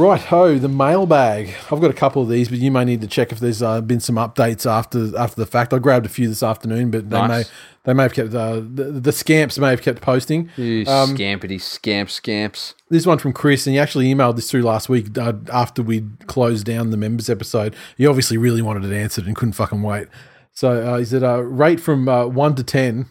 [0.00, 1.54] Right, ho, the mailbag.
[1.70, 3.82] I've got a couple of these, but you may need to check if there's uh,
[3.82, 5.74] been some updates after after the fact.
[5.74, 7.28] I grabbed a few this afternoon, but they Nice.
[7.28, 7.50] may
[7.84, 10.48] they may have kept uh, the, the scamps may have kept posting.
[10.56, 12.74] You Um, scampity scamp scamps.
[12.88, 16.06] This one from Chris, and he actually emailed this through last week uh, after we
[16.26, 17.76] closed down the members episode.
[17.98, 20.08] He obviously really wanted it answered and couldn't fucking wait.
[20.52, 23.04] So uh, he said, uh, rate from uh, one to ten.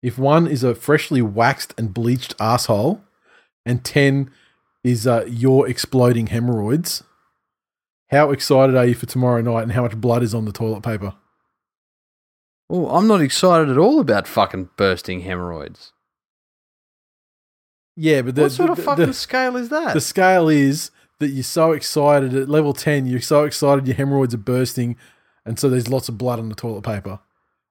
[0.00, 3.00] If one is a freshly waxed and bleached asshole,
[3.66, 4.30] and ten
[4.84, 7.02] is uh, your exploding hemorrhoids,
[8.10, 10.82] how excited are you for tomorrow night, and how much blood is on the toilet
[10.82, 11.14] paper?
[12.70, 15.92] Oh, I'm not excited at all about fucking bursting hemorrhoids.
[17.96, 19.94] Yeah, but the, what sort of fucking the- scale is that?
[19.94, 20.90] The scale is
[21.20, 24.96] that you're so excited at level 10, you're so excited your hemorrhoids are bursting,
[25.46, 27.20] and so there's lots of blood on the toilet paper.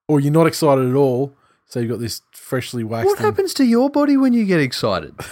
[0.08, 1.36] Or you're not excited at all,
[1.66, 3.06] so you've got this freshly waxed.
[3.06, 5.14] what and- happens to your body when you get excited?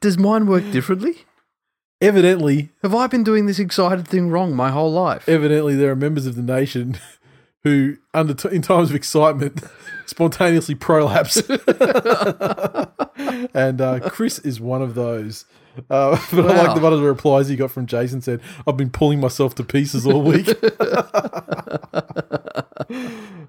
[0.00, 1.24] Does mine work differently?
[2.00, 5.28] Evidently, Have I been doing this excited thing wrong my whole life?
[5.28, 6.98] evidently, there are members of the nation
[7.64, 9.62] who, under t- in times of excitement,
[10.06, 11.36] spontaneously prolapse.
[13.54, 15.44] and uh, Chris is one of those.
[15.90, 16.74] Uh, but I like Wow.
[16.74, 19.62] the one of the replies he got from Jason said, I've been pulling myself to
[19.62, 20.48] pieces all week.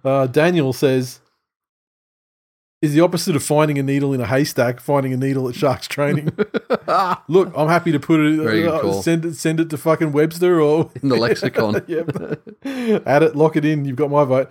[0.04, 1.20] uh, Daniel says,
[2.82, 5.88] is the opposite of finding a needle in a haystack, finding a needle at Sharks
[5.88, 6.26] training.
[7.28, 10.90] Look, I'm happy to put it, uh, send it, send it to fucking Webster or
[11.02, 11.84] In the lexicon.
[11.88, 12.10] yep.
[13.06, 13.86] Add it, lock it in.
[13.86, 14.50] You've got my vote.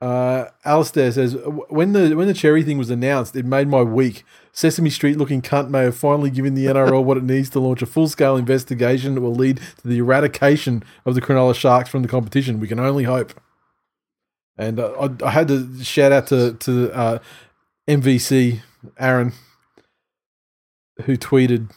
[0.00, 1.36] Uh, Alistair says
[1.68, 4.24] when the when the Xerri thing was announced, it made my week.
[4.52, 7.82] Sesame Street looking cunt may have finally given the NRL what it needs to launch
[7.82, 12.02] a full scale investigation that will lead to the eradication of the Cronulla Sharks from
[12.02, 12.58] the competition.
[12.58, 13.32] We can only hope.
[14.58, 17.18] And uh, I, I had to shout out to to uh,
[17.88, 18.60] MVC
[18.98, 19.32] Aaron,
[21.04, 21.70] who tweeted,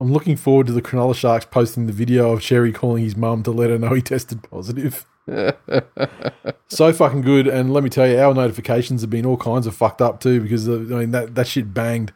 [0.00, 3.42] "I'm looking forward to the Cronulla Sharks posting the video of Xerri calling his mum
[3.44, 5.06] to let her know he tested positive."
[6.68, 7.46] so fucking good.
[7.46, 10.40] And let me tell you, our notifications have been all kinds of fucked up too
[10.40, 12.12] because uh, I mean that that shit banged,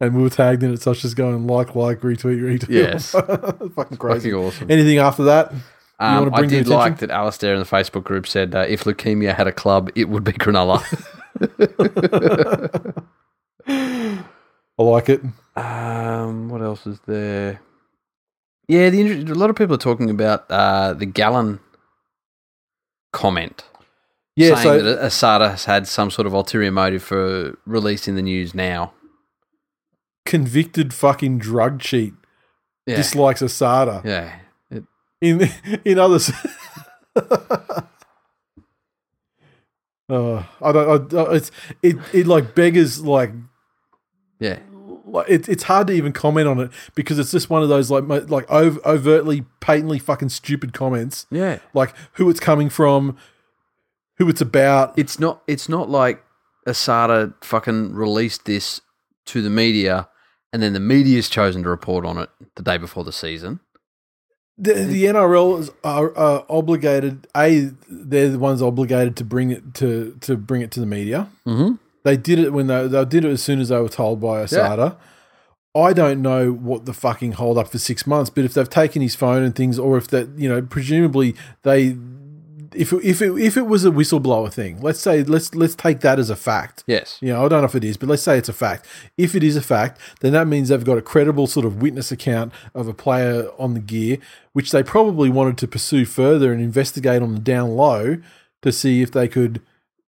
[0.00, 0.82] and we were tagged in it.
[0.82, 2.68] So I was just going like, like, retweet, retweet.
[2.68, 3.10] Yes.
[3.74, 4.30] fucking crazy.
[4.30, 4.70] Fucking awesome.
[4.70, 5.52] Anything after that?
[6.00, 9.48] Um, I did like that Alistair in the Facebook group said uh, if leukemia had
[9.48, 10.84] a club, it would be Cronulla.
[13.66, 15.20] I like it.
[15.56, 17.60] um, what else is there?
[18.68, 19.02] Yeah, the
[19.32, 21.58] a lot of people are talking about uh, the Gallen
[23.12, 23.64] comment.
[24.36, 24.54] Yeah.
[24.54, 28.54] saying So that Asada has had some sort of ulterior motive for releasing the news
[28.54, 28.92] now.
[30.26, 32.12] convicted fucking drug cheat
[32.86, 34.04] Yeah, dislikes Asada.
[34.04, 34.34] yeah.
[34.70, 34.84] It-
[35.20, 35.48] In
[35.84, 36.30] in others.
[40.08, 41.14] Uh, I don't.
[41.14, 41.50] I, it's
[41.82, 41.96] it.
[42.12, 43.30] It like beggars like
[44.40, 44.58] yeah.
[45.04, 47.90] like it, it's hard to even comment on it because it's just one of those
[47.90, 51.58] like like ov- overtly patently fucking stupid comments Yeah.
[51.74, 53.16] like who it's coming from
[54.16, 55.42] who it's about It's not.
[55.46, 56.24] It's not like
[56.66, 58.80] Asada fucking released this
[59.26, 60.08] to the media,
[60.52, 63.60] and then the media's chosen to report on it the day before the season.
[64.58, 69.74] The, the NRL is, are, are obligated a they're the ones obligated to bring it
[69.74, 71.28] to to bring it to the media.
[71.46, 71.74] Mm-hmm.
[72.02, 74.42] they did it when they they did it as soon as they were told by
[74.42, 74.96] Asada.
[75.74, 79.00] I don't know what the fucking hold up for six months, but if they've taken
[79.02, 81.96] his phone and things, or if that, you know, presumably they,
[82.74, 86.00] if it, if it if it was a whistleblower thing, let's say let's let's take
[86.00, 86.84] that as a fact.
[86.86, 87.18] Yes.
[87.20, 88.86] You know, I don't know if it is, but let's say it's a fact.
[89.16, 92.12] If it is a fact, then that means they've got a credible sort of witness
[92.12, 94.18] account of a player on the gear,
[94.52, 98.18] which they probably wanted to pursue further and investigate on the down low
[98.62, 99.62] to see if they could,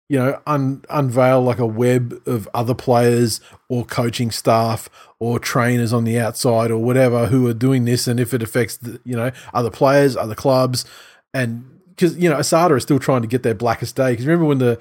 [0.08, 4.88] you know, un- unveil like a web of other players or coaching staff
[5.18, 8.76] or trainers on the outside or whatever who are doing this, and if it affects,
[8.78, 10.84] the, you know, other players, other clubs,
[11.32, 11.69] and
[12.00, 14.12] because you know, Asada is still trying to get their blackest day.
[14.12, 14.78] Because remember when the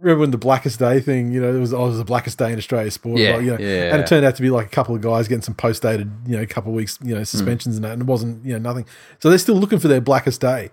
[0.00, 2.38] remember when the blackest day thing, you know, it was, oh, it was the blackest
[2.38, 3.18] day in Australia sport.
[3.18, 3.92] Yeah, like, you know, yeah.
[3.92, 6.10] And it turned out to be like a couple of guys getting some post dated,
[6.26, 7.24] you know, a couple of weeks, you know, Hmm.
[7.24, 7.92] suspensions and that.
[7.94, 8.86] And it wasn't, you know, nothing.
[9.18, 10.70] So they're still looking for their blackest day.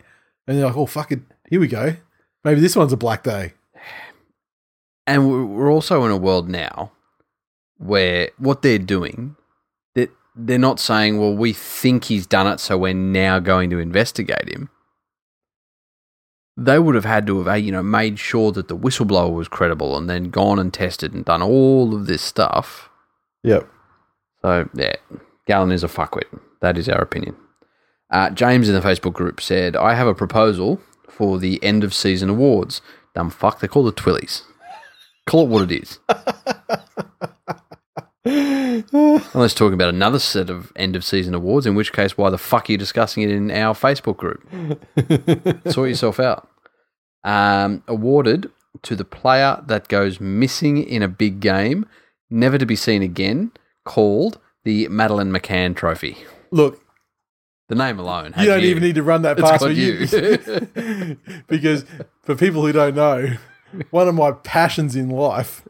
[0.48, 1.22] And they're like, oh, fuck it.
[1.50, 1.96] Here we go.
[2.44, 3.54] Maybe this one's a black day.
[5.08, 6.92] And we're- we're also in a world now
[7.78, 9.36] where what they're doing,
[9.96, 13.80] that they're not saying, "Well, we think he's done it, so we're now going to
[13.80, 14.70] investigate him."
[16.58, 19.48] They would have had to have, uh, you know, made sure that the whistleblower was
[19.48, 22.90] credible, and then gone and tested and done all of this stuff.
[23.44, 23.68] Yep.
[24.42, 24.96] So yeah,
[25.48, 26.26] Gallen is a fuckwit.
[26.62, 27.36] That is our opinion.
[28.10, 30.80] Uh, James in the Facebook group said, "I have a proposal
[31.10, 32.82] for the end of season awards.
[33.14, 34.44] Dumb fuck, they call the Twillies.
[35.26, 36.00] Call it what it is.
[38.26, 42.38] Unless talking about another set of end of season awards, in which case, why the
[42.38, 44.42] fuck are you discussing it in our Facebook group?
[45.72, 46.50] Sort yourself out.
[47.24, 48.50] Um, awarded
[48.84, 51.86] to the player that goes missing in a big game,
[52.30, 53.52] never to be seen again,
[53.84, 56.18] called the Madeleine McCann Trophy.
[56.52, 56.82] Look,
[57.70, 58.34] The name alone.
[58.38, 61.18] you don't even need to run that past me you.
[61.48, 61.86] because
[62.24, 63.38] for people who don't know,
[63.92, 65.64] one of my passions in life,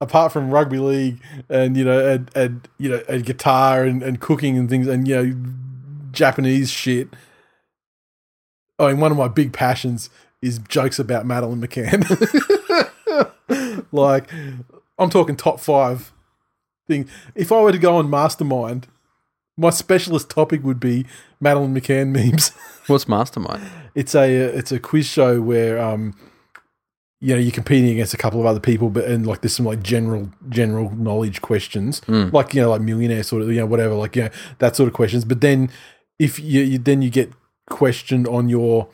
[0.00, 4.20] apart from rugby league and you know and, and you know and guitar and, and
[4.20, 5.36] cooking and things and you know
[6.12, 7.08] Japanese shit.
[8.78, 10.10] I mean, one of my big passions
[10.42, 12.04] is jokes about Madeleine McCann.
[13.92, 14.30] like,
[14.98, 16.12] I'm talking top five
[16.86, 17.08] thing.
[17.34, 18.86] If I were to go on Mastermind,
[19.56, 21.06] my specialist topic would be
[21.40, 22.50] Madeleine McCann memes.
[22.86, 23.62] What's Mastermind?
[23.94, 26.14] It's a it's a quiz show where um
[27.20, 29.66] you know you're competing against a couple of other people, but and like there's some
[29.66, 32.32] like general general knowledge questions, mm.
[32.32, 34.88] like you know like millionaire sort of you know whatever like you know that sort
[34.88, 35.24] of questions.
[35.24, 35.70] But then
[36.18, 37.32] if you, you then you get
[37.68, 38.88] questioned on your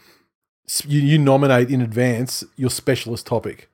[0.87, 3.69] you, you nominate in advance your specialist topic,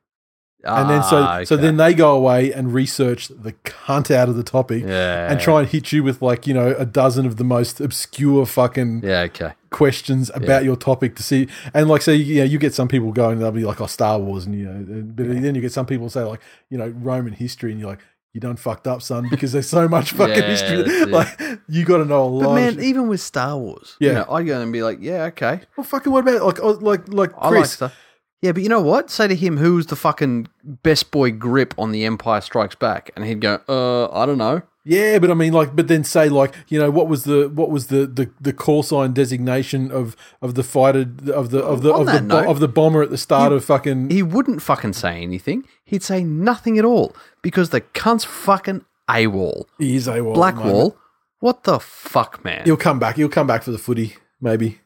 [0.64, 1.62] and then so Ah, so okay.
[1.62, 4.82] then they go away and research the cunt out of the topic.
[4.84, 7.80] yeah, And try and hit you with like you know a dozen of the most
[7.80, 9.52] obscure fucking Yeah, okay.
[9.70, 13.12] questions about your topic to see and like so you know you get some people
[13.12, 15.72] going they'll be like oh Star Wars and you know and- but then you get
[15.72, 16.40] some people say like
[16.70, 18.00] you know Roman history and you're like
[18.34, 21.08] you done fucked up son because there's so much fucking Yeah, history that's it.
[21.08, 22.82] like you got to know a lot But of man, shit.
[22.84, 24.08] even with Star Wars, Yeah.
[24.08, 26.72] you know, I'd go and be like, yeah, okay, well fucking what about like oh,
[26.72, 27.94] like like I like Chris stuff.
[28.42, 29.10] Yeah, but you know what?
[29.10, 30.46] Say to him, who's the fucking
[30.84, 33.10] best boy grip on the Empire Strikes Back?
[33.16, 34.62] And he'd go, uh, I don't know.
[34.84, 37.68] yeah but I mean like but then say like you know what was the what
[37.70, 41.00] was the the, the call sign designation of of the fighter
[41.34, 43.56] of the of the On of the, note, of the bomber at the start he-
[43.56, 45.64] of fucking He wouldn't fucking say anything.
[45.84, 49.64] He'd say nothing at all because the cunt's fucking AWOL.
[49.78, 50.96] he is a Blackwall,
[51.40, 52.64] what the fuck, man?
[52.64, 54.78] he'll come back he'll come back for the footy maybe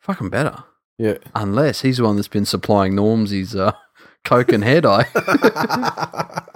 [0.00, 0.64] fucking better.
[0.98, 3.72] Yeah Unless he's the one that's been supplying norms, Normsy's uh,
[4.24, 5.06] Coke and hair dye.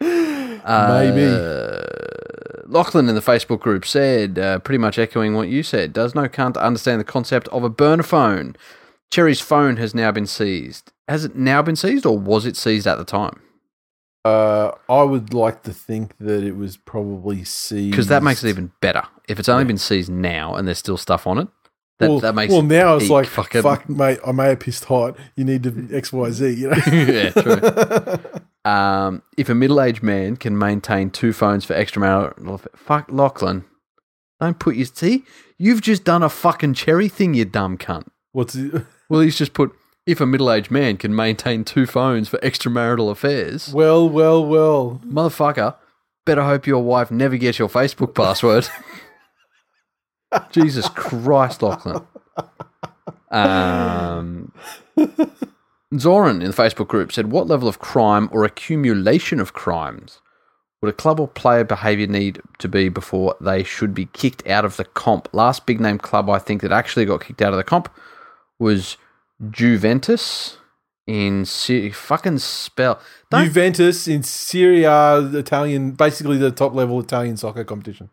[0.00, 1.24] Maybe.
[1.24, 1.82] Uh,
[2.68, 6.28] Lachlan in the Facebook group said, uh, pretty much echoing what you said, does no
[6.28, 8.56] cunt understand the concept of a burner phone?
[9.10, 10.92] Xerri's phone has now been seized.
[11.08, 13.40] Has it now been seized or was it seized at the time?
[14.24, 18.48] Uh, I would like to think that it was probably seized Because that makes it
[18.48, 19.04] even better.
[19.28, 21.48] If it's only been seized now and there's still stuff on it,
[21.98, 24.18] that, well, that makes well now it's like fucking- fuck, mate.
[24.26, 25.16] I may have pissed hot.
[25.34, 26.50] You need to X Y Z.
[26.52, 26.76] You know.
[26.92, 28.40] yeah, true.
[28.70, 33.64] Um, if a middle-aged man can maintain two phones for extramarital, fuck Lachlan,
[34.40, 35.22] don't put your see.
[35.56, 38.08] You've just done a fucking Xerri thing, you dumb cunt.
[38.32, 38.84] What's it?
[39.08, 39.72] Well, he's just put
[40.04, 45.00] if a middle-aged man can maintain two phones for extramarital affairs, Well, well, well.
[45.06, 45.76] motherfucker,
[46.24, 48.68] better hope your wife never gets your Facebook password.
[50.50, 52.06] Jesus Christ, Lachlan.
[53.30, 54.52] Um,
[55.98, 60.20] Zoran in the Facebook group said, What level of crime or accumulation of crimes
[60.80, 64.64] would a club or player behaviour need to be before they should be kicked out
[64.64, 65.28] of the comp?
[65.32, 67.88] Last big name club I think that actually got kicked out of the comp
[68.58, 68.96] was
[69.50, 70.58] Juventus
[71.06, 73.00] in Se- fucking spell.
[73.30, 78.10] Don't Juventus in Syria, Italian, basically the top level Italian soccer competition.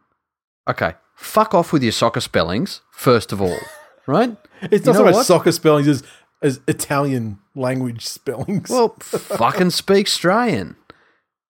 [0.69, 3.57] Okay, fuck off with your soccer spellings, first of all,
[4.07, 4.35] right?
[4.61, 5.25] It's You not so much what?
[5.25, 6.03] soccer spellings as
[6.41, 8.69] as Italian language spellings.
[8.69, 10.75] Well, fucking speak Australian.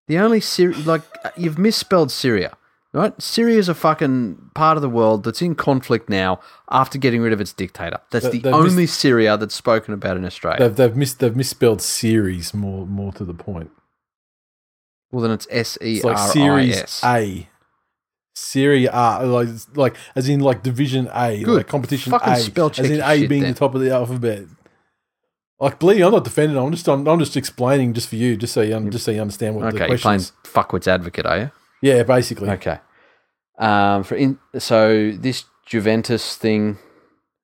[0.09, 2.55] The only Syria, like, uh, you've misspelled Syria,
[2.93, 3.15] right?
[3.23, 6.41] Syria's a fucking part of the world that's in conflict now
[6.71, 7.99] after getting rid of its dictator.
[8.11, 10.59] That's They- the only Syria that's spoken about in Australia.
[10.69, 13.71] they've they've mis they've misspelled series more more to the point.
[15.11, 17.01] well, then it's S E like I Series S.
[17.05, 17.49] A.
[18.35, 21.57] Serie A, like like as in like Division A, Good.
[21.59, 23.53] like competition Fucking A, spell as in A shit being then.
[23.53, 24.45] the top of the alphabet.
[25.61, 26.57] Like, believe me, I'm not defending.
[26.59, 29.11] I'm just I'm, I'm just explaining just for you, just so you un- just so
[29.13, 30.33] you understand what the Okay, you're question playing is.
[30.45, 31.51] fuckwits advocate, are you?
[31.83, 32.49] Yeah, basically.
[32.51, 32.79] Okay.
[33.59, 36.79] Um, for in so this Juventus thing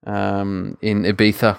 [0.07, 1.59] um, in Ibiza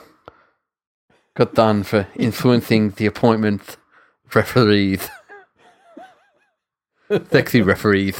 [1.35, 3.77] got done for influencing the appointment
[4.33, 4.97] referee,
[7.31, 8.13] sexy referee.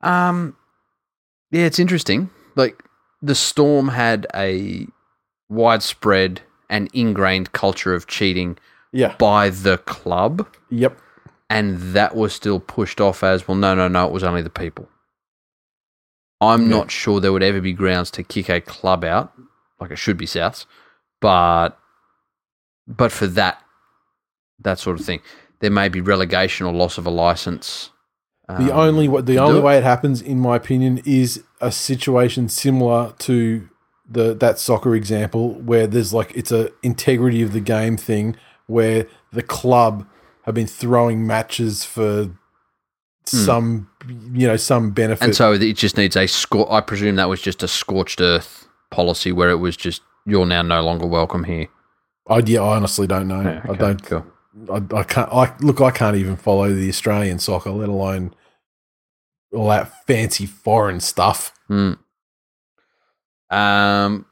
[0.00, 0.56] Um,
[1.50, 2.30] yeah, it's interesting.
[2.54, 2.82] Like
[3.22, 4.86] the Storm had a
[5.48, 8.58] widespread and ingrained culture of cheating
[8.92, 9.14] Yeah.
[9.18, 10.98] by the club Yep.
[11.48, 14.50] and that was still pushed off as well no no no it was only the
[14.50, 14.88] people
[16.40, 16.68] i'm Yeah.
[16.78, 19.32] not sure there would ever be grounds to kick a club out
[19.80, 20.66] like it should be souths
[21.20, 21.78] but
[22.88, 23.62] but for that
[24.58, 25.20] that sort of thing
[25.60, 27.90] there may be relegation or loss of a license
[28.48, 29.64] The um, only wa- the only it.
[29.64, 33.68] way it happens, in my opinion, is a situation similar to
[34.08, 38.36] the that soccer example where there's like it's a integrity of the game thing
[38.66, 40.06] where the club
[40.42, 42.30] have been throwing matches for
[43.26, 43.88] some
[44.32, 45.24] you know some benefit.
[45.24, 46.72] And so it just needs a score.
[46.72, 50.62] I presume that was just a scorched earth policy where it was just you're now
[50.62, 51.66] no longer welcome here.
[52.28, 53.42] I, yeah, I honestly don't know.
[53.42, 54.02] Yeah, I don't.
[54.02, 54.26] Cool.
[54.70, 55.32] I, I can't.
[55.32, 55.80] I look.
[55.80, 58.34] I can't even follow the Australian soccer, let alone
[59.52, 61.52] all that fancy foreign stuff.
[61.68, 61.92] Hmm.
[63.50, 64.26] Um,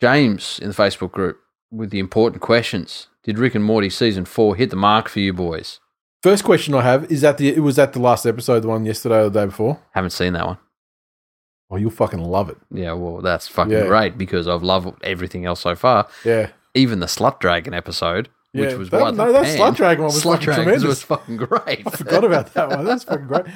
[0.00, 1.38] James in the Facebook group
[1.70, 3.08] with the important questions.
[3.24, 5.80] Did Rick and Morty season four hit the mark for you boys?
[6.22, 8.84] First question I have is that the it was that the last episode, the one
[8.84, 9.80] yesterday or the day before.
[9.92, 10.58] Haven't seen that one.
[11.70, 12.58] Oh, you'll fucking love it.
[12.70, 13.86] Yeah, well, that's fucking Yeah.
[13.86, 16.06] great because I've loved everything else so far.
[16.24, 20.12] Yeah, Even the Slut Dragon episode, which was that- one no, that Slut Dragon one
[20.14, 20.84] was Slut fucking tremendous.
[20.84, 21.82] was fucking great.
[21.86, 22.84] I forgot about that one.
[22.84, 23.46] That's fucking great.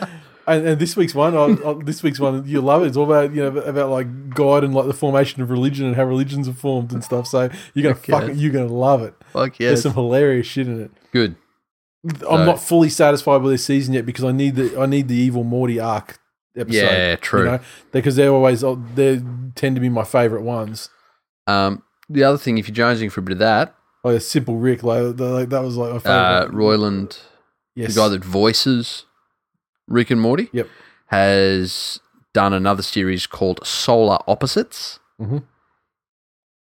[0.49, 2.87] And, and this week's one, I, I, this week's one, you love it.
[2.87, 5.97] It's all about you know about like God and like the formation of religion and
[5.97, 7.27] how religions are formed and stuff.
[7.27, 8.39] So you're gonna Fuck fucking yes.
[8.39, 9.15] you're gonna love it.
[9.33, 10.91] Fuck There's some hilarious shit in it.
[11.13, 11.37] good.
[12.31, 15.17] I'm not fully satisfied with this season yet because I need the I need the
[15.17, 16.21] evil Morty arc
[16.57, 16.77] episode.
[16.77, 17.41] Yeah, true.
[17.45, 17.61] You know,
[17.91, 18.63] because they're always
[18.95, 19.21] they
[19.57, 20.89] tend to be my favorite ones.
[21.49, 23.75] Um, the other thing, if you're jonesing for a bit of that,
[24.07, 26.15] Like a simple Rick, like, like that was like my favorite.
[26.15, 26.49] uh.
[26.49, 27.19] Roiland,
[27.75, 29.05] yes, the guy that voices
[29.89, 30.69] Rick and Morty, Yep.
[31.07, 31.99] has
[32.33, 35.01] done another series called Solar Opposites.
[35.21, 35.43] Mhm.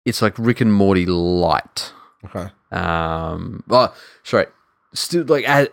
[0.06, 1.94] It's like Rick and Morty light.
[2.26, 2.50] okay.
[2.72, 3.94] Um, well,
[4.24, 4.46] sorry,
[4.94, 5.68] still like as,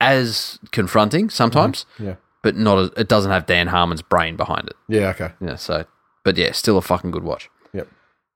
[0.00, 2.78] as confronting sometimes, Yeah, but not.
[2.78, 4.76] As, it doesn't have Dan Harmon's brain behind it.
[4.88, 5.32] yeah, okay.
[5.40, 5.84] Yeah, so,
[6.24, 7.48] but yeah, still a fucking good watch.
[7.72, 7.88] Yep.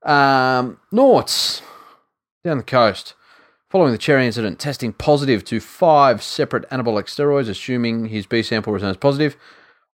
[0.08, 1.62] Um, Norts
[2.44, 3.14] down the coast.
[3.70, 8.72] Following the Xerri incident, testing positive to five separate anabolic steroids, assuming his B sample
[8.72, 9.36] returns positive.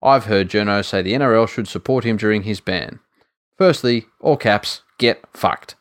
[0.01, 2.99] I've heard journos say the NRL should support him during his ban.
[3.57, 5.75] Firstly, all caps, get fucked.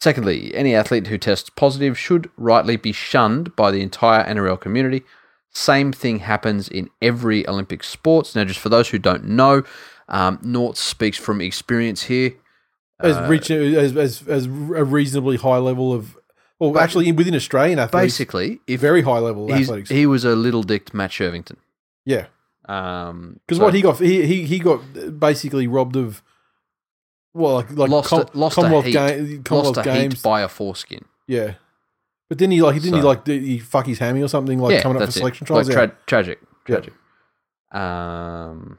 [0.00, 5.04] Secondly, any athlete who tests positive should rightly be shunned by the entire NRL community.
[5.52, 8.34] Same thing happens in every Olympic sports.
[8.34, 9.62] Now, just for those who don't know,
[10.08, 12.34] um, Norts speaks from experience here.
[13.02, 16.18] As Uh, reach as, as as a reasonably high level of,
[16.58, 19.88] well, actually within Australian athletes, Basically, if very high level athletics.
[19.90, 21.56] he was a little dicked Matt Shervington.
[22.04, 22.26] yeah,
[22.68, 24.80] Um, because so what he got, he, he he got
[25.18, 26.22] basically robbed of,
[27.32, 30.22] well, like like lost, Com- a, lost Commonwealth, a heat, Ga- Commonwealth lost a Games,
[30.22, 31.04] by a foreskin.
[31.26, 31.54] yeah.
[32.28, 34.72] But then he like he didn't he like he fuck his hammy or something like
[34.72, 35.20] yeah, coming up for that's it.
[35.20, 35.68] selection Like trials.
[35.68, 36.76] tra- tragic, Yeah.
[36.76, 36.92] tragic.
[37.72, 38.78] Um,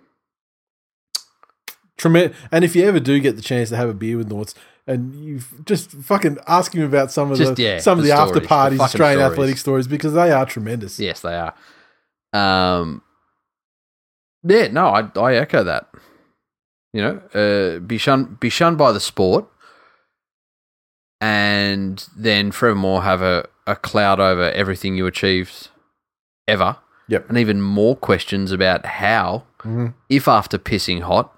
[2.01, 2.37] Tremendous.
[2.51, 4.53] And if you ever do get the chance to have a beer with Norts,
[4.87, 8.09] and you just fucking ask him about some of Just, the yeah, some of the
[8.09, 9.31] the, stories, after the parties, fucking Australian stories.
[9.33, 10.99] athletic stories, because they are tremendous.
[10.99, 11.53] yes, they are.
[12.33, 13.01] Um,
[14.43, 15.87] yeah, no, I I echo that.
[16.93, 19.45] You know, uh, be shunned be shunned by the sport,
[21.19, 25.69] and then forevermore have a, a cloud over everything you achieved
[26.47, 26.77] ever.
[27.07, 27.29] Yep.
[27.29, 29.93] And even more questions about how, Mhm.
[30.09, 31.35] if after pissing hot,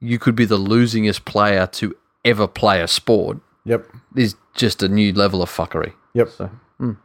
[0.00, 3.86] you could be the losingest player to ever play a sport, Yep.
[4.16, 5.94] is just a new level of fuckery.
[6.14, 6.28] Yep.
[6.30, 6.50] So,
[6.80, 6.96] mm.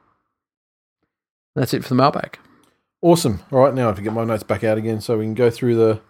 [1.56, 2.38] that's it for the mailbag.
[3.02, 3.42] Awesome.
[3.52, 5.34] All right, now I have to get my notes back out again so we can
[5.34, 6.02] go through the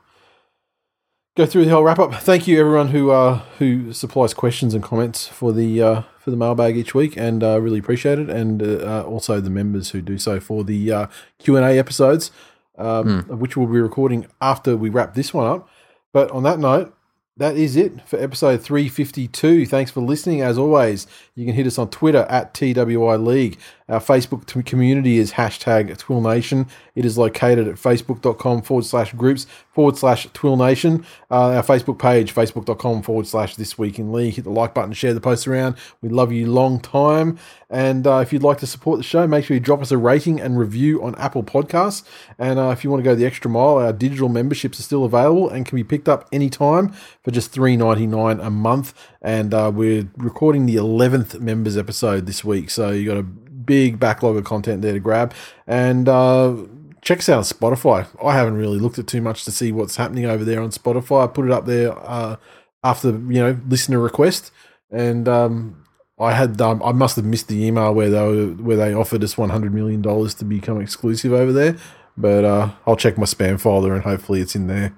[1.38, 2.14] go through the whole wrap up.
[2.16, 6.38] Thank you everyone who uh who supplies questions and comments for the uh for the
[6.38, 8.30] mailbag each week, and uh, really appreciate it.
[8.30, 11.08] And uh, uh, also the members who do so for the uh,
[11.38, 12.32] Q and A episodes,
[12.78, 15.70] um, of which we'll be recording after we wrap this one up.
[16.14, 16.96] But on that note,
[17.40, 19.66] that is it for episode 352.
[19.66, 20.42] Thanks for listening.
[20.42, 23.58] As always, you can hit us on Twitter at TWI League.
[23.88, 26.68] Our Facebook community is hashtag Twill Nation.
[26.96, 31.06] It is located at facebook.com forward slash groups forward slash Twill Nation.
[31.32, 34.36] Uh, our Facebook page, facebook.com forward slash This Week in League.
[34.36, 35.76] Hit the like button, share the post around.
[36.02, 37.40] We love you long time.
[37.70, 39.98] And uh, if you'd like to support the show, make sure you drop us a
[39.98, 42.04] rating and review on Apple Podcasts.
[42.38, 45.06] And uh, if you want to go the extra mile, our digital memberships are still
[45.06, 46.94] available and can be picked up anytime
[47.30, 48.94] for just three ninety nine a month.
[49.22, 54.00] And uh, we're recording the eleventh members episode this week, so you got a big
[54.00, 55.34] backlog of content there to grab.
[55.68, 56.56] And uh,
[57.02, 58.08] check us out on Spotify.
[58.24, 61.26] I haven't really looked at too much to see what's happening over there on Spotify.
[61.26, 62.38] I put it up there uh,
[62.84, 64.52] after you know listener request,
[64.90, 65.86] and um,
[66.18, 69.24] I had um, I must have missed the email where they were, where they offered
[69.24, 71.78] us one hundred million dollars to become exclusive over there.
[72.18, 74.98] But uh, I'll check my spam folder and hopefully it's in there.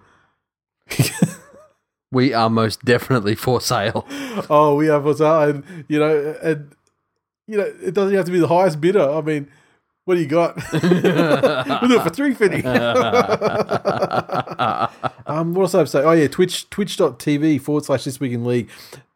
[2.11, 4.05] We are most definitely for sale.
[4.49, 6.75] oh, we are for sale, and you know, and
[7.47, 9.09] you know, it doesn't have to be the highest bidder.
[9.09, 9.49] I mean,
[10.05, 10.55] What do you got?
[10.73, 12.65] we'll do it for three fifty.
[15.25, 16.03] um, what else I have to say?
[16.03, 18.69] Oh yeah, Twitch twitch.tv forward slash this week in league.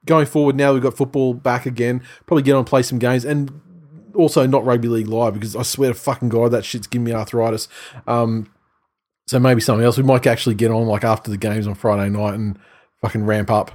[0.06, 2.04] Going forward now we've got football back again.
[2.28, 3.60] Probably get on and play some games and
[4.14, 7.14] also not rugby league live because I swear to fucking god that shit's giving me
[7.14, 7.68] arthritis.
[8.08, 8.52] Um,
[9.28, 9.98] so maybe something else.
[9.98, 12.60] We might actually get on like after the games on Friday night and
[13.06, 13.72] fucking ramp up.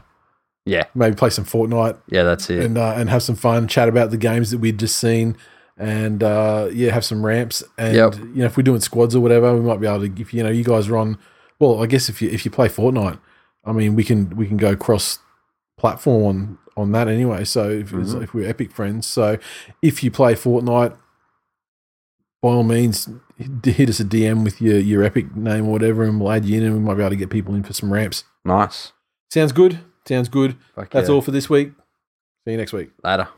[0.67, 2.63] Yeah, Maybe play some Fortnite yeah, that's it.
[2.63, 5.37] and uh, and have some fun, chat about the games that we'd just seen,
[5.79, 7.63] and uh, yeah, have some ramps.
[7.79, 8.15] And Yep.
[8.19, 10.21] you know, if we're doing squads or whatever, we might be able to.
[10.21, 11.19] If you know, you guys are on.
[11.59, 13.19] Well, I guess if you if you play Fortnite,
[13.65, 15.19] I mean, we can we can go cross
[15.79, 17.45] platform on on that anyway.
[17.45, 18.23] So if, Mhm.
[18.23, 19.39] if we're epic friends, so
[19.83, 20.95] if you play Fortnite,
[22.43, 23.09] by all means,
[23.39, 26.45] hit hit us a DM with your your epic name or whatever, and we'll add
[26.45, 28.25] you in, and we might be able to get people in for some ramps.
[28.45, 28.93] nice.
[29.31, 29.79] Sounds good.
[30.07, 30.57] Sounds good.
[30.75, 31.15] Fuck That's yeah.
[31.15, 31.73] all for this week.
[32.45, 32.91] See you next week.
[33.05, 33.29] Later.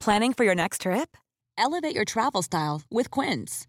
[0.00, 1.16] Planning for your next trip?
[1.58, 3.68] Elevate your travel style with Quince.